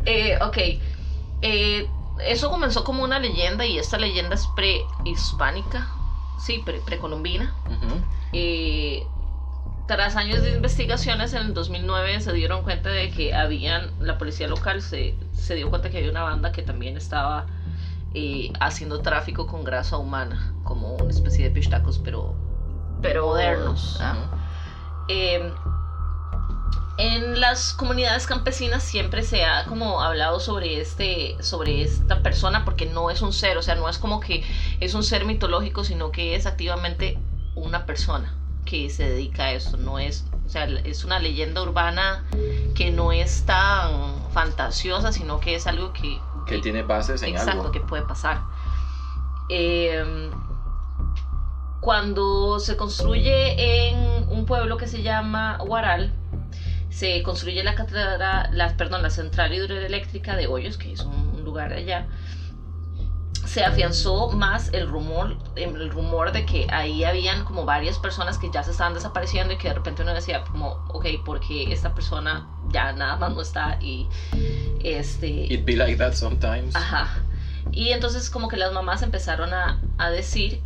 Eh, 0.05 0.37
ok. 0.41 0.57
Eh, 1.41 1.87
eso 2.19 2.49
comenzó 2.49 2.83
como 2.83 3.03
una 3.03 3.19
leyenda 3.19 3.65
y 3.65 3.77
esta 3.77 3.97
leyenda 3.97 4.35
es 4.35 4.47
prehispánica. 4.47 5.87
Sí, 6.37 6.59
pre- 6.59 6.79
precolombina. 6.81 7.53
Eh, 8.33 9.07
tras 9.87 10.15
años 10.15 10.41
de 10.41 10.51
investigaciones, 10.55 11.33
en 11.33 11.43
el 11.47 11.53
2009 11.53 12.19
se 12.19 12.33
dieron 12.33 12.63
cuenta 12.63 12.89
de 12.89 13.09
que 13.11 13.33
habían, 13.35 13.91
la 13.99 14.17
policía 14.17 14.47
local 14.47 14.81
se, 14.81 15.15
se 15.33 15.55
dio 15.55 15.69
cuenta 15.69 15.89
que 15.89 15.99
había 15.99 16.09
una 16.09 16.23
banda 16.23 16.51
que 16.51 16.63
también 16.63 16.97
estaba 16.97 17.45
eh, 18.13 18.51
haciendo 18.59 18.99
tráfico 19.01 19.45
con 19.47 19.63
grasa 19.63 19.97
humana, 19.97 20.53
como 20.63 20.95
una 20.95 21.09
especie 21.09 21.45
de 21.45 21.51
pistacos, 21.51 21.99
pero, 21.99 22.35
Pero 23.01 23.27
modernos. 23.27 23.97
Ah. 24.01 24.15
Eh, 25.07 25.51
en 26.97 27.39
las 27.41 27.73
comunidades 27.73 28.25
campesinas 28.25 28.81
siempre 28.83 29.21
se 29.23 29.43
ha 29.43 29.65
como 29.65 30.01
hablado 30.01 30.39
sobre 30.39 30.79
este 30.79 31.35
sobre 31.41 31.81
esta 31.81 32.21
persona 32.21 32.63
porque 32.63 32.85
no 32.85 33.09
es 33.09 33.21
un 33.21 33.33
ser, 33.33 33.57
o 33.57 33.61
sea, 33.61 33.75
no 33.75 33.89
es 33.89 33.97
como 33.97 34.19
que 34.19 34.43
es 34.79 34.93
un 34.93 35.03
ser 35.03 35.25
mitológico, 35.25 35.83
sino 35.83 36.11
que 36.11 36.35
es 36.35 36.45
activamente 36.45 37.17
una 37.55 37.85
persona 37.85 38.33
que 38.65 38.89
se 38.89 39.07
dedica 39.09 39.45
a 39.45 39.51
esto, 39.51 39.77
no 39.77 39.99
es, 39.99 40.25
o 40.45 40.49
sea, 40.49 40.63
es 40.65 41.03
una 41.05 41.19
leyenda 41.19 41.61
urbana 41.61 42.23
que 42.73 42.91
no 42.91 43.11
es 43.11 43.45
tan 43.45 44.15
fantasiosa, 44.31 45.11
sino 45.11 45.39
que 45.39 45.55
es 45.55 45.67
algo 45.67 45.93
que 45.93 46.19
Que 46.47 46.59
tiene 46.59 46.81
bases 46.81 47.21
en 47.23 47.29
Exacto, 47.29 47.51
algo. 47.61 47.71
que 47.71 47.81
puede 47.81 48.03
pasar. 48.03 48.41
Eh, 49.49 50.31
cuando 51.81 52.59
se 52.59 52.75
construye 52.75 53.89
en 53.89 54.27
un 54.29 54.45
pueblo 54.47 54.77
que 54.77 54.87
se 54.87 55.03
llama 55.03 55.59
Huaral, 55.61 56.11
se 56.95 57.21
construye 57.23 57.61
la 57.61 57.75
catedral, 57.75 58.47
la, 58.53 58.77
perdón, 58.77 59.01
la 59.01 59.09
central 59.09 59.53
hidroeléctrica 59.53 60.37
de 60.37 60.47
Hoyos, 60.47 60.77
que 60.77 60.93
es 60.93 61.01
un, 61.01 61.43
lugar 61.43 61.73
allá. 61.73 62.07
Se 63.45 63.65
afianzó 63.65 64.29
más 64.29 64.69
el 64.71 64.87
rumor, 64.87 65.37
el 65.57 65.89
rumor 65.89 66.31
de 66.31 66.45
que 66.45 66.67
ahí 66.71 67.03
habían 67.03 67.43
como 67.43 67.65
varias 67.65 67.99
personas 67.99 68.37
que 68.37 68.49
ya 68.49 68.63
se 68.63 68.71
estaban 68.71 68.93
desapareciendo 68.93 69.53
y 69.53 69.57
que 69.57 69.67
de 69.67 69.73
repente 69.73 70.03
uno 70.03 70.13
decía 70.13 70.43
como, 70.45 70.85
ok, 70.87 71.05
porque 71.25 71.71
esta 71.71 71.93
persona 71.93 72.47
ya 72.71 72.93
nada 72.93 73.17
más 73.17 73.35
no 73.35 73.41
está 73.41 73.77
y 73.81 74.07
este 74.81 75.53
It 75.53 75.65
be 75.65 75.75
like 75.75 75.97
that 75.97 76.13
sometimes. 76.13 76.75
Ajá. 76.75 77.09
Y 77.73 77.89
entonces 77.89 78.29
como 78.29 78.47
que 78.47 78.55
las 78.55 78.71
mamás 78.71 79.03
empezaron 79.03 79.53
a, 79.53 79.81
a 79.97 80.09
decir 80.09 80.61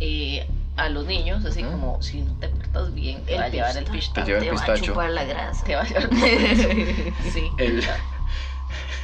eh, 0.00 0.46
a 0.78 0.88
los 0.88 1.06
niños, 1.06 1.44
así 1.44 1.62
como, 1.62 2.00
si 2.02 2.22
no 2.22 2.32
te 2.40 2.48
portas 2.48 2.94
bien, 2.94 3.24
te 3.24 3.36
va 3.36 3.44
a 3.44 3.48
llevar 3.48 3.76
el 3.76 3.84
pistacho. 3.84 4.24
pistacho. 4.24 4.24
Te 4.24 4.30
lleva 4.30 4.38
el 4.38 4.44
Te 4.44 4.50
va 4.50 4.56
a 4.56 4.64
pistacho. 4.66 4.84
chupar 4.92 5.10
la 5.10 5.24
grasa. 5.24 5.64
Te 5.64 5.74
va 5.76 5.82
a 5.82 5.84
llevar 5.86 6.04
el 6.12 7.14
Sí. 7.32 7.50
El, 7.58 7.82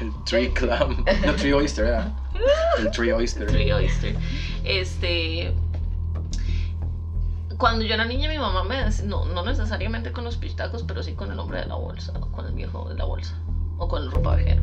el 0.01 0.13
tree 0.25 0.53
clam. 0.53 1.05
No, 1.27 1.35
tree 1.35 1.53
oyster, 1.55 1.85
¿verdad? 1.85 2.13
El 2.79 2.91
tree 2.91 3.13
oyster. 3.13 3.47
Tree 3.47 3.73
oyster. 3.73 4.17
Este... 4.65 5.53
Cuando 7.59 7.85
yo 7.85 7.95
era 7.95 8.05
niña, 8.05 8.29
mi 8.29 8.37
mamá 8.39 8.65
me 8.65 8.77
decía, 8.85 9.05
no, 9.07 9.25
no 9.27 9.45
necesariamente 9.45 10.11
con 10.13 10.25
los 10.25 10.37
pistacos, 10.37 10.83
pero 10.83 11.03
sí 11.03 11.13
con 11.15 11.31
el 11.31 11.39
hombre 11.39 11.61
de 11.61 11.67
la 11.67 11.77
bolsa, 11.77 12.13
o 12.21 12.27
con 12.33 12.47
el 12.47 12.53
viejo 12.53 12.89
de 12.89 12.97
la 12.97 13.05
bolsa, 13.05 13.35
o 13.79 13.87
con 13.87 14.03
el 14.03 14.11
ropavejero. 14.11 14.61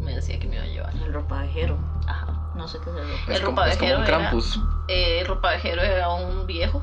Me 0.00 0.14
decía 0.16 0.38
que 0.40 0.48
me 0.48 0.56
iba 0.56 0.64
a 0.64 0.68
llevar. 0.68 0.92
El 0.96 1.12
ropavejero. 1.12 1.78
Ajá. 2.06 2.23
No 2.56 2.68
sé 2.68 2.78
qué 2.78 2.90
es 2.90 2.96
el 2.96 3.08
ropa. 3.08 3.32
Es 3.32 3.38
El 3.38 3.44
como, 3.44 3.62
es 3.64 3.76
como 3.76 3.90
ropavejero 3.90 3.98
un 3.98 4.04
era- 4.04 4.18
Krampus. 4.18 4.60
Eh, 4.88 5.20
el 5.20 5.26
ropavejero 5.26 5.82
era 5.82 6.08
un 6.10 6.46
viejo 6.46 6.82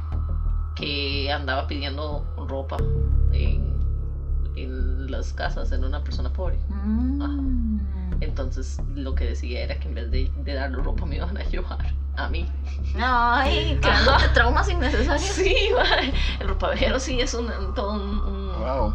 que 0.76 1.32
andaba 1.32 1.68
pidiendo 1.68 2.24
ropa 2.48 2.78
en, 3.32 3.80
en 4.56 5.12
las 5.12 5.34
casas 5.34 5.70
de 5.70 5.78
una 5.78 6.04
persona 6.04 6.30
pobre. 6.32 6.58
Mm. 6.70 7.80
Entonces 8.22 8.78
lo 8.96 9.16
que 9.16 9.26
decía 9.26 9.62
era 9.62 9.80
que 9.80 9.88
en 9.88 9.96
vez 9.96 10.12
de, 10.12 10.32
de 10.36 10.54
darle 10.54 10.78
ropa 10.78 11.06
me 11.06 11.16
iban 11.18 11.36
a 11.38 11.44
llevar 11.44 11.94
a 12.18 12.28
mí. 12.28 12.46
Ay, 13.00 13.78
creándote 13.82 14.28
traumas 14.30 14.70
innecesarios. 14.70 15.24
Sí, 15.32 15.56
el 16.40 16.48
ropavejero 16.48 17.00
sí 17.00 17.20
es 17.20 17.34
un, 17.34 17.48
todo 17.74 17.94
un, 17.94 18.02
un- 18.02 18.42
Wow. 18.62 18.94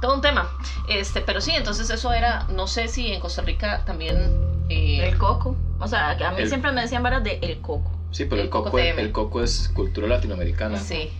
todo 0.00 0.14
un 0.14 0.20
tema. 0.20 0.48
Este, 0.88 1.20
pero 1.20 1.40
sí, 1.40 1.52
entonces 1.52 1.88
eso 1.90 2.12
era, 2.12 2.44
no 2.48 2.66
sé 2.66 2.88
si 2.88 3.12
en 3.12 3.20
Costa 3.20 3.42
Rica 3.42 3.84
también... 3.84 4.57
eh, 4.68 5.08
El 5.08 5.18
coco. 5.18 5.56
O 5.80 5.86
sea, 5.88 6.10
a 6.10 6.30
mí 6.32 6.42
El- 6.42 6.48
siempre 6.48 6.72
me 6.72 6.80
decían 6.82 7.02
varas 7.02 7.22
de 7.24 7.38
el 7.42 7.60
coco. 7.60 7.90
Sí, 8.10 8.24
pero 8.24 8.36
El 8.40 8.46
el, 8.46 8.50
coco, 8.50 8.78
el 8.78 9.12
coco 9.12 9.42
es 9.42 9.68
cultura 9.74 10.06
latinoamericana. 10.08 10.78
sí, 10.78 11.10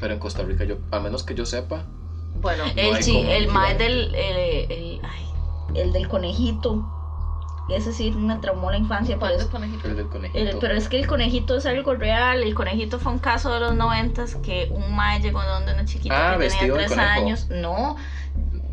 Pero 0.00 0.14
en 0.14 0.18
Costa 0.20 0.42
Rica, 0.42 0.64
yo, 0.64 0.76
al 0.90 1.02
menos 1.02 1.22
que 1.22 1.34
yo 1.34 1.46
sepa, 1.46 1.84
bueno. 2.40 2.64
El, 2.76 2.98
chi- 2.98 3.16
el 3.30 3.48
mae 3.48 3.72
equivalente. 3.74 3.84
del. 3.84 4.14
El, 4.14 4.70
el, 4.72 5.00
ay, 5.04 5.80
el 5.80 5.92
del 5.92 6.08
conejito. 6.08 6.90
Ese 7.70 7.94
sí 7.94 8.10
me 8.10 8.36
traumó 8.36 8.70
la 8.70 8.76
infancia. 8.76 9.16
Pero 9.18 9.20
¿Cuál 9.20 9.32
es 9.34 9.38
es, 9.38 9.44
el 9.46 9.50
conejito? 9.52 9.88
el 9.88 9.96
del 9.96 10.08
conejito. 10.08 10.38
el- 10.38 10.56
pero 10.58 10.74
es 10.74 10.88
que 10.90 10.98
el 10.98 11.06
conejito 11.06 11.56
es 11.56 11.64
algo 11.64 11.94
real. 11.94 12.42
El 12.42 12.54
conejito 12.54 12.98
fue 12.98 13.12
un 13.12 13.18
caso 13.20 13.54
de 13.54 13.60
los 13.60 13.74
noventas 13.74 14.34
que 14.36 14.68
un 14.70 14.94
mae 14.94 15.20
llegó 15.20 15.42
donde 15.42 15.72
una 15.72 15.84
chiquita 15.86 16.32
Ah, 16.34 16.38
que 16.38 16.48
tenía 16.50 16.74
tres 16.74 16.98
años. 16.98 17.46
No. 17.48 17.96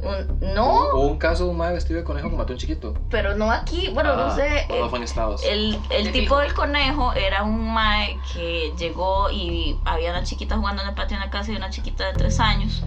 Un- 0.04 0.54
no, 0.54 0.90
Hubo 0.94 1.08
un 1.08 1.18
caso 1.18 1.46
de 1.46 1.50
un 1.52 1.58
madre 1.58 1.76
vestido 1.76 2.00
de 2.00 2.04
conejo 2.04 2.30
que 2.30 2.36
mató 2.36 2.54
a 2.54 2.56
un 2.56 2.60
chiquito. 2.60 2.94
pero 3.10 3.36
no 3.36 3.52
aquí. 3.52 3.90
Bueno, 3.94 4.16
no 4.16 4.24
Ah, 4.24 4.36
sé. 4.36 4.66
o 4.70 4.80
no 4.80 4.90
fue 4.90 4.98
en 5.00 5.04
Estados. 5.04 5.44
El, 5.44 5.78
el 5.90 6.06
De 6.06 6.12
tipo 6.12 6.36
fijo. 6.36 6.40
del 6.40 6.54
conejo 6.54 7.14
era 7.14 7.44
un 7.44 7.74
mae 7.74 8.18
que 8.34 8.74
llegó 8.78 9.30
y 9.30 9.78
había 9.86 10.12
una 10.12 10.24
chiquita 10.24 10.58
jugando 10.58 10.82
en 10.82 10.90
el 10.90 10.96
patio 10.96 11.18
de 11.18 11.26
la 11.26 11.30
casa 11.32 11.52
y 11.52 11.56
una 11.56 11.70
chiquita 11.70 12.06
de 12.08 12.14
tres 12.14 12.40
años, 12.40 12.84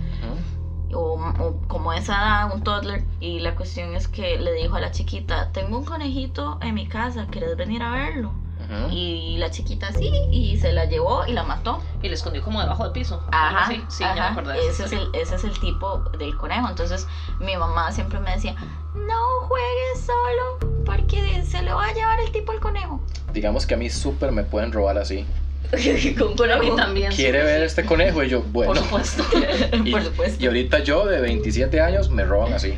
o, 0.92 1.14
o 1.40 1.56
como 1.68 1.92
esa 1.92 2.14
edad, 2.14 2.54
un 2.54 2.62
toddler. 2.62 3.04
Y 3.20 3.40
la 3.40 3.54
cuestión 3.56 3.94
es 3.96 4.06
que 4.08 4.38
le 4.38 4.52
dijo 4.52 4.76
a 4.76 4.80
la 4.80 4.90
chiquita: 4.90 5.50
Tengo 5.52 5.78
un 5.78 5.84
conejito 5.84 6.58
en 6.62 6.74
mi 6.74 6.86
casa, 6.86 7.26
¿quieres 7.30 7.56
venir 7.56 7.82
a 7.82 7.90
verlo? 7.90 8.32
Y 8.90 9.36
la 9.38 9.50
chiquita 9.50 9.92
sí, 9.92 10.10
y 10.30 10.56
se 10.58 10.72
la 10.72 10.84
llevó 10.86 11.26
y 11.26 11.32
la 11.32 11.42
mató. 11.42 11.82
Y 12.02 12.08
le 12.08 12.14
escondió 12.14 12.42
como 12.42 12.60
debajo 12.60 12.84
del 12.84 12.92
piso. 12.92 13.22
Ajá, 13.32 13.64
así. 13.64 13.82
Sí, 13.88 14.04
ya 14.04 14.14
me 14.14 14.20
acordé 14.20 14.54
de 14.54 14.68
esa 14.68 14.84
ese, 14.84 14.96
es 14.96 15.02
el, 15.02 15.08
ese 15.14 15.34
es 15.36 15.44
el 15.44 15.58
tipo 15.60 15.98
del 16.18 16.36
conejo. 16.36 16.68
Entonces 16.68 17.06
mi 17.40 17.56
mamá 17.56 17.92
siempre 17.92 18.20
me 18.20 18.32
decía: 18.32 18.54
No 18.94 19.46
juegues 19.48 20.06
solo 20.06 20.84
porque 20.84 21.42
se 21.44 21.62
lo 21.62 21.76
va 21.76 21.86
a 21.86 21.94
llevar 21.94 22.20
el 22.20 22.32
tipo 22.32 22.52
el 22.52 22.60
conejo. 22.60 23.00
Digamos 23.32 23.66
que 23.66 23.74
a 23.74 23.76
mí 23.76 23.90
súper 23.90 24.32
me 24.32 24.44
pueden 24.44 24.72
robar 24.72 24.98
así. 24.98 25.26
Con 26.36 26.50
A 26.50 26.58
mí 26.58 26.70
también. 26.76 27.12
¿Quiere 27.12 27.40
sí, 27.40 27.46
ver 27.46 27.60
sí. 27.60 27.66
este 27.66 27.84
conejo? 27.84 28.22
Y 28.22 28.28
yo, 28.28 28.42
bueno. 28.42 28.74
Por 28.90 29.04
supuesto. 29.04 29.24
Y, 29.84 29.90
Por 29.90 30.04
supuesto. 30.04 30.42
y 30.42 30.46
ahorita 30.46 30.80
yo, 30.80 31.06
de 31.06 31.20
27 31.20 31.80
años, 31.80 32.10
me 32.10 32.24
roban 32.24 32.52
así. 32.52 32.74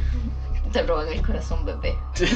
Te 0.72 0.82
roban 0.82 1.08
el 1.08 1.22
corazón, 1.22 1.64
bebé. 1.64 1.96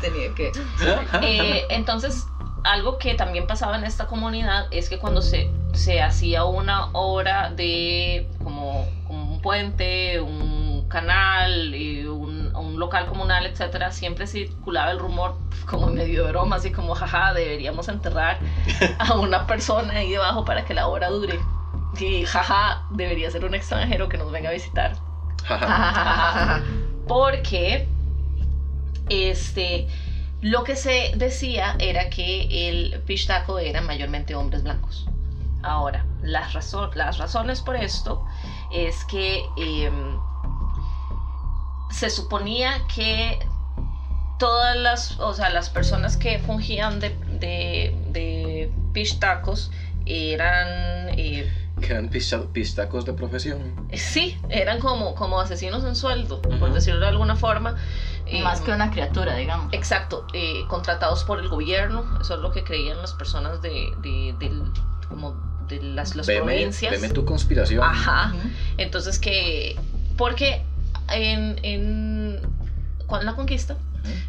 Tenía 0.00 0.34
que. 0.34 0.52
Eh, 1.22 1.64
entonces, 1.70 2.26
algo 2.64 2.98
que 2.98 3.14
también 3.14 3.46
pasaba 3.46 3.76
en 3.76 3.84
esta 3.84 4.06
comunidad 4.06 4.66
es 4.70 4.88
que 4.88 4.98
cuando 4.98 5.22
se, 5.22 5.50
se 5.72 6.02
hacía 6.02 6.44
una 6.44 6.86
obra 6.92 7.50
de 7.50 8.28
como, 8.42 8.86
como 9.06 9.34
un 9.34 9.40
puente, 9.40 10.20
un 10.20 10.88
canal, 10.88 11.74
y 11.74 12.04
un, 12.06 12.54
un 12.54 12.78
local 12.78 13.06
comunal, 13.06 13.46
etcétera, 13.46 13.92
siempre 13.92 14.26
circulaba 14.26 14.90
el 14.90 14.98
rumor 14.98 15.36
como 15.66 15.88
medio 15.88 16.24
de 16.24 16.30
broma, 16.30 16.56
así 16.56 16.70
como, 16.72 16.94
jaja, 16.94 17.34
deberíamos 17.34 17.88
enterrar 17.88 18.38
a 18.98 19.14
una 19.14 19.46
persona 19.46 19.94
ahí 19.94 20.12
debajo 20.12 20.44
para 20.44 20.64
que 20.64 20.74
la 20.74 20.88
obra 20.88 21.08
dure. 21.08 21.38
Y 21.98 22.24
jaja, 22.24 22.84
debería 22.90 23.30
ser 23.30 23.44
un 23.44 23.54
extranjero 23.54 24.08
que 24.08 24.18
nos 24.18 24.30
venga 24.30 24.50
a 24.50 24.52
visitar. 24.52 25.05
Porque 27.06 27.88
este 29.08 29.86
lo 30.40 30.64
que 30.64 30.76
se 30.76 31.12
decía 31.16 31.76
era 31.78 32.10
que 32.10 32.68
el 32.68 33.00
pistaco 33.02 33.58
eran 33.58 33.86
mayormente 33.86 34.34
hombres 34.34 34.62
blancos. 34.62 35.06
Ahora, 35.62 36.04
las, 36.22 36.52
razón, 36.52 36.90
las 36.94 37.18
razones 37.18 37.60
por 37.62 37.76
esto 37.76 38.24
es 38.70 39.04
que 39.06 39.42
em, 39.56 40.18
se 41.90 42.10
suponía 42.10 42.86
que 42.94 43.38
todas 44.38 44.76
las, 44.76 45.18
o 45.18 45.32
sea, 45.34 45.48
las 45.50 45.70
personas 45.70 46.16
que 46.16 46.38
fungían 46.38 47.00
de, 47.00 47.10
de, 47.40 47.94
de 48.10 48.70
pistacos 48.92 49.70
eran... 50.04 51.08
eh, 51.18 51.50
Que 51.80 51.92
eran 51.92 52.08
pista- 52.08 52.42
pistacos 52.52 53.04
de 53.04 53.12
profesión. 53.12 53.88
sí, 53.92 54.36
eran 54.48 54.78
como, 54.80 55.14
como 55.14 55.40
asesinos 55.40 55.84
en 55.84 55.94
sueldo, 55.94 56.40
por 56.40 56.72
decirlo 56.72 57.00
de 57.00 57.08
alguna 57.08 57.36
forma. 57.36 57.76
Eh, 58.24 58.42
Más 58.42 58.60
que 58.62 58.72
una 58.72 58.90
criatura, 58.90 59.36
digamos. 59.36 59.72
Exacto, 59.72 60.26
eh, 60.32 60.64
contratados 60.68 61.22
por 61.24 61.38
el 61.38 61.48
gobierno, 61.48 62.04
eso 62.20 62.34
es 62.34 62.40
lo 62.40 62.50
que 62.50 62.64
creían 62.64 62.96
las 63.00 63.12
personas 63.12 63.60
de, 63.62 63.92
de, 64.02 64.34
del- 64.38 64.62
como 65.08 65.36
de 65.68 65.82
las, 65.82 66.16
las 66.16 66.26
Veme, 66.26 66.40
provincias. 66.46 66.90
veme 66.92 67.08
tu 67.10 67.24
conspiración. 67.24 67.84
Ajá. 67.84 68.32
Entonces 68.78 69.18
que, 69.18 69.76
porque 70.16 70.62
en, 71.12 71.58
en 71.62 72.40
con 73.06 73.24
la 73.26 73.36
conquista. 73.36 73.76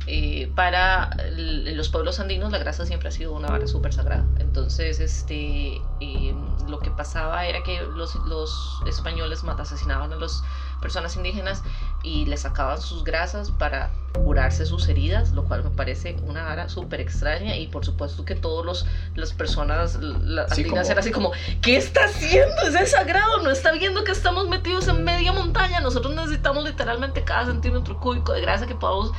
Eh, 0.08 0.50
para 0.56 1.10
los 1.38 1.90
pueblos 1.90 2.20
andinos 2.20 2.52
la 2.52 2.58
grasa 2.58 2.86
siempre 2.86 3.10
ha 3.10 3.12
sido 3.12 3.34
una 3.34 3.50
vara 3.50 3.68
súper 3.68 3.94
sagrada. 3.94 4.26
Entonces, 4.40 5.00
este, 5.00 5.82
eh, 6.00 6.36
lo 6.68 6.80
que 6.80 6.90
pasaba 6.92 7.46
era 7.46 7.64
que 7.64 7.82
los, 7.82 8.16
los 8.28 8.82
españoles 8.86 9.44
asesinaban 9.44 10.12
a 10.14 10.16
las 10.16 10.44
personas 10.82 11.16
indígenas 11.16 11.64
y 12.04 12.26
les 12.26 12.42
sacaban 12.42 12.80
sus 12.82 13.04
grasas 13.04 13.52
para 13.52 13.90
curarse 14.14 14.66
sus 14.66 14.88
heridas, 14.88 15.32
lo 15.32 15.44
cual 15.46 15.64
me 15.64 15.70
parece 15.70 16.16
una 16.24 16.44
vara 16.44 16.70
súper 16.70 17.02
extraña 17.02 17.56
y 17.56 17.68
por 17.68 17.86
supuesto 17.86 18.26
que 18.26 18.36
todos 18.36 18.66
los 18.66 18.86
las 19.16 19.34
personas 19.34 19.96
las 19.96 20.54
Sí, 20.54 20.62
andinas 20.62 20.82
como- 20.84 20.92
eran 20.92 21.00
así 21.00 21.12
como 21.12 21.32
¿qué 21.62 21.78
está 21.78 22.06
haciendo? 22.06 22.62
Es 22.80 22.92
sagrado, 22.92 23.42
no 23.44 23.50
está 23.52 23.72
viendo 23.72 24.04
que 24.04 24.12
estamos 24.12 24.48
metidos 24.48 24.88
en 24.88 25.04
media 25.04 25.32
montaña, 25.34 25.80
nosotros 25.82 26.14
necesitamos 26.16 26.64
literalmente 26.64 27.24
cada 27.24 27.46
centímetro 27.46 28.00
cúbico 28.00 28.34
de 28.34 28.42
grasa 28.42 28.66
que 28.68 28.76
podamos 28.76 29.12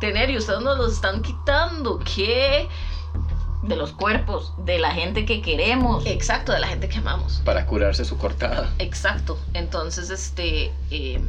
tener 0.00 0.30
y 0.30 0.36
ustedes 0.38 0.60
nos 0.60 0.76
los 0.76 0.92
están 0.94 1.22
quitando. 1.22 2.00
¿Qué? 2.00 2.68
De 3.62 3.76
los 3.76 3.92
cuerpos, 3.92 4.52
de 4.64 4.78
la 4.78 4.90
gente 4.92 5.24
que 5.26 5.42
queremos. 5.42 6.04
Exacto, 6.06 6.52
de 6.52 6.60
la 6.60 6.66
gente 6.68 6.88
que 6.88 6.98
amamos. 6.98 7.42
Para 7.44 7.66
curarse 7.66 8.04
su 8.04 8.16
cortada. 8.16 8.72
Exacto. 8.78 9.38
Entonces, 9.54 10.10
este. 10.10 10.72
eh, 10.90 11.20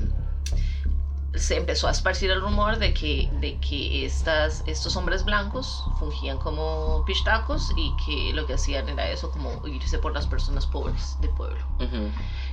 se 1.33 1.55
empezó 1.55 1.87
a 1.87 1.91
esparcir 1.91 2.29
el 2.29 2.41
rumor 2.41 2.77
de 2.77 2.93
que, 2.93 3.29
de 3.39 3.57
que 3.59 4.05
estas, 4.05 4.63
estos 4.67 4.97
hombres 4.97 5.23
blancos 5.23 5.85
fungían 5.97 6.37
como 6.37 7.05
pistacos 7.05 7.71
y 7.77 7.93
que 8.05 8.33
lo 8.33 8.45
que 8.45 8.55
hacían 8.55 8.89
era 8.89 9.09
eso, 9.09 9.31
como 9.31 9.65
irse 9.65 9.97
por 9.97 10.13
las 10.13 10.27
personas 10.27 10.65
pobres 10.67 11.15
del 11.21 11.29
pueblo. 11.31 11.59
Ujú. 11.79 12.09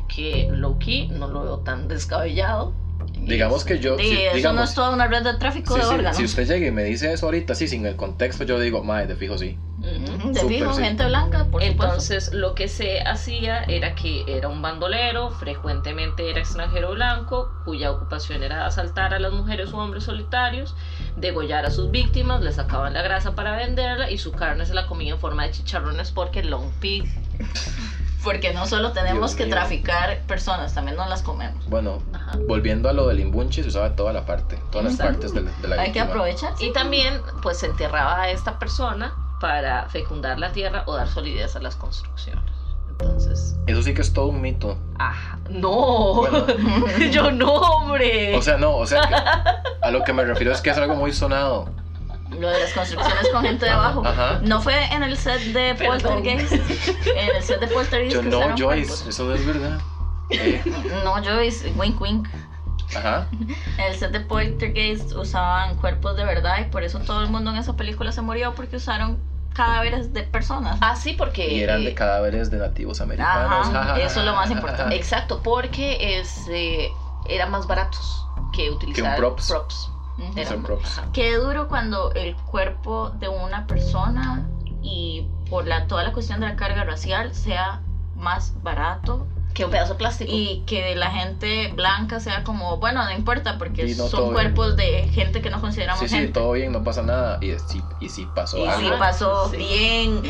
Que 0.07 0.49
low-key 0.53 1.09
no 1.09 1.27
lo 1.27 1.43
veo 1.43 1.59
tan 1.59 1.89
descabellado. 1.89 2.73
Digamos 3.20 3.64
que 3.64 3.78
yo. 3.78 3.96
Sí, 3.99 4.05
si- 4.05 4.14
eso 4.16 4.32
no 4.32 4.36
digamos, 4.36 4.68
es 4.70 4.74
toda 4.74 4.90
una 4.90 5.07
red 5.07 5.22
de 5.22 5.34
tráfico 5.34 5.74
sí, 5.74 5.80
de 5.80 5.86
sí, 5.86 5.94
órganos. 5.94 6.16
si 6.16 6.24
usted 6.24 6.46
llega 6.46 6.66
y 6.66 6.70
me 6.70 6.84
dice 6.84 7.12
eso 7.12 7.26
ahorita, 7.26 7.55
sí, 7.55 7.68
sin 7.68 7.84
el 7.86 7.96
contexto, 7.96 8.44
yo 8.44 8.59
digo, 8.59 8.82
madre, 8.82 9.07
de 9.09 9.16
fijo 9.16 9.36
sí. 9.38 9.59
Ujú. 9.78 9.88
Ujú, 10.14 10.32
De 10.32 10.40
Súper, 10.40 10.59
fijo, 10.59 10.72
sí. 10.74 10.82
gente 10.82 11.05
blanca, 11.07 11.44
por 11.44 11.62
supuesto. 11.62 11.66
Entonces, 11.86 12.32
lo 12.32 12.55
que 12.55 12.68
se 12.68 13.01
hacía 13.03 13.62
era 13.64 13.94
que 13.94 14.24
era 14.26 14.49
un 14.49 14.61
bandolero, 14.62 15.30
frecuentemente 15.30 16.30
era 16.30 16.40
extranjero 16.40 16.90
blanco, 16.92 17.53
cuya 17.64 17.90
ocupación 17.90 18.42
era 18.42 18.66
asaltar 18.66 19.14
a 19.14 19.18
las 19.20 19.32
mujeres 19.32 19.72
o 19.72 19.78
hombres 19.78 20.05
solitarios, 20.05 20.74
degollar 21.16 21.64
a 21.66 21.70
sus 21.70 21.90
víctimas, 21.90 22.42
les 22.42 22.57
sacaban 22.57 22.92
la 22.94 23.03
grasa 23.03 23.34
para 23.34 23.55
venderla 23.57 24.11
y 24.11 24.18
su 24.18 24.32
carne 24.32 24.66
se 24.66 24.74
la 24.74 24.86
comía 24.86 25.12
en 25.12 25.18
forma 25.20 25.44
de 25.44 25.51
chicharrones 25.53 26.11
porque 26.11 26.42
long 26.42 26.72
pig. 26.80 27.05
Porque 28.25 28.53
no 28.53 28.66
solo 28.66 28.93
tenemos 28.93 29.31
Dios 29.31 29.35
que 29.37 29.45
mío. 29.47 29.55
traficar 29.55 30.19
personas, 30.27 30.75
también 30.75 30.97
nos 30.97 31.09
las 31.09 31.23
comemos. 31.23 31.69
Bueno, 31.69 32.03
Ajá. 32.12 32.33
volviendo 32.49 32.89
a 32.89 32.93
lo 32.93 33.07
del 33.07 33.21
imbunche, 33.21 33.62
se 33.62 33.69
usaba 33.69 33.95
toda 33.95 34.12
la 34.12 34.27
parte, 34.27 34.59
todas 34.71 34.87
las 34.87 34.97
partes 34.97 35.33
de, 35.33 35.43
la- 35.43 35.51
de 35.53 35.69
la 35.69 35.81
Hay 35.83 35.93
que 35.93 36.01
aprovechar. 36.01 36.53
Y 36.59 36.73
también, 36.73 37.21
pues, 37.43 37.59
se 37.59 37.66
enterraba 37.66 38.21
a 38.23 38.31
esta 38.31 38.59
persona 38.59 39.14
para 39.41 39.89
fecundar 39.89 40.39
la 40.39 40.51
tierra 40.53 40.83
o 40.87 40.97
dar 40.97 41.09
solidez 41.09 41.55
a 41.55 41.61
las 41.61 41.77
construcciones. 41.77 42.43
Entonces, 42.91 43.57
Eso 43.69 43.83
sí 43.83 43.95
que 43.95 44.03
es 44.03 44.12
todo 44.12 44.27
un 44.27 44.41
mito. 44.41 44.77
ajá. 44.99 45.39
No, 45.49 46.14
Bueno. 46.16 46.47
yo 47.12 47.31
no, 47.31 47.53
hombre. 47.53 48.35
O 48.37 48.43
sea, 48.43 48.57
no, 48.57 48.77
o 48.77 48.85
sea, 48.87 49.03
que 49.07 49.14
a 49.87 49.91
lo 49.93 50.03
que 50.03 50.12
me 50.12 50.25
refiero 50.25 50.53
es 50.53 50.61
que 50.61 50.71
es 50.71 50.77
algo 50.79 50.97
muy 50.97 51.12
sonado. 51.12 51.71
Lo 52.31 52.49
de 52.49 52.61
las 52.61 52.72
construcciones 52.72 53.29
con 53.33 53.43
gente 53.43 53.64
debajo. 53.66 54.05
Ajá. 54.05 54.41
No 54.43 54.61
fue 54.61 54.85
en 54.93 55.03
el 55.03 55.16
set 55.16 55.41
de 55.53 55.74
Perdón. 55.74 56.01
Poltergeist. 56.01 56.53
En 56.53 57.37
el 57.37 57.43
set 57.43 57.61
de 57.61 57.66
Poltergeist. 57.68 58.16
Yo 58.16 58.22
no, 58.22 58.57
Joyce, 58.57 59.09
eso 59.09 59.24
no 59.24 59.35
es 59.35 59.47
verdad. 59.47 59.81
Eh, 60.31 60.62
No, 61.05 61.22
Joyce, 61.22 61.72
wink 61.76 62.01
wink. 62.01 62.29
ajá. 62.97 63.26
En 63.79 63.85
el 63.93 63.95
set 63.97 64.12
de 64.12 64.20
Poltergeist 64.20 65.12
usaban 65.12 65.76
cuerpos 65.76 66.16
de 66.16 66.24
verdad 66.24 66.59
y 66.61 66.64
por 66.70 66.83
eso 66.83 66.99
todo 67.01 67.22
el 67.22 67.31
mundo 67.31 67.51
en 67.51 67.57
esa 67.57 67.76
película 67.76 68.12
se 68.12 68.20
murió 68.20 68.55
porque 68.55 68.76
usaron 68.76 69.18
cadáveres 69.55 70.12
de 70.12 70.22
personas. 70.22 70.79
Ah, 70.81 70.95
sí, 70.95 71.14
porque... 71.14 71.49
Y 71.53 71.62
eran 71.62 71.83
de 71.83 71.91
eh, 71.91 71.95
cadáveres 71.95 72.51
de 72.51 72.59
nativos 72.59 73.01
americanos. 73.01 73.68
Ajá, 73.74 73.99
eso 74.01 74.20
es 74.20 74.26
lo 74.26 74.35
más 74.35 74.51
importante. 74.51 74.95
Exacto, 74.95 75.41
porque 75.43 76.18
es, 76.20 76.47
eh, 76.51 76.89
eran 77.29 77.51
más 77.51 77.66
baratos 77.66 78.26
que 78.53 78.70
utilizar 78.70 79.16
props. 79.16 79.91
Eran- 80.37 80.49
Son 80.55 80.62
props. 80.62 80.99
ajá. 80.99 81.09
Qué 81.12 81.35
duro 81.37 81.69
cuando 81.69 82.12
el 82.14 82.35
cuerpo 82.37 83.11
de 83.19 83.29
una 83.29 83.66
persona 83.66 84.47
y 84.83 85.27
por 85.51 85.66
la, 85.66 85.87
toda 85.87 86.03
la 86.05 86.12
cuestión 86.12 86.41
de 86.41 86.47
la 86.49 86.57
carga 86.57 86.85
racial 86.85 87.35
sea 87.35 87.81
más 88.16 88.55
barato 88.62 89.27
Que 89.55 89.64
un 89.64 89.71
pedazo 89.71 89.93
de 89.95 89.99
plástico. 89.99 90.31
y 90.33 90.62
que 90.66 90.95
la 90.97 91.11
gente 91.11 91.73
blanca 91.75 92.21
sea 92.21 92.45
como, 92.45 92.79
bueno, 92.79 93.05
no 93.05 93.11
importa 93.12 93.59
porque 93.59 93.87
no 93.97 94.09
son 94.09 94.21
bien. 94.23 94.33
cuerpos 94.35 94.77
de 94.77 95.09
gente 95.09 95.41
que 95.41 95.51
no 95.51 95.61
consideramos 95.61 96.01
Sí, 96.01 96.09
sí, 96.09 96.16
gente. 96.16 96.33
todo 96.33 96.53
bien, 96.53 96.73
no 96.73 96.83
pasa 96.85 97.03
nada. 97.03 97.39
Y 97.41 97.53
sí, 97.66 97.83
y 98.01 98.09
sí 98.09 98.27
pasó 98.35 98.59
Y 98.59 98.66
algo. 98.66 98.89
sí 98.89 98.95
pasó 98.99 99.51
Sí. 99.51 99.57
bien. 99.57 100.23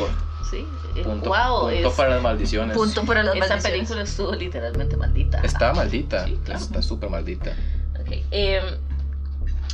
sí. 0.49 0.65
eh, 0.95 1.03
Punto, 1.03 1.29
wow, 1.29 1.69
punto 1.69 1.87
es- 1.89 1.93
para 1.95 2.09
las 2.15 2.23
maldiciones. 2.23 2.75
Punto 2.75 3.03
para 3.05 3.21
las 3.23 3.35
esa 3.35 3.47
maldiciones. 3.47 3.63
película 3.87 4.01
estuvo 4.03 4.31
literalmente 4.33 4.97
maldita. 4.97 5.39
Está 5.41 5.73
maldita. 5.73 6.25
Sí, 6.25 6.39
claro. 6.43 6.59
Está 6.59 6.81
súper 6.81 7.09
maldita. 7.09 7.51
Ok, 7.99 8.11
em, 8.31 8.63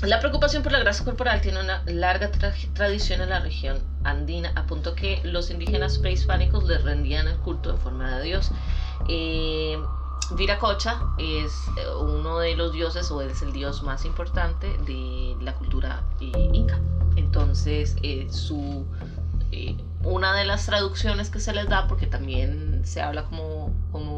la 0.01 0.19
preocupación 0.19 0.61
por 0.61 0.71
la 0.71 0.79
grasa 0.79 1.03
corporal 1.03 1.41
tiene 1.41 1.59
una 1.59 1.81
larga 1.85 2.31
tra- 2.31 2.53
tradición 2.73 3.21
en 3.21 3.29
la 3.29 3.39
región 3.39 3.81
andina, 4.03 4.51
a 4.55 4.63
punto 4.63 4.93
que 4.93 5.19
los 5.23 5.49
indígenas 5.49 5.97
prehispánicos 5.97 6.63
le 6.65 6.77
rendían 6.77 7.27
el 7.27 7.37
culto 7.37 7.69
en 7.71 7.77
forma 7.77 8.17
de 8.17 8.23
dios. 8.23 8.51
Eh, 9.07 9.77
Viracocha 10.31 10.99
es 11.17 11.51
eh, 11.77 11.87
uno 12.01 12.39
de 12.39 12.55
los 12.55 12.71
dioses, 12.71 13.09
o 13.11 13.21
es 13.21 13.41
el 13.41 13.51
dios 13.51 13.83
más 13.83 14.05
importante 14.05 14.67
de 14.85 15.35
la 15.41 15.53
cultura 15.53 16.01
eh, 16.19 16.49
inca. 16.51 16.79
Entonces, 17.15 17.95
eh, 18.03 18.27
su, 18.29 18.85
una 20.03 20.33
de 20.33 20.45
las 20.45 20.65
traducciones 20.65 21.29
que 21.29 21.39
se 21.39 21.53
les 21.53 21.67
da, 21.67 21.87
porque 21.87 22.07
también 22.07 22.81
se 22.83 23.01
habla 23.01 23.23
como, 23.23 23.71
como 23.91 24.14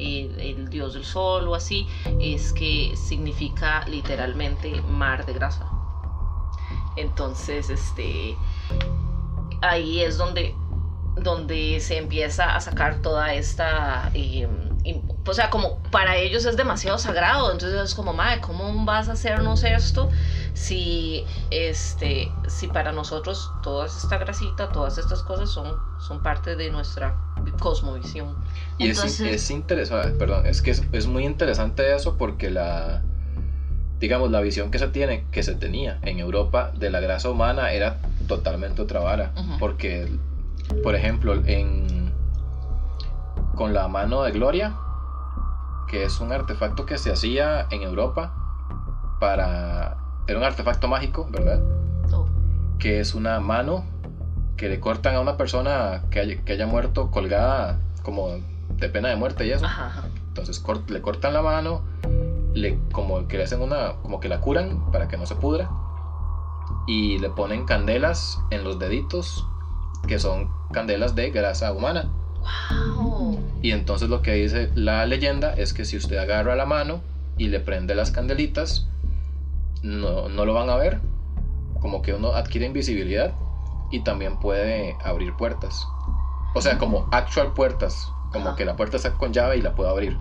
eh, 0.00 0.56
el 0.56 0.70
dios 0.70 0.94
del 0.94 1.04
sol 1.04 1.48
o 1.48 1.54
así, 1.54 1.88
es 2.20 2.52
que 2.52 2.96
significa 2.96 3.84
literalmente 3.86 4.80
mar 4.82 5.26
de 5.26 5.34
grasa. 5.34 5.66
Entonces, 6.96 7.70
este, 7.70 8.36
ahí 9.60 10.00
es 10.00 10.16
donde, 10.16 10.54
donde 11.16 11.80
se 11.80 11.98
empieza 11.98 12.54
a 12.54 12.60
sacar 12.60 13.02
toda 13.02 13.34
esta, 13.34 14.10
eh, 14.14 14.48
o 15.26 15.34
sea, 15.34 15.50
como 15.50 15.78
para 15.90 16.16
ellos 16.16 16.44
es 16.44 16.56
demasiado 16.56 16.98
sagrado, 16.98 17.52
entonces 17.52 17.80
es 17.80 17.94
como, 17.94 18.12
madre, 18.12 18.40
¿cómo 18.40 18.84
vas 18.84 19.08
a 19.08 19.12
hacernos 19.12 19.62
esto 19.64 20.10
si, 20.54 21.24
este, 21.50 22.32
si 22.48 22.66
para 22.68 22.92
nosotros 22.92 23.52
toda 23.62 23.86
esta 23.86 24.18
grasita, 24.18 24.68
todas 24.70 24.98
estas 24.98 25.22
cosas 25.22 25.50
son, 25.50 25.76
son 25.98 26.20
parte 26.20 26.56
de 26.56 26.70
nuestra 26.70 27.16
cosmovisión? 27.58 28.34
Y 28.78 28.88
es- 28.88 28.98
Entonces- 28.98 29.34
es, 29.34 29.50
interesante, 29.50 30.10
perdón, 30.18 30.46
es 30.46 30.62
que 30.62 30.70
es, 30.72 30.82
es 30.92 31.06
muy 31.06 31.24
interesante 31.24 31.94
eso 31.94 32.16
porque 32.16 32.50
la, 32.50 33.02
digamos, 33.98 34.30
la 34.30 34.40
visión 34.40 34.70
que 34.70 34.78
se 34.78 34.88
tiene, 34.88 35.24
que 35.30 35.42
se 35.42 35.54
tenía 35.54 35.98
en 36.02 36.18
Europa 36.18 36.70
de 36.74 36.90
la 36.90 37.00
grasa 37.00 37.30
humana 37.30 37.72
era 37.72 37.98
totalmente 38.26 38.80
otra 38.82 39.00
vara. 39.00 39.32
Porque, 39.58 40.08
por 40.82 40.94
ejemplo, 40.94 41.34
en, 41.46 42.12
con 43.54 43.74
la 43.74 43.88
mano 43.88 44.22
de 44.22 44.32
Gloria, 44.32 44.74
que 45.88 46.04
es 46.04 46.20
un 46.20 46.32
artefacto 46.32 46.86
que 46.86 46.96
se 46.96 47.10
hacía 47.12 47.66
en 47.70 47.82
Europa 47.82 48.32
para... 49.18 49.96
Era 50.30 50.38
un 50.38 50.44
artefacto 50.44 50.86
mágico, 50.86 51.26
¿verdad? 51.30 51.60
Oh, 52.12 52.26
que 52.78 53.00
es 53.00 53.14
una 53.14 53.40
mano 53.40 53.84
que 54.56 54.68
le 54.68 54.78
cortan 54.78 55.16
a 55.16 55.20
una 55.20 55.36
persona 55.36 56.02
que 56.10 56.20
haya, 56.20 56.36
que 56.44 56.52
haya 56.52 56.66
muerto 56.66 57.10
colgada 57.10 57.80
como 58.04 58.28
de 58.78 58.88
pena 58.88 59.08
de 59.08 59.16
muerte 59.16 59.44
y 59.46 59.50
eso. 59.50 59.64
ajá, 59.66 59.86
ajá. 59.86 60.02
Entonces 60.28 60.62
cort- 60.62 60.88
le 60.88 61.00
cortan 61.00 61.32
la 61.34 61.42
mano, 61.42 61.82
le 62.54 62.78
como 62.92 63.26
que 63.26 63.38
le 63.38 63.42
hacen 63.42 63.60
una 63.60 63.94
como 64.02 64.20
que 64.20 64.28
la 64.28 64.40
curan 64.40 64.90
para 64.92 65.08
que 65.08 65.16
no 65.16 65.26
se 65.26 65.34
pudra 65.34 65.68
y 66.86 67.18
le 67.18 67.28
ponen 67.30 67.64
candelas 67.64 68.38
en 68.50 68.62
los 68.62 68.78
deditos 68.78 69.44
que 70.06 70.18
son 70.20 70.48
candelas 70.72 71.14
de 71.16 71.30
grasa 71.30 71.72
humana 71.72 72.08
Wow. 72.70 73.38
Y 73.62 73.72
entonces 73.72 74.08
lo 74.08 74.22
que 74.22 74.32
dice 74.34 74.70
la 74.74 75.04
leyenda 75.06 75.52
es 75.52 75.72
que 75.74 75.84
si 75.84 75.96
usted 75.96 76.16
agarra 76.18 76.54
la 76.56 76.64
mano 76.66 77.00
y 77.36 77.48
le 77.48 77.60
prende 77.60 77.94
las 77.94 78.10
candelitas, 78.10 78.86
no, 79.82 80.28
no 80.28 80.44
lo 80.44 80.54
van 80.54 80.70
a 80.70 80.76
ver. 80.76 81.00
Como 81.80 82.02
que 82.02 82.14
uno 82.14 82.32
adquiere 82.32 82.66
invisibilidad 82.66 83.34
y 83.90 84.00
también 84.00 84.38
puede 84.38 84.96
abrir 85.02 85.34
puertas. 85.36 85.86
O 86.54 86.60
sea, 86.60 86.78
como 86.78 87.08
actual 87.12 87.52
puertas. 87.52 88.12
Como 88.32 88.48
Ajá. 88.48 88.56
que 88.56 88.64
la 88.64 88.76
puerta 88.76 88.96
está 88.96 89.12
con 89.12 89.32
llave 89.32 89.56
y 89.56 89.62
la 89.62 89.74
puedo 89.74 89.90
abrir. 89.90 90.18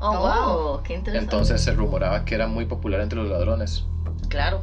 Oh, 0.00 0.18
wow. 0.18 0.82
qué 0.82 0.94
interesante. 0.94 1.32
Entonces 1.32 1.62
se 1.62 1.72
rumoraba 1.72 2.24
que 2.24 2.34
era 2.34 2.48
muy 2.48 2.64
popular 2.64 3.00
entre 3.00 3.18
los 3.18 3.28
ladrones. 3.28 3.86
Claro. 4.28 4.62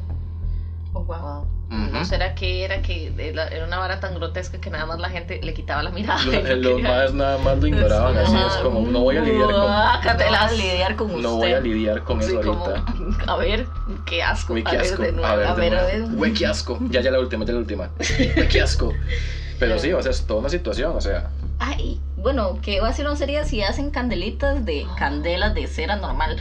Oh, 0.94 1.02
wow. 1.04 1.18
Wow. 1.20 1.48
Ujú. 1.72 1.92
¿No 1.94 2.04
será 2.04 2.34
que 2.34 2.64
era 2.66 2.82
que 2.82 3.14
era 3.20 3.64
una 3.66 3.78
vara 3.78 4.00
tan 4.00 4.16
grotesca 4.16 4.60
que 4.60 4.72
nada 4.72 4.88
más 4.88 4.98
la 5.00 5.10
gente 5.10 5.40
le 5.44 5.54
quitaba 5.54 5.84
la 5.84 5.92
mirada? 5.92 6.20
Los, 6.24 6.34
no 6.44 6.56
los 6.56 6.76
quería- 6.78 6.90
más 6.90 7.14
nada 7.14 7.38
más 7.38 7.60
lo 7.60 7.68
ignoraban 7.68 8.18
así. 8.18 8.36
Es 8.36 8.54
como, 8.64 8.82
no 8.88 9.02
voy 9.02 9.18
a 9.18 9.22
lidiar 9.22 9.46
con, 9.48 9.54
No 9.62 9.68
a 9.68 10.52
lidiar 10.52 10.96
con 10.96 11.08
usted. 11.12 11.22
no 11.22 11.36
voy 11.36 11.54
a 11.54 11.60
lidiar 11.60 12.04
con 12.04 12.24
Sí, 12.24 12.32
eso 12.32 12.42
como, 12.42 12.66
ahorita. 12.66 13.24
a 13.32 13.36
ver, 13.38 13.68
qué 14.06 14.24
asco. 14.24 14.54
Uy, 14.54 14.64
a 14.66 14.72
qué 14.72 14.78
ver 14.78 14.86
asco. 14.88 15.04
de 15.04 15.12
nuevo. 15.12 15.28
A 15.28 15.36
ver, 15.36 15.48
a 15.48 15.54
de 15.56 15.62
ver, 15.62 15.76
a 15.78 15.84
ver. 15.84 16.02
Güey, 16.10 16.34
qué 16.34 16.48
asco. 16.48 16.80
Ya, 16.90 17.02
ya 17.02 17.12
la 17.12 17.20
última, 17.20 17.46
ya 17.46 17.54
la 17.54 17.60
última. 17.60 17.90
Güey, 18.36 18.48
qué 18.48 18.62
asco. 18.62 18.92
Pero 19.60 19.78
sí, 19.78 19.94
o 19.94 20.02
sea, 20.02 20.12
es 20.12 20.26
toda 20.26 20.40
una 20.40 20.50
situación, 20.50 20.96
o 20.96 21.02
sea. 21.02 21.30
Ay, 21.60 22.00
bueno, 22.18 22.58
qué 22.64 22.80
vacilón 22.82 23.16
sería 23.18 23.44
si 23.44 23.62
hacen 23.62 23.92
candelitas 23.92 24.66
de 24.66 24.88
candelas 24.98 25.54
de 25.54 25.68
cera 25.68 25.98
normal 25.98 26.38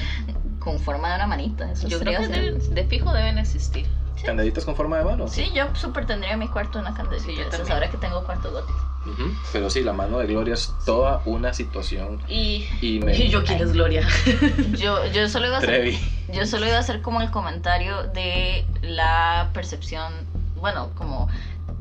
con 0.61 0.79
forma 0.79 1.11
de 1.11 1.17
una 1.17 1.27
manita. 1.27 1.71
Eso 1.73 1.89
Yo 1.89 1.99
creo 1.99 2.21
que 2.21 2.29
deben- 2.29 2.59
de 2.61 2.85
fijo 2.85 3.13
deben 3.13 3.37
existir. 3.39 3.87
Candelitas 4.25 4.65
con 4.65 4.77
forma 4.77 4.99
de 4.99 5.05
mano. 5.05 5.29
Sí, 5.29 5.51
yo 5.55 5.65
súper 5.75 6.07
tendría 6.07 6.33
en 6.33 6.39
mi 6.39 6.49
cuarto 6.49 6.79
una 6.79 6.95
candelita. 6.95 7.57
Sí, 7.65 7.73
ahora 7.73 7.91
que 7.91 7.97
tengo 7.97 8.25
cuarto 8.25 8.51
gótico. 8.51 8.79
Pero 9.53 9.71
sí, 9.71 9.83
la 9.83 9.93
mano 9.93 10.19
de 10.19 10.27
Gloria 10.27 10.55
es 10.55 10.75
toda 10.85 11.23
una 11.25 11.55
situación. 11.55 12.21
Y, 12.29 12.67
Y 12.83 13.01
me. 13.05 13.17
y 13.17 13.29
yo, 13.31 13.43
¿quién 13.45 13.61
es 13.61 13.73
Gloria? 13.73 14.07
Yo, 14.79 15.07
yo 15.07 15.29
solo 15.29 15.47
iba 15.47 15.57
a 15.57 15.59
hacer. 15.61 15.95
Yo 16.33 16.47
solo 16.47 16.67
iba 16.67 16.77
a 16.77 16.81
hacer 16.81 17.01
como 17.01 17.23
el 17.23 17.31
comentario 17.31 18.03
de 18.03 18.67
la 18.83 19.49
percepción, 19.55 20.13
bueno, 20.61 20.91
como 20.95 21.29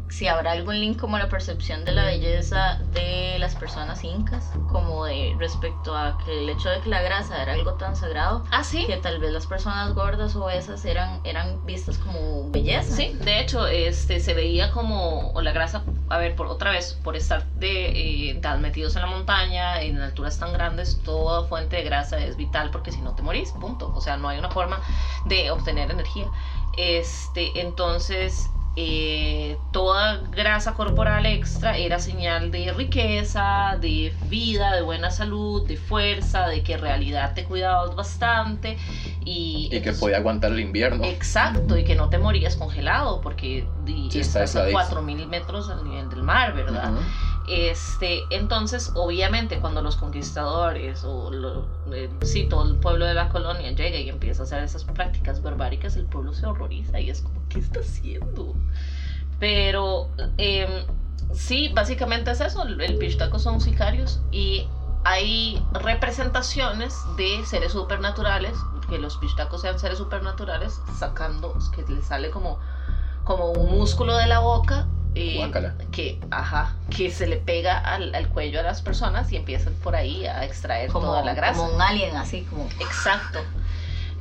si 0.09 0.27
habrá 0.27 0.51
algún 0.51 0.79
link 0.79 0.99
como 0.99 1.17
la 1.17 1.27
percepción 1.27 1.85
de 1.85 1.91
la 1.91 2.05
belleza 2.05 2.79
de 2.93 3.37
las 3.39 3.55
personas 3.55 4.03
incas, 4.03 4.51
como 4.71 5.05
de 5.05 5.35
respecto 5.37 5.95
a 5.95 6.17
que 6.23 6.43
el 6.43 6.49
hecho 6.49 6.69
de 6.69 6.79
que 6.81 6.89
la 6.89 7.01
grasa 7.01 7.41
era 7.41 7.53
algo 7.53 7.73
tan 7.73 7.95
sagrado, 7.95 8.43
ah, 8.51 8.63
sí. 8.63 8.85
que 8.85 8.97
tal 8.97 9.19
vez 9.19 9.31
las 9.31 9.47
personas 9.47 9.93
gordas 9.93 10.35
o 10.35 10.45
obesas 10.45 10.85
eran, 10.85 11.19
eran 11.23 11.65
vistas 11.65 11.97
como 11.97 12.49
belleza. 12.51 12.95
Sí, 12.95 13.17
de 13.23 13.39
hecho, 13.39 13.67
este 13.67 14.19
se 14.19 14.33
veía 14.33 14.71
como 14.71 15.31
o 15.31 15.41
la 15.41 15.51
grasa, 15.51 15.83
a 16.09 16.17
ver, 16.17 16.35
por 16.35 16.47
otra 16.47 16.71
vez, 16.71 16.93
por 17.03 17.15
estar 17.15 17.45
de 17.55 18.29
eh, 18.29 18.35
tan 18.41 18.61
metidos 18.61 18.95
en 18.95 19.01
la 19.01 19.07
montaña, 19.07 19.81
en 19.81 19.99
alturas 19.99 20.39
tan 20.39 20.53
grandes, 20.53 20.97
toda 21.03 21.47
fuente 21.47 21.75
de 21.77 21.83
grasa 21.83 22.17
es 22.17 22.37
vital 22.37 22.71
porque 22.71 22.91
si 22.91 23.01
no 23.01 23.13
te 23.13 23.21
morís, 23.21 23.51
punto. 23.51 23.91
O 23.93 24.01
sea, 24.01 24.17
no 24.17 24.29
hay 24.29 24.39
una 24.39 24.49
forma 24.49 24.81
de 25.25 25.51
obtener 25.51 25.91
energía. 25.91 26.27
Este, 26.77 27.59
entonces, 27.59 28.49
eh, 28.79 29.57
toda 29.71 30.17
grasa 30.29 30.75
corporal 30.75 31.25
extra 31.25 31.75
era 31.77 31.97
señal 31.99 32.51
de 32.51 32.71
riqueza, 32.73 33.75
de 33.81 34.13
vida, 34.29 34.71
de 34.75 34.83
buena 34.83 35.09
salud, 35.09 35.67
de 35.67 35.77
fuerza, 35.77 36.47
de 36.47 36.61
que 36.61 36.73
en 36.73 36.81
realidad 36.81 37.33
te 37.33 37.43
cuidabas 37.43 37.95
bastante 37.95 38.77
y, 39.25 39.69
Y 39.71 39.81
que 39.81 39.93
podía 39.93 40.17
aguantar 40.17 40.51
el 40.51 40.59
invierno. 40.59 41.03
Exacto, 41.05 41.75
y 41.75 41.83
que 41.83 41.95
no 41.95 42.09
te 42.09 42.19
morías 42.19 42.55
congelado 42.55 43.19
porque 43.19 43.67
Sí, 43.85 44.19
está 44.19 44.43
estás 44.43 44.55
a 44.55 44.59
aisladísimo. 44.63 45.01
4000 45.01 45.27
metros 45.27 45.69
al 45.69 45.83
nivel 45.83 46.09
del 46.09 46.21
mar, 46.21 46.53
¿verdad? 46.53 46.91
Este, 47.47 48.23
entonces, 48.29 48.91
obviamente, 48.93 49.57
cuando 49.57 49.81
los 49.81 49.95
conquistadores 49.95 51.03
o 51.05 51.31
lo- 51.31 51.65
eh, 51.93 52.09
sí, 52.23 52.43
todo 52.43 52.63
el 52.69 52.75
pueblo 52.75 53.05
de 53.05 53.13
la 53.13 53.29
colonia 53.29 53.71
llega 53.71 53.97
y 53.99 54.09
empieza 54.09 54.41
a 54.41 54.43
hacer 54.43 54.63
esas 54.63 54.83
prácticas 54.83 55.41
barbáricas, 55.41 55.95
el 55.95 56.05
pueblo 56.05 56.33
se 56.33 56.45
horroriza 56.45 56.99
y 56.99 57.09
es 57.09 57.21
como, 57.21 57.41
¿qué 57.47 57.59
está 57.59 57.79
haciendo? 57.79 58.53
Pero 59.39 60.07
em, 60.37 60.83
sí, 61.33 61.69
básicamente 61.73 62.31
es 62.31 62.41
eso, 62.41 62.63
el 62.63 62.81
el 62.81 63.39
son 63.39 63.61
sicarios 63.61 64.19
y 64.31 64.65
hay 65.03 65.61
representaciones 65.71 66.93
de 67.15 67.43
seres 67.45 67.71
supernaturales, 67.71 68.57
que 68.89 68.97
los 68.99 69.17
Pishtacos 69.17 69.61
sean 69.61 69.79
seres 69.79 69.97
supernaturales, 69.99 70.81
sacando, 70.97 71.53
que 71.73 71.83
les 71.83 72.05
sale 72.05 72.29
como, 72.29 72.57
como 73.23 73.51
un 73.51 73.77
músculo 73.77 74.15
de 74.15 74.25
la 74.27 74.39
boca. 74.39 74.85
Eh, 75.17 75.51
que, 75.91 76.19
ajá, 76.31 76.75
que 76.89 77.09
se 77.09 77.25
le 77.27 77.37
pega 77.37 77.77
al, 77.77 78.13
al 78.13 78.27
cuello 78.27 78.59
a 78.59 78.63
las 78.63 78.81
personas 78.81 79.31
y 79.31 79.35
empiezan 79.35 79.73
por 79.75 79.95
ahí 79.95 80.25
a 80.25 80.45
extraer 80.45 80.91
como, 80.91 81.07
toda 81.07 81.23
la 81.23 81.33
grasa. 81.33 81.59
como 81.59 81.73
un 81.73 81.81
alien, 81.81 82.15
así 82.15 82.41
como... 82.41 82.65
Exacto. 82.79 83.39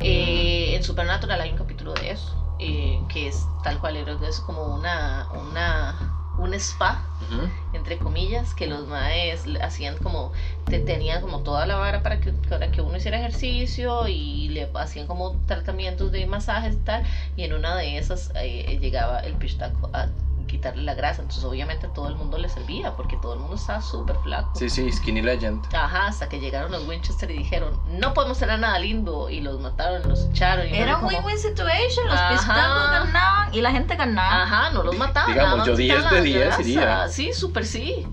Eh, 0.00 0.74
en 0.74 0.82
Supernatural 0.82 1.40
hay 1.40 1.50
un 1.50 1.56
capítulo 1.56 1.94
de 1.94 2.10
eso, 2.10 2.34
eh, 2.58 3.00
que 3.08 3.28
es 3.28 3.46
tal 3.62 3.78
cual, 3.78 3.96
es 3.96 4.40
como 4.40 4.74
una, 4.74 5.26
una, 5.32 5.94
un 6.38 6.52
spa, 6.54 7.02
Ujú. 7.30 7.48
entre 7.72 7.98
comillas, 7.98 8.54
que 8.54 8.66
los 8.66 8.86
maes 8.86 9.44
hacían 9.62 9.96
como, 9.96 10.32
te 10.66 10.78
tenían 10.78 11.20
como 11.20 11.40
toda 11.40 11.66
la 11.66 11.76
vara 11.76 12.02
para 12.02 12.20
que, 12.20 12.32
para 12.32 12.70
que 12.70 12.82
uno 12.82 12.96
hiciera 12.96 13.18
ejercicio 13.18 14.06
y 14.06 14.48
le 14.48 14.68
hacían 14.74 15.06
como 15.06 15.32
tratamientos 15.46 16.12
de 16.12 16.26
masajes 16.26 16.74
y 16.74 16.78
tal, 16.78 17.02
y 17.36 17.44
en 17.44 17.54
una 17.54 17.76
de 17.76 17.98
esas 17.98 18.30
eh, 18.34 18.78
llegaba 18.80 19.20
el 19.20 19.34
pistaco 19.34 19.90
a 19.92 20.08
quitarle 20.46 20.82
la 20.82 20.94
grasa, 20.94 21.22
entonces 21.22 21.44
obviamente 21.44 21.88
todo 21.88 22.08
el 22.08 22.16
mundo 22.16 22.38
le 22.38 22.48
servía, 22.48 22.94
porque 22.96 23.16
todo 23.16 23.34
el 23.34 23.40
mundo 23.40 23.56
estaba 23.56 23.82
súper 23.82 24.16
flaco. 24.16 24.50
Sí, 24.54 24.68
sí, 24.70 24.90
Skinny 24.90 25.22
Legend. 25.22 25.66
Ajá, 25.74 26.06
hasta 26.06 26.28
que 26.28 26.40
llegaron 26.40 26.72
los 26.72 26.86
Winchester 26.86 27.30
y 27.30 27.38
dijeron, 27.38 27.80
no 27.86 28.14
podemos 28.14 28.38
tener 28.38 28.58
nada 28.58 28.78
lindo, 28.78 29.28
y 29.30 29.40
los 29.40 29.60
mataron, 29.60 30.08
los 30.08 30.26
echaron. 30.26 30.68
Y 30.68 30.76
Era 30.76 30.96
un 30.96 31.04
como, 31.04 31.16
win-win 31.16 31.38
situation, 31.38 32.06
los 32.06 32.20
pistacos 32.20 32.90
ganaban 32.90 33.54
y 33.54 33.60
la 33.60 33.70
gente 33.70 33.96
ganaba. 33.96 34.42
Ajá, 34.42 34.70
no 34.70 34.82
los 34.82 34.96
mataban. 34.96 35.32
Digamos, 35.32 35.66
yo 35.66 35.76
10 35.76 35.96
quitaban 35.96 36.14
de 36.14 36.18
la 36.18 36.24
10 36.24 36.44
grasa. 36.46 36.60
iría. 36.62 37.08
Sí, 37.08 37.32
súper 37.32 37.66
sí. 37.66 38.06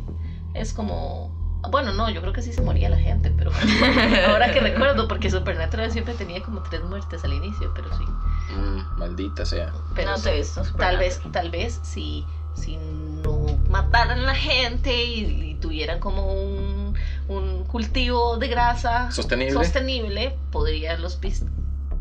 Es 0.53 0.73
como... 0.73 1.32
Bueno, 1.69 1.91
no, 1.93 2.09
yo 2.09 2.21
creo 2.21 2.33
que 2.33 2.41
sí 2.41 2.51
se 2.53 2.61
moría 2.61 2.89
la 2.89 2.97
gente, 2.97 3.31
pero 3.31 3.51
ahora 4.27 4.51
que 4.51 4.59
recuerdo, 4.59 5.07
porque 5.07 5.29
Supernatural 5.29 5.91
siempre 5.91 6.13
tenía 6.13 6.41
como 6.41 6.61
tres 6.61 6.83
muertes 6.83 7.23
al 7.23 7.33
inicio, 7.33 7.71
pero 7.73 7.89
sí. 7.95 8.05
Mm, 8.53 8.97
maldita 8.99 9.45
sea. 9.45 9.71
Pero 9.95 10.11
no 10.11 10.17
sí. 10.17 10.29
visto. 10.31 10.61
Tal 10.77 10.97
vez, 10.97 11.21
tal 11.31 11.49
vez 11.49 11.79
si, 11.83 12.25
si 12.53 12.77
no 12.77 13.57
mataran 13.69 14.25
la 14.25 14.35
gente 14.35 15.03
y, 15.05 15.51
y 15.51 15.55
tuvieran 15.55 15.99
como 15.99 16.33
un, 16.33 16.93
un 17.29 17.63
cultivo 17.65 18.37
de 18.37 18.47
grasa 18.49 19.11
Sostenible. 19.11 19.53
sostenible, 19.53 20.35
podrían 20.51 21.01
los 21.01 21.15
pis- 21.15 21.45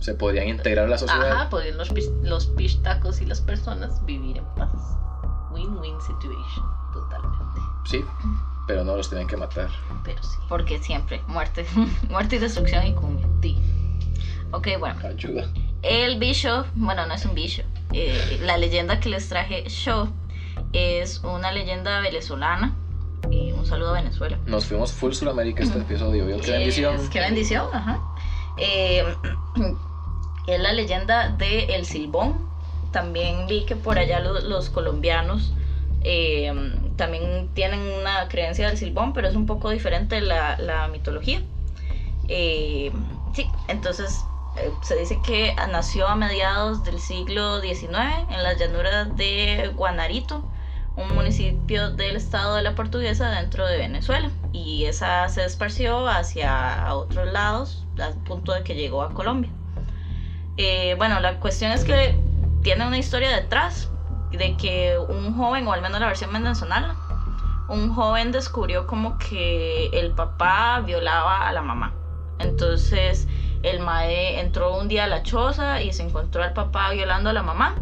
Se 0.00 0.14
podrían 0.14 0.48
integrar 0.48 0.86
a 0.86 0.88
la 0.88 0.98
sociedad. 0.98 1.32
Ajá, 1.32 1.48
podrían 1.50 1.78
los, 1.78 1.88
pis- 1.90 2.10
los 2.22 2.46
pistacos 2.46 3.20
y 3.20 3.26
las 3.26 3.40
personas 3.40 4.04
vivir 4.04 4.38
en 4.38 4.44
paz. 4.56 4.70
Win-win 5.50 6.00
situation, 6.00 6.66
totalmente. 6.92 7.60
Sí, 7.84 8.04
pero 8.66 8.84
no 8.84 8.96
los 8.96 9.08
tienen 9.08 9.26
que 9.26 9.36
matar. 9.36 9.68
Pero 10.04 10.22
sí. 10.22 10.36
Porque 10.48 10.78
siempre, 10.78 11.20
muerte. 11.26 11.66
muerte 12.10 12.36
y 12.36 12.38
destrucción 12.38 12.86
y 12.86 12.92
cumbia. 12.94 13.26
Sí. 13.42 13.58
Ok, 14.52 14.68
bueno. 14.78 14.96
Ayuda. 15.06 15.48
El 15.82 16.18
bicho, 16.18 16.64
bueno, 16.74 17.06
no 17.06 17.14
es 17.14 17.24
un 17.24 17.34
bicho. 17.34 17.62
eh, 17.92 18.38
la 18.42 18.56
leyenda 18.56 19.00
que 19.00 19.08
les 19.08 19.28
traje 19.28 19.64
yo 19.68 20.08
es 20.72 21.20
una 21.24 21.52
leyenda 21.52 22.00
venezolana. 22.00 22.74
Y 23.30 23.52
un 23.52 23.64
saludo 23.66 23.90
a 23.90 23.92
Venezuela. 23.94 24.38
Nos 24.46 24.66
fuimos 24.66 24.92
full 24.92 25.12
Sudamérica 25.12 25.62
este 25.62 25.78
episodio. 25.78 26.26
¿Vio 26.26 26.38
qué 26.40 26.50
bendición? 26.52 26.96
Es- 26.96 27.08
qué 27.08 27.20
bendición, 27.20 27.66
ajá. 27.72 28.00
Eh, 28.58 29.04
es 30.46 30.60
la 30.60 30.72
leyenda 30.72 31.28
de 31.30 31.74
El 31.76 31.86
Silbón. 31.86 32.36
También 32.90 33.46
vi 33.46 33.64
que 33.64 33.74
por 33.76 33.98
allá 33.98 34.20
lo- 34.20 34.40
los, 34.40 34.68
colombianos 34.70 35.52
eh, 36.05 36.53
también 36.96 37.50
tienen 37.55 37.80
una 37.80 38.28
creencia 38.28 38.68
del 38.68 38.76
Silbón, 38.76 39.12
pero 39.12 39.28
es 39.28 39.36
un 39.36 39.46
poco 39.46 39.70
diferente 39.70 40.20
la, 40.20 40.59
la 40.59 40.88
mitología. 40.88 41.42
Eh, 42.28 42.92
sí, 43.34 43.48
entonces 43.68 44.24
eh, 44.57 44.70
se 44.82 44.96
dice 44.96 45.20
que 45.24 45.55
nació 45.70 46.09
a 46.09 46.16
mediados 46.16 46.84
del 46.84 46.98
siglo 47.00 47.61
XIX 47.61 47.90
en 48.30 48.42
las 48.42 48.59
llanuras 48.59 49.16
de 49.16 49.70
Guanarito, 49.74 50.44
un 50.96 51.14
municipio 51.14 51.90
del 51.90 52.16
estado 52.16 52.57
de 52.57 52.62
la 52.62 52.74
Portuguesa 52.74 53.30
dentro 53.30 53.66
de 53.66 53.78
Venezuela. 53.78 54.30
Y 54.53 54.84
esa 54.84 55.28
se 55.28 55.44
esparció 55.44 56.09
hacia 56.09 56.94
otros 56.94 57.32
lados 57.32 57.84
al 57.98 58.14
punto 58.24 58.53
de 58.53 58.62
que 58.62 58.74
llegó 58.74 59.03
a 59.03 59.14
Colombia. 59.14 59.50
Bueno, 60.98 61.18
la 61.20 61.40
cuestión 61.40 61.72
es 61.72 61.84
que 61.84 62.14
tiene 62.62 62.86
una 62.86 62.98
historia 62.98 63.34
detrás 63.34 63.91
de 64.33 64.57
que 64.57 64.99
un 64.99 65.37
joven, 65.37 65.66
o 65.66 65.72
al 65.72 65.83
menos 65.83 66.01
la 66.01 66.07
versión 66.07 66.33
venezolana, 66.33 66.97
un 67.68 67.95
joven 67.95 68.33
descubrió 68.33 68.87
como 68.87 69.18
que 69.18 69.87
el 69.93 70.12
papá 70.12 70.80
violaba 70.80 71.49
a 71.49 71.53
la 71.53 71.62
mamá. 71.62 71.93
Entonces 72.39 73.28
el 73.62 73.80
mae 73.80 74.41
entró 74.41 74.76
un 74.76 74.89
día 74.89 75.05
a 75.05 75.07
la 75.07 75.22
choza 75.22 75.83
y 75.83 75.93
se 75.93 76.03
encontró 76.03 76.43
al 76.43 76.53
papá 76.53 76.91
violando 76.91 77.30
a 77.30 77.33
la 77.33 77.43
mamá 77.43 77.76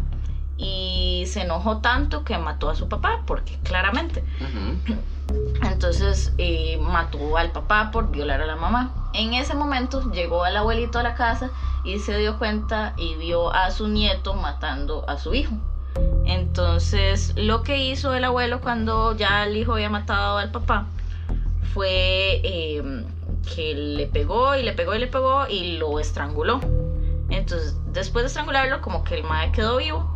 y 0.57 1.23
se 1.27 1.41
enojó 1.41 1.79
tanto 1.79 2.23
que 2.23 2.37
mató 2.37 2.69
a 2.69 2.75
su 2.75 2.87
papá, 2.87 3.23
porque 3.25 3.57
claramente. 3.63 4.23
Entonces 5.63 6.33
eh, 6.37 6.77
mató 6.79 7.37
al 7.37 7.51
papá 7.51 7.89
por 7.91 8.11
violar 8.11 8.41
a 8.41 8.45
la 8.45 8.55
mamá. 8.55 8.93
En 9.13 9.33
ese 9.33 9.55
momento 9.55 10.11
llegó 10.11 10.45
el 10.45 10.55
abuelito 10.55 10.99
a 10.99 11.03
la 11.03 11.15
casa 11.15 11.49
y 11.83 11.99
se 11.99 12.17
dio 12.17 12.37
cuenta 12.37 12.93
y 12.97 13.15
vio 13.15 13.51
a 13.51 13.71
su 13.71 13.87
nieto 13.87 14.35
matando 14.35 15.03
a 15.09 15.17
su 15.17 15.33
hijo. 15.33 15.55
Entonces 16.25 17.33
lo 17.35 17.63
que 17.63 17.77
hizo 17.77 18.13
el 18.13 18.23
abuelo 18.23 18.61
cuando 18.61 19.15
ya 19.15 19.45
el 19.45 19.57
hijo 19.57 19.73
había 19.73 19.89
matado 19.89 20.37
al 20.37 20.51
papá 20.51 20.87
fue 21.73 22.41
eh, 22.43 23.05
que 23.55 23.73
le 23.75 24.07
pegó 24.07 24.55
y 24.55 24.63
le 24.63 24.73
pegó 24.73 24.95
y 24.95 24.99
le 24.99 25.07
pegó 25.07 25.47
y 25.47 25.77
lo 25.77 25.99
estranguló. 25.99 26.59
Entonces 27.29 27.77
después 27.93 28.23
de 28.23 28.27
estrangularlo 28.27 28.81
como 28.81 29.03
que 29.03 29.15
el 29.15 29.23
mae 29.23 29.51
quedó 29.51 29.77
vivo 29.77 30.07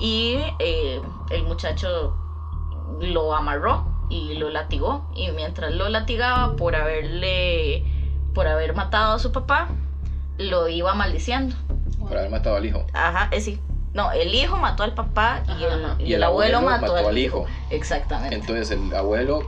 y 0.00 0.38
eh, 0.58 1.00
el 1.30 1.42
muchacho 1.44 2.16
lo 3.00 3.34
amarró 3.34 3.84
y 4.08 4.34
lo 4.34 4.48
latigó 4.50 5.10
y 5.14 5.30
mientras 5.32 5.72
lo 5.74 5.88
latigaba 5.88 6.56
por 6.56 6.74
haberle 6.76 7.84
por 8.34 8.46
haber 8.46 8.74
matado 8.74 9.14
a 9.14 9.18
su 9.18 9.32
papá 9.32 9.68
lo 10.38 10.68
iba 10.68 10.94
maldiciendo 10.94 11.54
Por 11.98 12.16
haber 12.16 12.30
matado 12.30 12.56
al 12.56 12.64
hijo. 12.66 12.86
ajá 12.94 13.28
es 13.32 13.44
sí 13.44 13.60
no 13.98 14.12
el 14.12 14.32
hijo 14.34 14.56
mató 14.56 14.84
al 14.84 14.94
papá 14.94 15.42
y 15.58 15.64
el, 15.64 15.84
Ajá. 15.84 15.96
y 15.98 16.12
el 16.14 16.22
abuelo, 16.22 16.62
mató, 16.62 16.94
al, 16.94 17.18
hijo. 17.18 17.40
hijo. 17.40 17.46
exactamente 17.70 18.34
Entonces 18.36 18.70
el 18.70 18.94
abuelo 18.94 19.40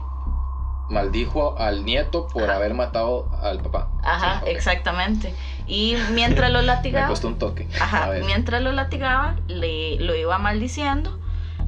maldijo 0.89 1.57
al 1.57 1.85
nieto 1.85 2.27
por 2.27 2.43
Ajá. 2.43 2.55
haber 2.55 2.73
matado 2.73 3.29
al 3.41 3.59
papá. 3.61 3.87
ajá 4.03 4.41
Sí, 4.43 4.49
exactamente 4.51 5.33
y 5.67 5.95
mientras 6.11 6.51
lo 6.51 6.59
Me 6.61 6.65
latigaba 6.67 7.07
costó 7.07 7.27
un 7.29 7.39
toque. 7.39 7.67
ajá 7.79 8.09
mientras 8.25 8.61
lo 8.61 8.71
latigaba 8.73 9.35
le 9.47 9.95
lo 10.01 10.13
iba 10.15 10.37
maldiciendo 10.37 11.17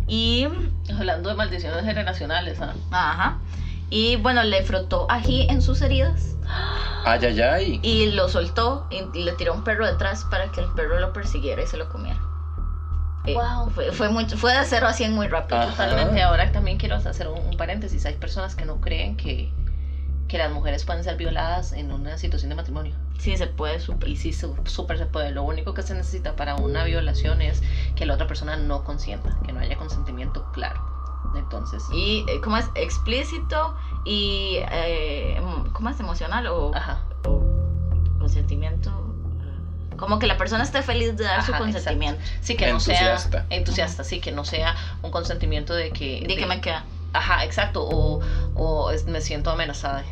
y 0.07 0.47
Hablando 0.99 1.29
de 1.29 1.35
maldiciones 1.35 1.85
generacionales, 1.85 2.59
¿ah? 2.59 2.73
ajá 2.91 3.37
y 3.89 4.17
bueno 4.17 4.43
le 4.43 4.61
frotó 4.63 5.05
ají 5.09 5.47
en 5.49 5.61
sus 5.61 5.81
heridas 5.81 6.35
Ay, 7.05 7.19
ay, 7.25 7.41
ay. 7.41 7.79
y 7.83 8.11
lo 8.11 8.27
soltó 8.27 8.87
y, 8.91 8.97
y 9.17 9.23
le 9.23 9.31
tiró 9.33 9.53
un 9.53 9.63
perro 9.63 9.85
detrás 9.85 10.25
para 10.25 10.51
que 10.51 10.59
el 10.61 10.67
perro 10.73 10.99
lo 10.99 11.11
persiguiera 11.13 11.61
y 11.61 11.67
se 11.67 11.75
lo 11.77 11.87
comiera. 11.89 12.19
Eh, 13.25 13.33
Wow. 13.35 13.69
Fue, 13.69 13.91
fue, 13.91 14.09
mucho, 14.09 14.37
fue 14.37 14.53
de 14.53 14.65
0 14.65 14.87
a 14.87 14.93
100 14.93 15.13
muy 15.13 15.27
rápido. 15.27 15.61
Ajá. 15.61 15.71
Totalmente. 15.71 16.21
Ahora 16.21 16.51
también 16.51 16.77
quiero 16.77 16.95
hacer 16.95 17.27
un, 17.27 17.39
un 17.39 17.57
paréntesis. 17.57 18.05
Hay 18.05 18.15
personas 18.15 18.55
que 18.55 18.65
no 18.65 18.81
creen 18.81 19.15
que, 19.15 19.51
que 20.27 20.37
las 20.37 20.51
mujeres 20.51 20.83
pueden 20.83 21.03
ser 21.03 21.15
violadas 21.17 21.73
en 21.73 21.91
una 21.91 22.17
situación 22.17 22.49
de 22.49 22.55
matrimonio. 22.55 22.95
Sí, 23.17 23.37
se 23.37 23.47
puede 23.47 23.79
súper. 23.79 24.09
Y 24.09 24.17
sí, 24.17 24.33
súper 24.33 24.97
se 24.97 25.05
puede. 25.05 25.31
Lo 25.31 25.43
único 25.43 25.73
que 25.73 25.83
se 25.83 25.93
necesita 25.93 26.35
para 26.35 26.55
una 26.55 26.83
violación 26.83 27.41
es 27.41 27.61
que 27.95 28.05
la 28.05 28.15
otra 28.15 28.27
persona 28.27 28.57
no 28.57 28.83
consienta, 28.83 29.37
que 29.45 29.53
no 29.53 29.59
haya 29.59 29.77
consentimiento 29.77 30.51
claro. 30.51 30.81
Entonces, 31.35 31.83
Y, 31.93 32.25
eh, 32.27 32.41
¿cómo 32.43 32.57
es? 32.57 32.69
Explícito 32.75 33.75
y, 34.05 34.57
eh, 34.71 35.41
¿cómo 35.71 35.89
es? 35.89 35.99
Emocional 35.99 36.45
o, 36.47 36.75
ajá. 36.75 36.99
o 37.25 37.41
consentimiento. 38.19 38.91
Como 40.03 40.19
que 40.19 40.27
la 40.27 40.35
persona 40.35 40.63
esté 40.63 40.81
feliz 40.81 41.15
de 41.15 41.23
dar 41.23 41.45
su 41.45 41.53
consentimiento. 41.53 42.21
Sí, 42.41 42.55
que 42.55 42.65
no 42.65 42.71
Entusiasta. 42.73 43.29
sea 43.29 43.45
entusiasta, 43.49 44.03
sí, 44.03 44.19
que 44.19 44.33
no 44.33 44.43
sea 44.43 44.75
un 45.01 45.11
consentimiento 45.11 45.73
de 45.73 45.91
que... 45.91 46.25
De 46.27 46.35
que 46.35 46.45
me 46.45 46.59
queda. 46.59 46.83
Ajá, 47.13 47.45
exacto. 47.45 47.85
O, 47.87 48.19
o 48.53 48.91
es- 48.91 49.05
me 49.05 49.21
siento 49.21 49.49
amenazada. 49.49 50.03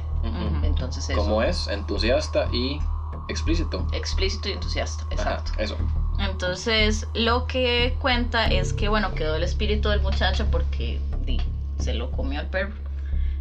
Entonces 0.64 1.10
eso. 1.10 1.20
Como 1.20 1.44
es, 1.44 1.68
entusiasta 1.68 2.48
y 2.54 2.80
explícito. 3.28 3.86
Explícito 3.92 4.48
y 4.48 4.54
entusiasta, 4.54 5.04
Ajá, 5.04 5.14
exacto. 5.14 5.52
eso. 5.58 5.76
Entonces, 6.20 7.06
lo 7.14 7.46
que 7.48 7.94
cuenta 8.00 8.46
es 8.48 8.72
que, 8.72 8.88
bueno, 8.88 9.14
quedó 9.14 9.36
el 9.36 9.44
espíritu 9.44 9.90
del 9.90 10.00
muchacho 10.00 10.46
porque 10.50 11.02
di, 11.26 11.42
se 11.80 11.94
lo 11.94 12.12
comió 12.12 12.40
al 12.40 12.48
perro. 12.48 12.76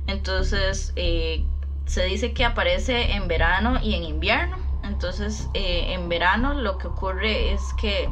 Entonces, 0.08 0.92
eh, 0.96 1.44
se 1.86 2.02
dice 2.06 2.32
que 2.32 2.44
aparece 2.44 3.12
en 3.12 3.28
verano 3.28 3.78
y 3.80 3.94
en 3.94 4.02
invierno. 4.02 4.56
Entonces, 4.82 5.48
eh, 5.54 5.92
en 5.92 6.08
verano 6.08 6.54
lo 6.54 6.78
que 6.78 6.88
ocurre 6.88 7.52
es 7.52 7.72
que 7.74 8.08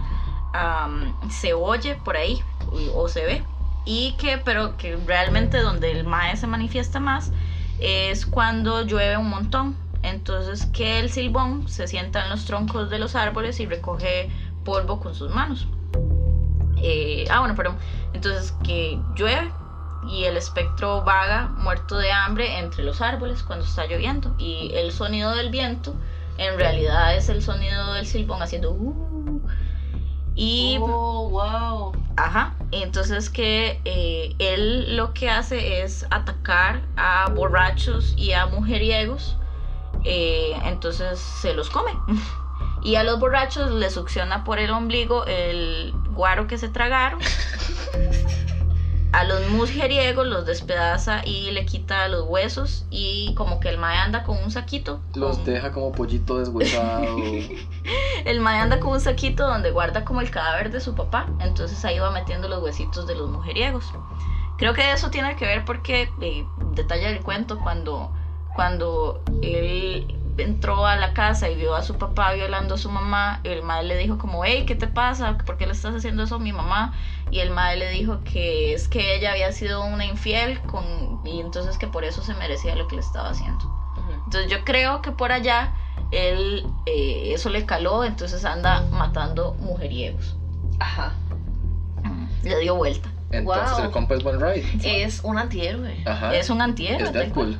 am, 0.52 1.14
se 1.30 1.54
oye 1.54 1.96
por 1.96 2.16
ahí 2.16 2.42
o 2.94 3.08
se 3.08 3.24
ve. 3.24 3.42
Y 3.84 4.12
que, 4.18 4.38
pero 4.38 4.76
que 4.76 4.96
realmente 4.96 5.60
donde 5.60 5.90
el 5.90 6.04
mae 6.04 6.36
se 6.36 6.46
manifiesta 6.46 7.00
más 7.00 7.32
es 7.78 8.26
cuando 8.26 8.82
llueve 8.82 9.16
un 9.16 9.30
montón. 9.30 9.76
Entonces, 10.02 10.66
que 10.66 11.00
el 11.00 11.10
silbón 11.10 11.68
se 11.68 11.88
sienta 11.88 12.24
en 12.24 12.30
los 12.30 12.44
troncos 12.44 12.90
de 12.90 12.98
los 12.98 13.16
árboles 13.16 13.58
y 13.60 13.66
recoge 13.66 14.30
polvo 14.64 15.00
con 15.00 15.14
sus 15.14 15.34
manos. 15.34 15.66
Eh, 16.82 17.24
ah, 17.30 17.40
bueno, 17.40 17.54
perdón. 17.54 17.76
Entonces 18.12 18.54
que 18.64 19.00
llueve 19.16 19.50
y 20.08 20.24
el 20.24 20.36
espectro 20.36 21.02
vaga 21.02 21.48
muerto 21.56 21.98
de 21.98 22.10
hambre 22.12 22.58
entre 22.58 22.84
los 22.84 23.00
árboles 23.00 23.42
cuando 23.42 23.64
está 23.64 23.86
lloviendo. 23.86 24.34
Y 24.38 24.70
el 24.74 24.92
sonido 24.92 25.34
del 25.34 25.50
viento 25.50 25.94
en 26.38 26.56
realidad 26.58 27.16
es 27.16 27.28
el 27.28 27.42
sonido 27.42 27.94
del 27.94 28.06
silbón 28.06 28.42
haciendo... 28.42 28.72
"Uh". 28.72 29.40
y... 30.34 30.78
oh, 30.80 31.28
wow. 31.30 31.92
Ajá, 32.16 32.54
entonces 32.72 33.30
que 33.30 33.80
eh, 33.84 34.34
él 34.38 34.96
lo 34.96 35.14
que 35.14 35.30
hace 35.30 35.82
es 35.82 36.06
atacar 36.10 36.82
a 36.96 37.28
borrachos 37.28 38.14
y 38.16 38.32
a 38.32 38.46
mujeriegos, 38.46 39.36
eh, 40.04 40.58
entonces 40.64 41.18
se 41.18 41.54
los 41.54 41.70
come. 41.70 41.92
Y 42.80 42.94
a 42.94 43.02
los 43.02 43.18
borrachos 43.18 43.72
les 43.72 43.94
succiona 43.94 44.44
por 44.44 44.60
el 44.60 44.70
ombligo 44.70 45.26
el 45.26 45.92
guaro 46.12 46.46
que 46.46 46.58
se 46.58 46.68
tragaron. 46.68 47.18
A 49.12 49.24
los 49.24 49.48
mujeriegos 49.48 50.26
los 50.26 50.44
despedaza 50.44 51.24
y 51.24 51.50
le 51.52 51.64
quita 51.64 52.08
los 52.08 52.26
huesos 52.28 52.84
y 52.90 53.34
como 53.36 53.58
que 53.58 53.70
el 53.70 53.78
mae 53.78 53.96
anda 53.96 54.22
con 54.22 54.36
un 54.36 54.50
saquito. 54.50 55.00
Los 55.14 55.36
con- 55.38 55.46
deja 55.46 55.72
como 55.72 55.92
pollito 55.92 56.38
deshuesado. 56.38 57.04
el 58.26 58.40
mae 58.40 58.60
anda 58.60 58.80
con 58.80 58.92
un 58.92 59.00
saquito 59.00 59.46
donde 59.46 59.70
guarda 59.70 60.04
como 60.04 60.20
el 60.20 60.30
cadáver 60.30 60.70
de 60.70 60.80
su 60.80 60.94
papá. 60.94 61.26
Entonces 61.40 61.82
ahí 61.84 61.98
va 61.98 62.10
metiendo 62.10 62.48
los 62.48 62.62
huesitos 62.62 63.06
de 63.06 63.14
los 63.14 63.30
mujeriegos. 63.30 63.86
Creo 64.58 64.74
que 64.74 64.92
eso 64.92 65.10
tiene 65.10 65.36
que 65.36 65.46
ver 65.46 65.64
porque, 65.64 66.10
eh, 66.20 66.44
detalle 66.74 67.06
del 67.08 67.20
cuento, 67.22 67.58
cuando, 67.60 68.12
cuando 68.54 69.22
él 69.40 70.06
entró 70.38 70.86
a 70.86 70.96
la 70.96 71.12
casa 71.12 71.48
y 71.50 71.56
vio 71.56 71.74
a 71.74 71.82
su 71.82 71.96
papá 71.96 72.32
violando 72.32 72.74
a 72.76 72.78
su 72.78 72.90
mamá, 72.90 73.40
el 73.44 73.62
mae 73.62 73.84
le 73.84 73.96
dijo 73.96 74.18
como, 74.18 74.44
hey, 74.44 74.64
¿qué 74.66 74.74
te 74.74 74.86
pasa? 74.86 75.36
¿Por 75.38 75.56
qué 75.56 75.66
le 75.66 75.72
estás 75.72 75.94
haciendo 75.94 76.22
eso 76.22 76.36
a 76.36 76.38
mi 76.38 76.52
mamá? 76.52 76.94
Y 77.30 77.40
el 77.40 77.50
mae 77.50 77.76
le 77.76 77.90
dijo 77.90 78.20
que 78.24 78.72
es 78.72 78.88
que 78.88 79.16
ella 79.16 79.32
había 79.32 79.52
sido 79.52 79.84
una 79.84 80.04
infiel 80.04 80.60
con, 80.62 80.84
y 81.24 81.40
entonces 81.40 81.76
que 81.78 81.86
por 81.86 82.04
eso 82.04 82.22
se 82.22 82.34
merecía 82.34 82.74
lo 82.76 82.88
que 82.88 82.96
le 82.96 83.02
estaba 83.02 83.30
haciendo. 83.30 83.74
Entonces 84.24 84.50
yo 84.50 84.64
creo 84.64 85.02
que 85.02 85.12
por 85.12 85.32
allá 85.32 85.72
él 86.10 86.66
eh, 86.86 87.32
eso 87.34 87.50
le 87.50 87.66
caló, 87.66 88.04
entonces 88.04 88.44
anda 88.44 88.82
matando 88.90 89.54
mujeriegos. 89.60 90.36
Ajá. 90.80 91.12
Le 92.42 92.58
dio 92.60 92.76
vuelta. 92.76 93.08
Entonces 93.30 93.72
Wow. 93.76 93.84
el 93.84 93.90
compa 93.90 94.14
es 94.14 94.22
buen 94.22 94.40
ride. 94.40 94.64
Es 94.82 95.20
un 95.22 95.38
antihéroe. 95.38 96.02
Ajá. 96.06 96.34
Es 96.34 96.48
un 96.48 96.62
antihéroe. 96.62 97.02
Es. 97.02 97.12
Deadpool. 97.12 97.58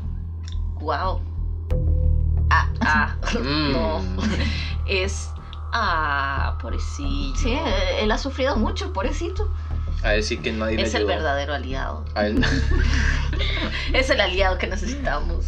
Wow. 0.81 1.21
Ah, 2.51 2.69
Ah, 2.81 3.17
Mm. 3.35 3.73
no. 3.73 4.03
Es. 4.87 5.31
Ah, 5.73 6.57
pobrecillo. 6.63 7.37
sí, 7.37 7.59
él, 8.01 8.11
ha 8.11 8.17
sufrido 8.19 8.57
mucho, 8.57 8.93
pobrecito. 8.93 9.49
A 10.03 10.11
decir 10.11 10.41
que 10.41 10.51
nadie 10.53 10.77
Es 10.81 10.93
le 10.95 11.01
el 11.01 11.05
ayudó. 11.05 11.09
verdadero 11.09 11.55
aliado. 11.55 12.05
A 12.15 12.27
él. 12.27 12.43
Es 13.93 14.11
el 14.11 14.21
aliado 14.21 14.59
que 14.59 14.67
necesitamos. 14.67 15.47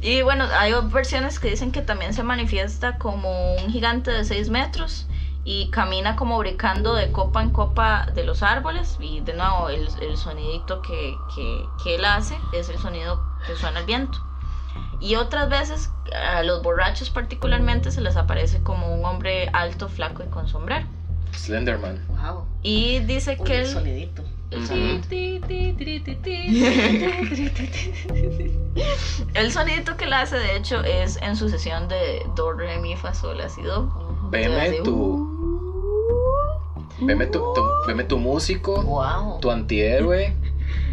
Y 0.00 0.22
bueno, 0.22 0.46
hay 0.58 0.72
versiones 0.92 1.38
que 1.38 1.48
dicen 1.50 1.72
que 1.72 1.82
también 1.82 2.14
se 2.14 2.22
manifiesta 2.22 2.96
como 2.98 3.54
un 3.56 3.70
gigante 3.70 4.10
de 4.10 4.24
6 4.24 4.48
metros 4.50 5.06
y 5.44 5.70
camina 5.70 6.16
como 6.16 6.38
brincando 6.38 6.94
de 6.94 7.10
copa 7.12 7.42
en 7.42 7.50
copa 7.50 8.06
de 8.14 8.24
los 8.24 8.42
árboles. 8.42 8.96
Y 9.00 9.20
de 9.20 9.34
nuevo, 9.34 9.68
el, 9.68 9.88
el 10.00 10.16
sonidito 10.16 10.82
que, 10.82 11.14
que, 11.34 11.64
que 11.82 11.94
él 11.96 12.04
hace 12.04 12.38
es 12.52 12.68
el 12.68 12.78
sonido 12.78 13.22
que 13.46 13.56
suena 13.56 13.80
el 13.80 13.86
viento. 13.86 14.18
Y 15.00 15.14
otras 15.16 15.48
veces 15.48 15.90
a 16.14 16.42
los 16.42 16.62
borrachos 16.62 17.10
particularmente 17.10 17.90
se 17.90 18.00
les 18.00 18.16
aparece 18.16 18.62
como 18.62 18.94
un 18.94 19.04
hombre 19.04 19.48
alto, 19.52 19.88
flaco 19.88 20.22
y 20.22 20.26
con 20.26 20.46
sombrero. 20.48 20.86
Slenderman. 21.32 22.04
Wow. 22.08 22.44
Y 22.62 22.98
dice 23.00 23.36
Uy, 23.38 23.44
que 23.46 23.58
el 23.60 23.66
sonidito. 23.66 24.22
El 29.34 29.52
sonidito 29.52 29.96
que 29.96 30.04
él 30.04 30.12
hace 30.12 30.36
de 30.36 30.56
hecho 30.56 30.82
es 30.82 31.16
en 31.22 31.36
su 31.36 31.48
sesión 31.48 31.88
de 31.88 32.26
do, 32.34 32.52
re, 32.52 32.78
mi, 32.80 32.96
fa, 32.96 33.14
sol, 33.14 33.38
la, 33.38 33.48
si, 33.48 33.62
do. 33.62 34.28
Veme 34.30 34.60
Así, 34.60 34.76
tu, 34.84 34.94
uh, 34.94 37.06
veme 37.06 37.26
tu, 37.26 37.38
tu- 37.54 37.64
veme 37.86 38.04
tu 38.04 38.18
músico, 38.18 38.82
Wow. 38.82 39.40
tu 39.40 39.50
antihéroe. 39.50 40.34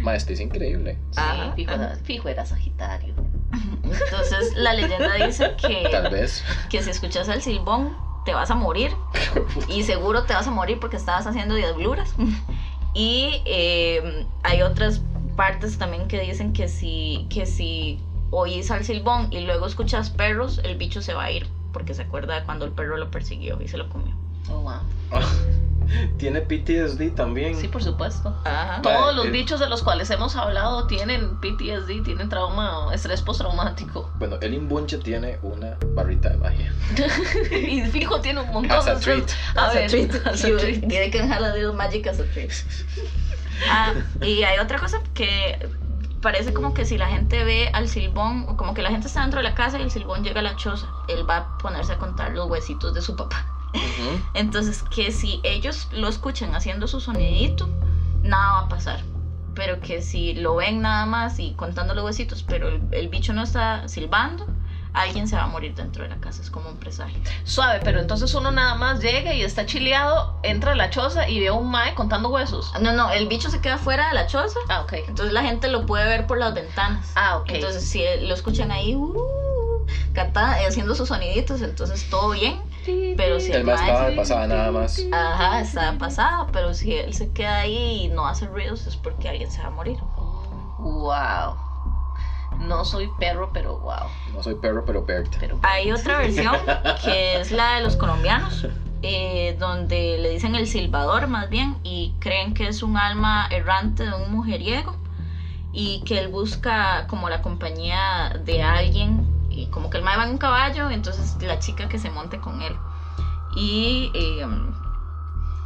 Maestro, 0.02 0.34
es 0.34 0.40
increíble. 0.40 0.96
Sí, 1.10 1.20
Ajá. 1.20 1.52
fijo, 1.54 1.72
era- 1.72 1.96
fijo 2.04 2.28
era 2.28 2.46
Sagitario. 2.46 3.14
Entonces 3.52 4.54
la 4.56 4.74
leyenda 4.74 5.14
dice 5.14 5.54
que, 5.56 5.88
Tal 5.92 6.10
vez. 6.10 6.44
que 6.68 6.82
si 6.82 6.90
escuchas 6.90 7.28
el 7.28 7.42
silbón 7.42 7.96
te 8.24 8.34
vas 8.34 8.50
a 8.50 8.54
morir 8.54 8.94
y 9.68 9.84
seguro 9.84 10.24
te 10.24 10.34
vas 10.34 10.46
a 10.46 10.50
morir 10.50 10.78
porque 10.80 10.96
estabas 10.96 11.26
haciendo 11.26 11.54
diabluras. 11.54 12.14
y 12.94 13.42
eh, 13.44 14.26
hay 14.42 14.62
otras 14.62 15.00
partes 15.36 15.78
también 15.78 16.08
que 16.08 16.20
dicen 16.20 16.52
que 16.52 16.68
si, 16.68 17.26
que 17.30 17.46
si 17.46 18.00
oís 18.30 18.70
al 18.70 18.84
silbón 18.84 19.28
y 19.32 19.40
luego 19.40 19.66
escuchas 19.66 20.10
perros, 20.10 20.60
el 20.64 20.76
bicho 20.76 21.00
se 21.00 21.14
va 21.14 21.24
a 21.24 21.30
ir 21.30 21.46
porque 21.72 21.94
se 21.94 22.02
acuerda 22.02 22.34
de 22.40 22.44
cuando 22.44 22.64
el 22.64 22.72
perro 22.72 22.96
lo 22.96 23.10
persiguió 23.10 23.60
y 23.62 23.68
se 23.68 23.78
lo 23.78 23.88
comió. 23.88 24.14
Oh, 24.50 24.60
wow. 24.60 24.80
Tiene 26.18 26.40
PTSD 26.42 27.14
también. 27.14 27.54
Sí, 27.56 27.68
por 27.68 27.82
supuesto. 27.82 28.34
Ajá. 28.44 28.82
Todos 28.82 29.14
los 29.14 29.26
el- 29.26 29.32
bichos 29.32 29.58
de 29.60 29.68
los 29.68 29.82
cuales 29.82 30.10
hemos 30.10 30.36
hablado 30.36 30.86
tienen 30.86 31.36
PTSD, 31.40 32.02
tienen 32.04 32.28
trauma, 32.28 32.88
estrés 32.94 33.22
postraumático. 33.22 34.10
Bueno, 34.18 34.36
el 34.40 34.54
imbunche 34.54 34.98
tiene 34.98 35.38
una 35.42 35.76
barrita 35.94 36.28
de 36.30 36.36
magia. 36.36 36.72
y 37.50 37.82
fijo 37.90 38.20
tiene 38.20 38.40
un 38.40 38.52
montón 38.52 38.76
As 38.78 38.86
a 38.86 38.94
de 38.96 39.00
treat. 39.00 39.30
A 39.56 39.66
As 39.66 39.70
a 39.70 39.74
ver, 39.78 39.90
treat. 39.90 40.26
as 40.26 40.44
a 40.44 40.48
You- 40.48 40.58
treat. 40.58 40.86
They 40.88 41.10
can 41.10 41.30
have 41.32 41.44
a 41.44 41.54
little 41.54 41.72
magic 41.72 42.06
as 42.06 42.20
a 42.20 42.24
treat. 42.32 42.50
Ah, 43.68 43.92
y 44.22 44.44
hay 44.44 44.58
otra 44.60 44.78
cosa 44.78 45.00
que 45.14 45.68
parece 46.22 46.52
como 46.54 46.74
que 46.74 46.84
si 46.84 46.96
la 46.96 47.08
gente 47.08 47.42
ve 47.42 47.68
al 47.72 47.88
silbón, 47.88 48.46
o 48.48 48.56
como 48.56 48.72
que 48.72 48.82
la 48.82 48.90
gente 48.90 49.08
está 49.08 49.22
dentro 49.22 49.38
de 49.40 49.44
la 49.48 49.56
casa 49.56 49.80
y 49.80 49.82
el 49.82 49.90
silbón 49.90 50.22
llega 50.22 50.38
a 50.38 50.42
la 50.44 50.54
choza, 50.54 50.86
él 51.08 51.28
va 51.28 51.36
a 51.38 51.58
ponerse 51.58 51.92
a 51.94 51.98
contar 51.98 52.30
los 52.32 52.48
huesitos 52.48 52.94
de 52.94 53.02
su 53.02 53.16
papá. 53.16 53.44
Entonces, 54.34 54.82
que 54.82 55.10
si 55.10 55.40
ellos 55.42 55.88
lo 55.92 56.08
escuchan 56.08 56.54
haciendo 56.54 56.86
su 56.86 57.00
sonidito, 57.00 57.68
nada 58.22 58.52
va 58.52 58.58
a 58.60 58.68
pasar. 58.68 59.00
Pero 59.54 59.80
que 59.80 60.02
si 60.02 60.34
lo 60.34 60.56
ven 60.56 60.82
nada 60.82 61.04
más 61.06 61.38
y 61.38 61.52
contando 61.52 61.94
los 61.94 62.04
huesitos, 62.04 62.42
pero 62.42 62.68
el, 62.68 62.80
el 62.92 63.08
bicho 63.08 63.32
no 63.32 63.42
está 63.42 63.88
silbando, 63.88 64.46
alguien 64.92 65.28
se 65.28 65.36
va 65.36 65.44
a 65.44 65.46
morir 65.46 65.74
dentro 65.74 66.02
de 66.02 66.10
la 66.10 66.16
casa. 66.16 66.42
Es 66.42 66.50
como 66.50 66.68
un 66.68 66.76
presagio. 66.76 67.18
Suave, 67.44 67.80
pero 67.82 68.00
entonces 68.00 68.32
uno 68.34 68.50
nada 68.50 68.74
más 68.74 69.00
llega 69.00 69.34
y 69.34 69.42
está 69.42 69.66
chileado, 69.66 70.38
entra 70.42 70.72
a 70.72 70.74
la 70.74 70.90
choza 70.90 71.28
y 71.28 71.40
ve 71.40 71.48
a 71.48 71.52
un 71.52 71.70
mae 71.70 71.94
contando 71.94 72.28
huesos. 72.28 72.72
No, 72.80 72.92
no, 72.92 73.10
el 73.10 73.26
bicho 73.28 73.50
se 73.50 73.60
queda 73.60 73.78
fuera 73.78 74.08
de 74.08 74.14
la 74.14 74.26
choza. 74.26 74.58
Ah, 74.68 74.82
ok. 74.82 74.94
Entonces 75.08 75.32
la 75.32 75.42
gente 75.42 75.68
lo 75.68 75.86
puede 75.86 76.06
ver 76.06 76.26
por 76.26 76.38
las 76.38 76.54
ventanas. 76.54 77.12
Ah, 77.16 77.38
ok. 77.38 77.50
Entonces, 77.50 77.84
si 77.84 78.02
lo 78.22 78.34
escuchan 78.34 78.70
ahí, 78.70 78.94
uh, 78.94 79.86
haciendo 80.66 80.94
sus 80.94 81.08
soniditos, 81.08 81.62
entonces 81.62 82.08
todo 82.10 82.30
bien. 82.30 82.60
Pero 82.84 83.40
si 83.40 83.52
El 83.52 83.58
el 83.58 83.64
más 83.64 83.80
estaba 83.80 84.10
de 84.10 84.16
pasada 84.16 84.46
nada 84.46 84.70
más. 84.70 85.04
Ajá, 85.12 85.60
está 85.60 85.98
pasada, 85.98 86.46
pero 86.52 86.74
si 86.74 86.94
él 86.94 87.12
se 87.14 87.30
queda 87.32 87.60
ahí 87.60 88.04
y 88.04 88.08
no 88.08 88.26
hace 88.26 88.46
ruidos 88.46 88.86
es 88.86 88.96
porque 88.96 89.28
alguien 89.28 89.50
se 89.50 89.60
va 89.60 89.68
a 89.68 89.70
morir. 89.70 89.98
Wow. 90.78 91.56
No 92.60 92.84
soy 92.84 93.08
perro, 93.18 93.50
pero 93.52 93.78
wow. 93.78 94.08
No 94.32 94.42
soy 94.42 94.54
perro, 94.56 94.84
pero 94.84 95.04
Bert. 95.04 95.36
Pero 95.38 95.58
Hay 95.62 95.92
otra 95.92 96.18
versión 96.18 96.56
que 97.04 97.40
es 97.40 97.52
la 97.52 97.74
de 97.74 97.82
los 97.82 97.96
colombianos, 97.96 98.66
eh, 99.02 99.56
donde 99.58 100.18
le 100.18 100.30
dicen 100.30 100.54
el 100.54 100.66
silbador 100.66 101.28
más 101.28 101.48
bien 101.50 101.76
y 101.84 102.14
creen 102.18 102.54
que 102.54 102.68
es 102.68 102.82
un 102.82 102.96
alma 102.96 103.46
errante 103.50 104.04
de 104.04 104.14
un 104.14 104.32
mujeriego 104.32 104.96
y 105.72 106.02
que 106.04 106.18
él 106.18 106.28
busca 106.28 107.06
como 107.06 107.28
la 107.28 107.42
compañía 107.42 108.36
de 108.44 108.62
alguien 108.62 109.37
y 109.62 109.66
como 109.70 109.90
que 109.90 109.98
el 109.98 110.04
mae 110.04 110.16
va 110.16 110.24
en 110.24 110.30
un 110.30 110.38
caballo, 110.38 110.90
entonces 110.90 111.36
la 111.42 111.58
chica 111.58 111.88
que 111.88 111.98
se 111.98 112.10
monte 112.10 112.38
con 112.38 112.62
él. 112.62 112.74
Y 113.56 114.10
eh, 114.14 114.46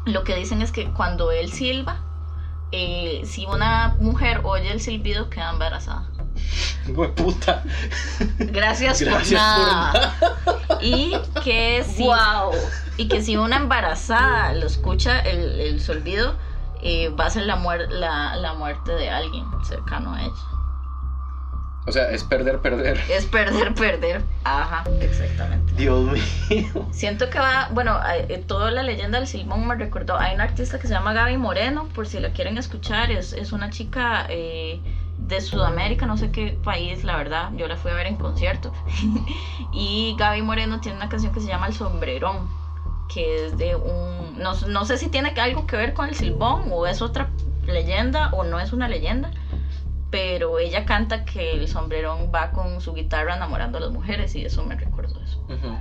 lo 0.06 0.24
que 0.24 0.34
dicen 0.36 0.62
es 0.62 0.72
que 0.72 0.90
cuando 0.92 1.30
él 1.30 1.52
silba, 1.52 2.00
eh, 2.70 3.22
si 3.24 3.44
una 3.46 3.96
mujer 4.00 4.40
oye 4.44 4.72
el 4.72 4.80
silbido 4.80 5.28
queda 5.28 5.50
embarazada. 5.50 6.08
Güey, 6.88 7.14
puta. 7.14 7.62
gracias, 8.38 9.00
Gracias 9.02 9.04
por 9.04 9.22
por 9.22 9.32
nada. 9.32 10.14
Y 10.80 11.12
que 11.44 11.84
si 11.84 12.04
Wow. 12.04 12.52
Y 12.96 13.08
que 13.08 13.22
si 13.22 13.36
una 13.36 13.56
embarazada 13.56 14.52
lo 14.54 14.66
escucha 14.66 15.20
el, 15.20 15.60
el 15.60 15.80
silbido, 15.80 16.34
eh, 16.82 17.08
va 17.10 17.26
a 17.26 17.30
ser 17.30 17.44
la, 17.44 17.56
muer- 17.56 17.88
la, 17.88 18.36
la 18.36 18.54
muerte 18.54 18.92
de 18.92 19.10
alguien 19.10 19.44
cercano 19.64 20.14
a 20.14 20.22
ella. 20.22 20.32
O 21.84 21.90
sea, 21.90 22.10
es 22.10 22.22
perder, 22.22 22.60
perder. 22.60 23.00
Es 23.08 23.26
perder, 23.26 23.74
perder. 23.74 24.22
Ajá, 24.44 24.84
exactamente. 25.00 25.72
Dios 25.74 26.16
mío. 26.48 26.88
Siento 26.92 27.28
que 27.28 27.40
va, 27.40 27.68
bueno, 27.72 27.98
eh, 28.14 28.44
toda 28.46 28.70
la 28.70 28.84
leyenda 28.84 29.18
del 29.18 29.26
Silbón 29.26 29.66
me 29.66 29.74
recordó, 29.74 30.16
hay 30.16 30.34
una 30.34 30.44
artista 30.44 30.78
que 30.78 30.86
se 30.86 30.94
llama 30.94 31.12
Gaby 31.12 31.38
Moreno, 31.38 31.88
por 31.92 32.06
si 32.06 32.20
la 32.20 32.32
quieren 32.32 32.56
escuchar, 32.56 33.10
es, 33.10 33.32
es 33.32 33.50
una 33.50 33.70
chica 33.70 34.26
eh, 34.28 34.80
de 35.18 35.40
Sudamérica, 35.40 36.06
no 36.06 36.16
sé 36.16 36.30
qué 36.30 36.56
país, 36.62 37.02
la 37.02 37.16
verdad, 37.16 37.50
yo 37.56 37.66
la 37.66 37.76
fui 37.76 37.90
a 37.90 37.94
ver 37.94 38.06
en 38.06 38.16
concierto. 38.16 38.72
y 39.72 40.14
Gaby 40.18 40.42
Moreno 40.42 40.80
tiene 40.80 40.98
una 40.98 41.08
canción 41.08 41.32
que 41.32 41.40
se 41.40 41.48
llama 41.48 41.66
El 41.66 41.74
Sombrerón, 41.74 42.48
que 43.12 43.46
es 43.46 43.58
de 43.58 43.74
un, 43.74 44.38
no, 44.38 44.54
no 44.68 44.84
sé 44.84 44.98
si 44.98 45.08
tiene 45.08 45.30
algo 45.30 45.66
que 45.66 45.76
ver 45.76 45.94
con 45.94 46.08
el 46.08 46.14
Silbón 46.14 46.68
o 46.70 46.86
es 46.86 47.02
otra 47.02 47.28
leyenda 47.66 48.30
o 48.32 48.44
no 48.44 48.60
es 48.60 48.72
una 48.72 48.86
leyenda. 48.88 49.32
Pero 50.12 50.58
ella 50.60 50.84
canta 50.84 51.24
que 51.24 51.54
el 51.54 51.66
sombrerón 51.66 52.30
va 52.32 52.52
con 52.52 52.80
su 52.80 52.92
guitarra 52.94 53.34
enamorando 53.34 53.78
a 53.78 53.80
las 53.80 53.90
mujeres 53.90 54.34
y 54.36 54.44
eso 54.44 54.62
me 54.62 54.76
recuerdo 54.76 55.20
eso. 55.20 55.38
Ujú. 55.48 55.76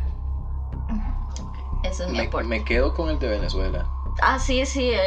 Ese 1.84 2.04
es 2.06 2.10
mi 2.10 2.18
me, 2.20 2.26
aporte. 2.28 2.48
me 2.48 2.64
quedo 2.64 2.94
con 2.94 3.10
el 3.10 3.20
de 3.20 3.28
Venezuela. 3.28 3.86
Ah, 4.22 4.40
sí, 4.40 4.66
sí, 4.66 4.90
él, 4.92 5.00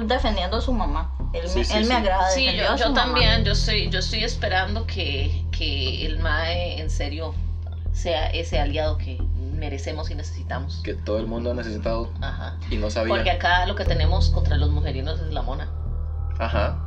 él 0.00 0.06
defendiendo 0.08 0.58
a 0.58 0.60
su 0.60 0.72
mamá. 0.72 1.10
Él, 1.32 1.48
Sí, 1.48 1.58
me, 1.58 1.64
sí, 1.64 1.76
él 1.76 1.84
sí. 1.84 1.88
me 1.88 1.94
agrada. 1.96 2.30
Sí, 2.30 2.46
yo, 2.56 2.76
yo 2.76 2.90
mamá. 2.90 2.94
también, 2.94 3.44
yo 3.44 3.52
estoy, 3.52 3.88
yo 3.90 3.98
estoy 3.98 4.24
esperando 4.24 4.86
que, 4.86 5.44
que 5.50 6.06
el 6.06 6.18
MAE 6.20 6.80
en 6.80 6.90
serio 6.90 7.34
sea 7.92 8.26
ese 8.28 8.60
aliado 8.60 8.96
que 8.98 9.18
merecemos 9.54 10.10
y 10.10 10.14
necesitamos. 10.14 10.82
Que 10.84 10.94
todo 10.94 11.18
el 11.18 11.26
mundo 11.26 11.50
ha 11.50 11.54
necesitado 11.54 12.10
Ajá. 12.20 12.56
y 12.70 12.76
no 12.76 12.90
sabía. 12.90 13.12
Porque 13.14 13.30
acá 13.30 13.66
lo 13.66 13.74
que 13.74 13.84
tenemos 13.84 14.30
contra 14.30 14.56
los 14.56 14.70
mujerinos 14.70 15.18
es 15.18 15.32
la 15.32 15.42
mona. 15.42 15.68
Ajá. 16.38 16.78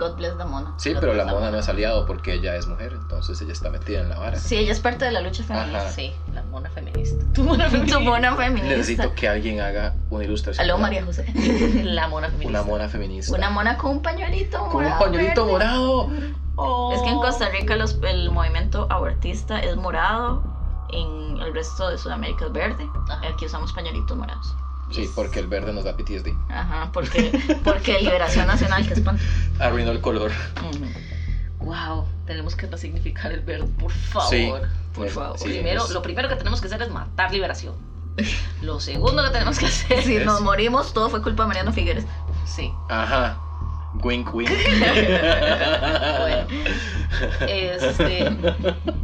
God 0.00 0.16
bless 0.16 0.36
the 0.38 0.44
mona. 0.44 0.72
Sí, 0.78 0.94
Lo 0.94 1.00
pero 1.00 1.14
la 1.14 1.26
mona 1.26 1.50
no 1.50 1.58
es 1.58 1.68
aliado 1.68 2.06
porque 2.06 2.32
ella 2.34 2.56
es 2.56 2.66
mujer, 2.66 2.94
entonces 2.94 3.40
ella 3.42 3.52
está 3.52 3.70
metida 3.70 4.00
en 4.00 4.08
la 4.08 4.18
vara. 4.18 4.36
Sí, 4.38 4.56
ella 4.56 4.72
es 4.72 4.80
parte 4.80 5.04
de 5.04 5.12
la 5.12 5.20
lucha 5.20 5.44
feminista. 5.44 5.78
Ajá. 5.82 5.90
Sí, 5.90 6.12
la 6.34 6.42
mona 6.44 6.70
feminista. 6.70 7.24
Tu 7.34 7.44
mona 7.44 7.68
Tu 7.86 8.00
mona 8.00 8.34
feminista. 8.34 8.68
Necesito 8.76 9.14
que 9.14 9.28
alguien 9.28 9.60
haga 9.60 9.94
una 10.10 10.24
ilustración. 10.24 10.64
Aló, 10.64 10.78
María 10.78 11.04
José. 11.04 11.26
La 11.84 12.08
mona 12.08 12.28
feminista. 12.30 12.60
Una 12.60 12.62
mona 12.70 12.88
feminista. 12.88 13.34
Una 13.36 13.50
mona 13.50 13.76
con 13.78 13.90
un 13.92 14.02
pañuelito 14.02 14.58
Con 14.58 14.68
un 14.68 14.72
morado, 14.84 14.98
pañuelito 15.04 15.42
verde. 15.46 15.52
morado. 15.52 16.10
Oh. 16.56 16.92
Es 16.94 17.02
que 17.02 17.08
en 17.10 17.16
Costa 17.20 17.48
Rica 17.50 17.76
los- 17.76 17.98
el 18.02 18.30
movimiento 18.30 18.86
abortista 18.90 19.60
es 19.60 19.76
morado, 19.76 20.42
en 20.92 21.38
el 21.40 21.54
resto 21.54 21.88
de 21.88 21.96
Sudamérica 21.98 22.46
es 22.46 22.52
verde. 22.52 22.88
Ajá. 23.08 23.20
Aquí 23.32 23.46
usamos 23.46 23.72
pañuelitos 23.72 24.16
morados. 24.16 24.54
Sí, 24.90 25.08
porque 25.14 25.38
el 25.40 25.46
verde 25.46 25.72
nos 25.72 25.84
da 25.84 25.96
PTSD. 25.96 26.28
Ajá, 26.48 26.90
porque, 26.92 27.38
porque 27.64 28.00
Liberación 28.00 28.46
Nacional, 28.46 28.86
que 28.86 28.94
espanto. 28.94 29.22
Arruinó 29.60 29.90
el 29.92 30.00
color. 30.00 30.32
Wow, 31.60 32.06
tenemos 32.26 32.56
que 32.56 32.66
resignificar 32.66 33.30
el 33.32 33.40
verde, 33.40 33.66
por 33.78 33.92
favor. 33.92 34.30
Sí. 34.30 34.50
Por 34.94 35.06
Es- 35.06 35.12
favor. 35.12 35.38
sí, 35.38 35.44
primero, 35.48 35.84
es- 35.84 35.90
lo 35.90 36.02
primero 36.02 36.28
que 36.28 36.36
tenemos 36.36 36.60
que 36.60 36.66
hacer 36.66 36.82
es 36.82 36.90
matar 36.90 37.30
liberación. 37.32 37.74
Lo 38.62 38.80
segundo 38.80 39.22
que 39.22 39.30
tenemos 39.30 39.58
que 39.58 39.66
hacer. 39.66 40.02
Si 40.02 40.16
Es- 40.16 40.26
nos 40.26 40.40
morimos, 40.40 40.92
todo 40.92 41.08
fue 41.10 41.22
culpa 41.22 41.44
de 41.44 41.48
Mariano 41.48 41.72
Figueres. 41.72 42.04
Sí. 42.44 42.72
Ajá. 42.88 43.38
Wink, 43.94 44.34
wink. 44.34 44.50
Bueno. 46.20 46.46
Este, 47.40 48.30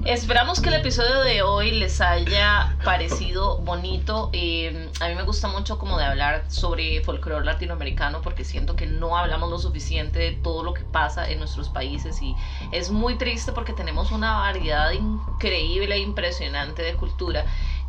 esperamos 0.05 0.61
que 0.61 0.69
el 0.69 0.77
episodio 0.77 1.21
de 1.23 1.43
hoy 1.43 1.73
les 1.73 2.01
haya 2.01 2.77
parecido 2.85 3.59
bonito. 3.59 4.31
Eh, 4.33 4.91
a 5.01 5.09
mí 5.09 5.15
me 5.15 5.25
gusta 5.25 5.49
mucho 5.49 5.79
como 5.79 5.99
de 5.99 6.05
hablar 6.05 6.45
sobre 6.49 7.03
folclore 7.03 7.45
latinoamericano 7.45 8.23
porque 8.23 8.45
siento 8.45 8.77
que 8.77 8.87
no 8.87 9.17
hablamos 9.17 9.51
lo 9.51 9.59
suficiente 9.59 10.19
de 10.19 10.33
todo 10.33 10.63
lo 10.63 10.73
que 10.73 10.83
pasa 10.83 11.29
en 11.29 11.39
nuestros 11.41 11.69
países 11.69 12.23
y 12.23 12.35
es 12.73 12.91
muy 12.91 13.17
triste 13.17 13.53
porque 13.53 13.73
tenemos 13.73 14.13
una 14.13 14.39
variedad 14.39 14.93
increíble 14.93 15.97
e 15.97 15.99
impresionante 15.99 16.83
de 16.83 16.95
cultura 16.95 17.45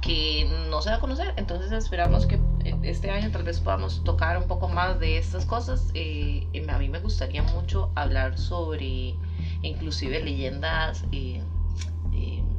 que 0.07 0.49
no 0.69 0.81
se 0.81 0.89
da 0.89 0.95
a 0.95 0.99
conocer. 0.99 1.33
Entonces 1.35 1.71
esperamos 1.73 2.25
que 2.25 2.35
eh, 2.63 2.75
este 2.83 3.11
año 3.11 3.29
tal 3.29 3.43
vez 3.43 3.59
podamos 3.59 4.01
tocar 4.05 4.37
un 4.37 4.47
poco 4.47 4.69
más 4.69 4.99
de 5.01 5.17
estas 5.17 5.45
cosas. 5.45 5.91
Eh, 5.93 6.47
a 6.69 6.77
mí 6.77 6.87
me 6.87 6.99
gustaría 6.99 7.43
mucho 7.43 7.91
hablar 7.93 8.37
sobre 8.37 9.15
inclusive 9.61 10.23
leyendas 10.23 11.03
eh, 11.11 11.43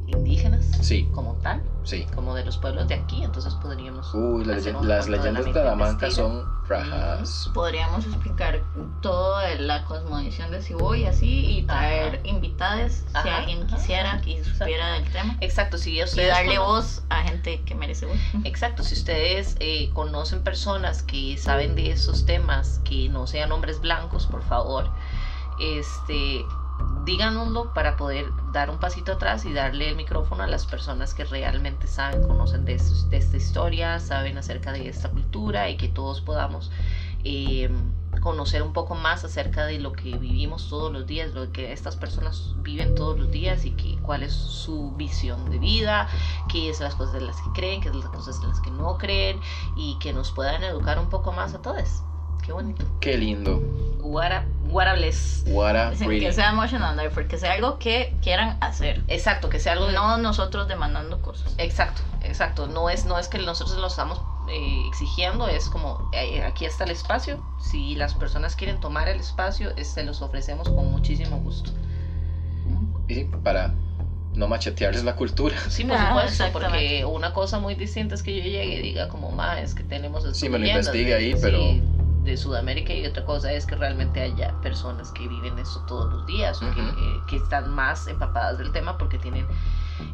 indígenas 0.09 0.64
Sí, 0.80 1.09
como 1.14 1.34
tal, 1.36 1.62
sí. 1.84 2.06
como 2.14 2.34
de 2.34 2.44
los 2.44 2.56
pueblos 2.59 2.88
de 2.88 2.94
aquí. 2.94 3.22
Entonces 3.22 3.54
podríamos... 3.54 4.12
Uy, 4.14 4.44
las, 4.44 4.59
hacer 4.59 4.76
un 4.76 4.88
leyendas 4.88 5.44
de 5.44 5.52
Talamanca 5.52 6.11
son 6.11 6.44
rajas. 6.68 7.50
Podríamos 7.54 8.04
explicar 8.06 8.62
todo 9.00 9.38
de 9.38 9.59
la 9.61 9.84
cosmovisión 9.84 10.50
de 10.50 10.62
Cibó 10.62 10.94
y 10.94 11.04
así, 11.06 11.59
y 11.59 11.62
traer 11.62 12.20
invitadas 12.24 13.04
si 13.22 13.28
alguien 13.28 13.66
quisiera 13.66 14.12
ajá. 14.14 14.22
y 14.28 14.42
supiera 14.44 14.92
del 14.94 15.04
tema. 15.11 15.36
Exacto, 15.40 15.78
si 15.78 15.98
Y 15.98 16.02
ustedes 16.04 16.28
darle 16.28 16.56
cono- 16.56 16.68
voz 16.68 17.02
a 17.09 17.22
gente 17.22 17.62
que 17.62 17.74
merece 17.74 18.06
voz. 18.06 18.16
Exacto, 18.44 18.82
si 18.82 18.94
ustedes 18.94 19.56
eh, 19.61 19.90
conocen 19.94 20.42
personas 20.42 21.02
que 21.02 21.36
saben 21.38 21.74
de 21.74 21.90
esos 21.90 22.24
temas, 22.26 22.80
que 22.84 23.09
no 23.09 23.26
sean 23.26 23.50
hombres 23.52 23.80
blancos, 23.80 24.26
por 24.26 24.42
favor, 24.42 24.90
este, 25.61 26.44
díganoslo 27.05 27.72
para 27.74 27.96
poder 27.96 28.26
dar 28.53 28.70
un 28.70 28.78
pasito 28.78 29.12
atrás 29.12 29.44
y 29.44 29.53
darle 29.53 29.88
el 29.88 29.96
micrófono 29.96 30.42
a 30.42 30.46
las 30.46 30.66
personas 30.66 31.14
que 31.14 31.24
realmente 31.24 31.86
saben, 31.86 32.22
conocen 32.22 32.64
de, 32.64 32.80
de 33.09 33.16
esta 33.16 33.36
historia, 33.36 33.99
saben 34.01 34.38
acerca 34.38 34.72
de 34.72 34.88
esta 34.88 35.09
cultura 35.09 35.68
y 35.70 35.76
que 35.76 35.88
todos 35.88 36.20
podamos 36.20 36.70
eh, 37.24 37.68
conocer 38.20 38.62
un 38.62 38.72
poco 38.72 38.94
más 38.94 39.24
acerca 39.24 39.66
de 39.66 39.78
lo 39.78 39.92
que 39.92 40.16
vivimos 40.16 40.68
todos 40.68 40.92
los 40.92 41.07
días, 41.07 41.32
lo 41.34 41.51
que 41.53 41.72
estas 41.72 41.96
personas 41.96 42.55
viven 42.62 42.94
todos 42.94 43.18
los 43.18 43.30
días 43.30 43.64
y 43.64 43.72
que, 43.72 43.99
cuál 44.03 44.22
es 44.22 44.32
su 44.32 44.92
visión 44.96 45.51
de 45.51 45.59
vida, 45.59 46.09
qué 46.49 46.68
es 46.70 46.80
las 46.80 46.94
cosas 46.94 47.14
de 47.14 47.20
las 47.20 47.40
que 47.40 47.51
creen, 47.55 47.80
qué 47.80 47.88
es 47.88 47.94
las 47.94 48.09
cosas 48.09 48.40
de 48.40 48.49
las 48.49 48.61
que 48.61 48.70
no 48.70 48.99
creen 48.99 49.40
y 49.76 49.99
que 49.99 50.12
nos 50.12 50.32
puedan 50.32 50.62
educar 50.64 50.99
un 50.99 51.09
poco 51.09 51.32
más 51.32 51.55
a 51.55 51.62
todos. 51.62 52.03
Qué 52.49 52.53
bonito. 52.55 52.82
Qué 53.01 53.18
lindo. 53.18 53.59
What 54.01 54.32
a, 54.32 54.46
what 54.70 54.86
a 54.86 54.94
bliss. 54.94 55.44
What 55.49 55.76
a 55.76 55.90
Dicen 55.90 56.07
pretty. 56.07 56.24
que 56.24 56.32
sea 56.32 56.49
emotional 56.49 56.96
life, 56.96 57.26
que 57.28 57.36
sea 57.36 57.53
algo 57.53 57.78
que 57.78 58.16
quieran 58.22 58.57
hacer. 58.62 59.03
Exacto, 59.09 59.51
que 59.51 59.59
sea 59.61 59.72
algo 59.74 59.86
de- 59.88 59.92
No 59.92 60.16
nosotros 60.16 60.66
demandando 60.66 61.20
cosas. 61.20 61.55
Exacto, 61.59 62.01
exacto. 62.22 62.66
No 62.66 62.88
es, 62.88 63.05
no 63.05 63.18
es 63.18 63.28
que 63.28 63.36
nosotros 63.36 63.76
lo 63.76 63.86
estamos 63.86 64.22
eh, 64.51 64.82
exigiendo, 64.88 65.46
es 65.46 65.68
como 65.68 66.09
eh, 66.14 66.42
aquí 66.42 66.64
está 66.64 66.84
el 66.84 66.90
espacio. 66.92 67.38
Si 67.61 67.94
las 67.96 68.14
personas 68.14 68.57
quieren 68.57 68.80
tomar 68.80 69.09
el 69.11 69.20
espacio, 69.20 69.76
eh, 69.76 69.84
se 69.84 70.03
los 70.05 70.22
ofrecemos 70.22 70.70
con 70.70 70.90
muchísimo 70.90 71.36
gusto. 71.40 71.70
Y 73.09 73.24
para 73.24 73.74
no 74.34 74.49
machetearles 74.49 75.05
la 75.05 75.16
cultura. 75.16 75.55
Sí, 75.68 75.84
por 75.84 75.99
Ah, 75.99 76.09
supuesto, 76.09 76.44
porque 76.55 77.05
una 77.05 77.34
cosa 77.34 77.59
muy 77.59 77.74
distinta 77.74 78.14
es 78.14 78.22
que 78.22 78.34
yo 78.34 78.42
llegue 78.42 78.76
y 78.76 78.80
diga 78.80 79.09
como, 79.09 79.32
ma, 79.32 79.61
es 79.61 79.74
que 79.74 79.82
tenemos 79.82 80.24
estas 80.24 80.38
Sí, 80.38 80.49
me 80.49 80.53
lo 80.59 80.64
leyendas 80.64 80.86
investigue 80.86 81.11
de- 81.11 81.14
ahí, 81.18 81.32
sí, 81.34 81.38
pero- 81.42 81.97
de 82.30 82.36
Sudamérica 82.36 82.92
y 82.92 83.06
otra 83.06 83.24
cosa 83.24 83.52
es 83.52 83.66
que 83.66 83.74
realmente 83.76 84.20
haya 84.20 84.52
personas 84.62 85.10
que 85.12 85.26
viven 85.28 85.58
eso 85.58 85.80
todos 85.86 86.12
los 86.12 86.26
días 86.26 86.62
o 86.62 86.70
que, 86.74 86.80
eh, 86.80 87.20
que 87.26 87.36
están 87.36 87.70
más 87.70 88.06
empapadas 88.06 88.58
del 88.58 88.72
tema 88.72 88.96
porque 88.98 89.18
tienen 89.18 89.46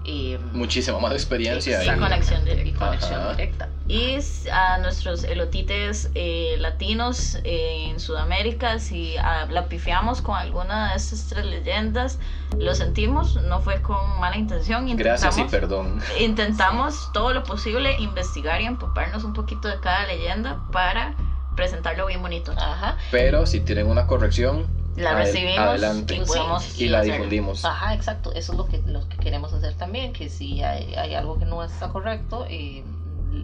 eh, 0.04 0.38
Muchísima 0.52 0.98
más 0.98 1.12
experiencia. 1.12 1.82
Y- 1.84 1.98
conexión 1.98 2.40
y 2.42 2.50
directa. 2.50 2.86
conexión 2.86 3.20
Ajá. 3.20 3.30
directa. 3.34 3.68
Y 3.86 4.16
a 4.50 4.78
nuestros 4.78 5.24
elotites 5.24 6.10
eh, 6.14 6.56
latinos 6.58 7.36
eh, 7.44 7.90
en 7.90 8.00
Sudamérica, 8.00 8.78
si 8.78 9.16
ah, 9.18 9.46
la 9.50 9.68
pifiamos 9.68 10.22
con 10.22 10.36
alguna 10.36 10.90
de 10.92 10.96
estas 10.96 11.26
tres 11.28 11.44
leyendas, 11.44 12.18
lo 12.58 12.74
sentimos, 12.74 13.36
no 13.42 13.60
fue 13.60 13.82
con 13.82 14.18
mala 14.20 14.36
intención. 14.38 14.86
Gracias 14.96 15.36
y 15.36 15.44
perdón. 15.44 16.00
intentamos 16.18 17.10
todo 17.12 17.34
lo 17.34 17.42
posible 17.44 17.94
investigar 18.00 18.62
y 18.62 18.64
empaparnos 18.66 19.22
un 19.24 19.34
poquito 19.34 19.68
de 19.68 19.80
cada 19.80 20.06
leyenda 20.06 20.60
para 20.72 21.14
presentarlo 21.54 22.06
bien 22.06 22.20
bonito. 22.22 22.52
Ajá. 22.56 22.96
Pero 23.10 23.46
si 23.46 23.60
tienen 23.60 23.86
una 23.86 24.06
corrección, 24.06 24.66
La 24.96 25.12
adel- 25.12 25.24
recibimos 25.26 25.58
adelante. 25.58 26.14
y 26.16 26.20
podemos 26.20 26.80
y 26.80 26.88
la 26.88 27.02
difundimos. 27.02 27.64
Ajá, 27.64 27.94
exacto. 27.94 28.32
Eso 28.32 28.52
es 28.52 28.58
lo 28.58 28.66
que, 28.66 28.82
lo 28.86 29.08
que 29.08 29.16
queremos 29.16 29.52
hacer 29.52 29.74
también, 29.74 30.12
que 30.12 30.28
si 30.28 30.62
hay, 30.62 30.94
hay 30.94 31.14
algo 31.14 31.38
que 31.38 31.44
no 31.46 31.62
está 31.64 31.88
correcto, 31.88 32.46
eh, 32.48 32.84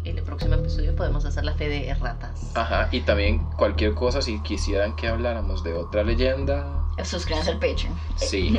en 0.04 0.18
el 0.18 0.22
próximo 0.22 0.54
episodio 0.54 0.94
podemos 0.94 1.24
hacer 1.24 1.44
la 1.44 1.54
fe 1.54 1.68
de 1.68 1.88
erratas. 1.88 2.52
Ajá, 2.54 2.88
y 2.92 3.00
también 3.00 3.40
cualquier 3.56 3.94
cosa, 3.94 4.22
si 4.22 4.40
quisieran 4.42 4.94
que 4.94 5.08
habláramos 5.08 5.64
de 5.64 5.74
otra 5.74 6.04
leyenda. 6.04 6.80
Suscríbanse 7.05 7.51
al 7.51 7.59
Patreon. 7.59 7.94
Sí, 8.16 8.59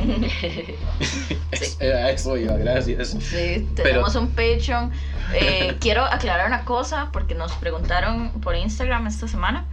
era 1.80 2.10
eso 2.12 2.38
iba, 2.38 2.54
gracias. 2.58 3.10
Sí, 3.20 3.68
tenemos 3.76 4.16
un 4.16 4.30
Patreon. 4.30 4.92
Eh, 5.34 5.78
quiero 5.82 6.04
aclarar 6.06 6.48
una 6.48 6.66
cosa 6.66 7.10
porque 7.12 7.36
nos 7.36 7.52
preguntaron 7.54 8.32
por 8.42 8.56
Instagram 8.56 9.08
esta 9.08 9.28
semana. 9.28 9.66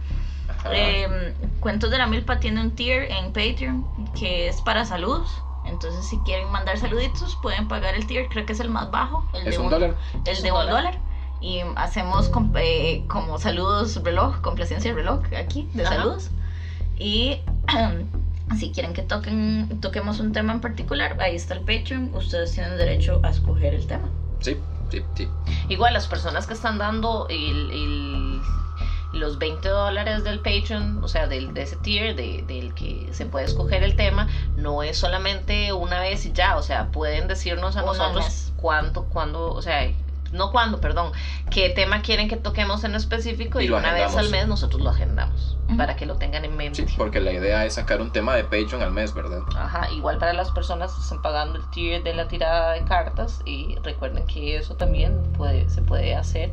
Eh, 0.71 1.33
Cuentos 1.59 1.89
de 1.91 1.97
la 1.97 2.07
Milpa 2.07 2.39
tiene 2.39 2.61
un 2.61 2.71
tier 2.71 3.03
en 3.11 3.27
Patreon 3.33 3.85
que 4.17 4.47
es 4.47 4.61
para 4.61 4.85
saludos. 4.85 5.29
Entonces, 5.65 6.05
si 6.07 6.17
quieren 6.19 6.49
mandar 6.51 6.77
saluditos, 6.79 7.37
pueden 7.41 7.67
pagar 7.67 7.93
el 7.95 8.07
tier. 8.07 8.27
Creo 8.29 8.45
que 8.45 8.53
es 8.53 8.59
el 8.59 8.69
más 8.69 8.89
bajo, 8.91 9.27
el 9.33 9.47
¿Es 9.47 9.55
de 9.55 9.59
un 9.63 9.69
dólar? 9.69 9.95
El 10.25 10.31
Es 10.31 10.41
de 10.41 10.51
un 10.51 10.57
un 10.59 10.65
dólar. 10.67 10.83
dólar. 10.93 10.99
Y 11.41 11.61
hacemos 11.75 12.27
com- 12.29 12.51
eh, 12.57 13.03
como 13.07 13.37
saludos 13.39 14.01
reloj, 14.03 14.41
complacencia 14.41 14.93
reloj 14.93 15.21
aquí, 15.37 15.69
de 15.73 15.85
Ajá. 15.85 15.95
saludos. 15.95 16.29
Y 16.97 17.39
si 18.57 18.71
quieren 18.71 18.93
que 18.93 19.01
toquen, 19.03 19.79
toquemos 19.81 20.19
un 20.19 20.31
tema 20.31 20.53
en 20.53 20.61
particular, 20.61 21.17
ahí 21.19 21.35
está 21.35 21.53
el 21.53 21.61
Patreon. 21.61 22.11
Ustedes 22.13 22.53
tienen 22.53 22.77
derecho 22.77 23.19
a 23.23 23.29
escoger 23.29 23.73
el 23.73 23.85
tema. 23.87 24.09
Sí, 24.39 24.57
sí, 24.89 25.03
sí. 25.15 25.29
Igual 25.67 25.93
las 25.93 26.07
personas 26.07 26.47
que 26.47 26.53
están 26.53 26.77
dando 26.77 27.27
el, 27.29 27.71
el- 27.71 28.41
los 29.11 29.39
20 29.39 29.67
dólares 29.69 30.23
del 30.23 30.39
Patreon, 30.39 31.03
o 31.03 31.07
sea, 31.07 31.27
del, 31.27 31.53
de 31.53 31.63
ese 31.63 31.75
tier, 31.77 32.15
de- 32.15 32.43
del 32.47 32.73
que 32.75 33.09
se 33.11 33.25
puede 33.25 33.45
escoger 33.45 33.83
el 33.83 33.95
tema, 33.95 34.27
no 34.55 34.83
es 34.83 34.97
solamente 34.97 35.73
una 35.73 35.99
vez 35.99 36.25
y 36.25 36.31
ya, 36.31 36.57
o 36.57 36.61
sea, 36.61 36.91
pueden 36.91 37.27
decirnos 37.27 37.75
a 37.75 37.83
Una 37.83 37.93
nosotros 37.93 38.25
mes. 38.25 38.53
cuánto, 38.55 39.05
cuándo, 39.05 39.51
o 39.51 39.61
sea, 39.63 39.91
no 40.31 40.51
cuándo, 40.51 40.79
perdón, 40.79 41.11
qué 41.49 41.69
tema 41.69 42.01
quieren 42.01 42.27
que 42.29 42.37
toquemos 42.37 42.83
en 42.83 42.95
específico 42.95 43.59
Y 43.59 43.65
y, 43.65 43.69
una 43.69 43.93
vez 43.93 44.15
al 44.15 44.29
mes 44.29 44.47
nosotros 44.47 44.81
lo 44.81 44.89
agendamos 44.89 45.57
para 45.77 45.95
que 45.95 46.05
lo 46.07 46.15
tengan 46.15 46.45
en 46.45 46.57
mente. 46.57 46.87
Sí, 46.87 46.95
porque 46.97 47.19
la 47.19 47.31
idea 47.31 47.63
es 47.65 47.73
sacar 47.75 48.01
un 48.01 48.11
tema 48.11 48.35
de 48.35 48.43
Patreon 48.43 48.81
al 48.81 48.91
mes, 48.91 49.13
¿verdad? 49.13 49.41
Ajá, 49.55 49.89
igual 49.91 50.17
para 50.17 50.33
las 50.33 50.49
personas 50.51 50.91
que 50.93 51.01
están 51.01 51.21
pagando 51.21 51.59
el 51.59 51.69
tier 51.69 52.01
de 52.03 52.13
la 52.15 52.27
tirada 52.27 52.73
de 52.73 52.83
cartas 52.85 53.39
y 53.45 53.75
recuerden 53.83 54.25
que 54.25 54.57
eso 54.57 54.75
también 54.75 55.21
puede, 55.37 55.69
se 55.69 55.81
puede 55.83 56.15
hacer 56.15 56.51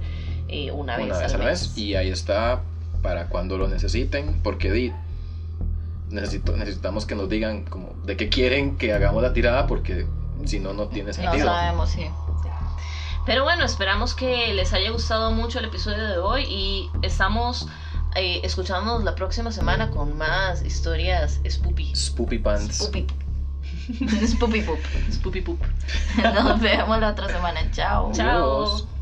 eh, 0.49 0.70
una, 0.70 0.97
vez, 0.99 1.07
Una 1.07 1.18
vez 1.18 1.35
al 1.35 1.41
al 1.41 1.47
mes. 1.47 1.62
mes. 1.68 1.79
Y 1.79 1.95
ahí 1.97 2.11
está 2.11 2.61
para 3.03 3.29
cuando 3.29 3.57
lo 3.57 3.68
necesiten, 3.68 4.41
porque 4.43 4.70
di, 4.70 4.93
necesito, 6.11 6.57
necesitamos 6.57 7.07
que 7.07 7.14
nos 7.14 7.29
digan 7.29 7.64
como 7.64 7.95
de 8.05 8.16
qué 8.16 8.29
quieren 8.29 8.77
que 8.77 8.93
hagamos 8.93 9.22
la 9.22 9.33
tirada, 9.33 9.66
porque 9.66 10.07
si 10.45 10.61
no, 10.61 10.72
no 10.74 10.89
tiene 10.89 11.09
No 11.09 11.14
sentido. 11.14 11.47
sabemos 11.47 11.91
si. 11.91 12.07
Pero 13.27 13.43
bueno, 13.43 13.64
esperamos 13.64 14.14
que 14.14 14.55
les 14.55 14.72
haya 14.72 14.91
gustado 14.91 15.33
mucho 15.33 15.59
el 15.59 15.64
episodio 15.66 16.07
de 16.07 16.18
hoy 16.18 16.45
y 16.45 16.91
estamos 17.03 17.66
eh, 18.14 18.41
escuchándonos 18.45 19.03
la 19.03 19.16
próxima 19.16 19.51
semana 19.51 19.91
con 19.91 20.16
más 20.16 20.64
historias 20.64 21.41
spoopy. 21.49 21.95
Spoopy 21.95 22.39
Pants. 22.39 22.77
Spoopy. 22.79 23.07
Spoopy 24.27 24.62
poop. 24.62 24.79
Spoopy 25.12 25.41
poop. 25.41 25.61
Nos 26.22 26.61
vemos 26.61 27.01
la 27.01 27.11
otra 27.11 27.29
semana. 27.29 27.68
Chao. 27.72 28.12
Chao. 28.12 28.64
Adiós. 28.64 28.96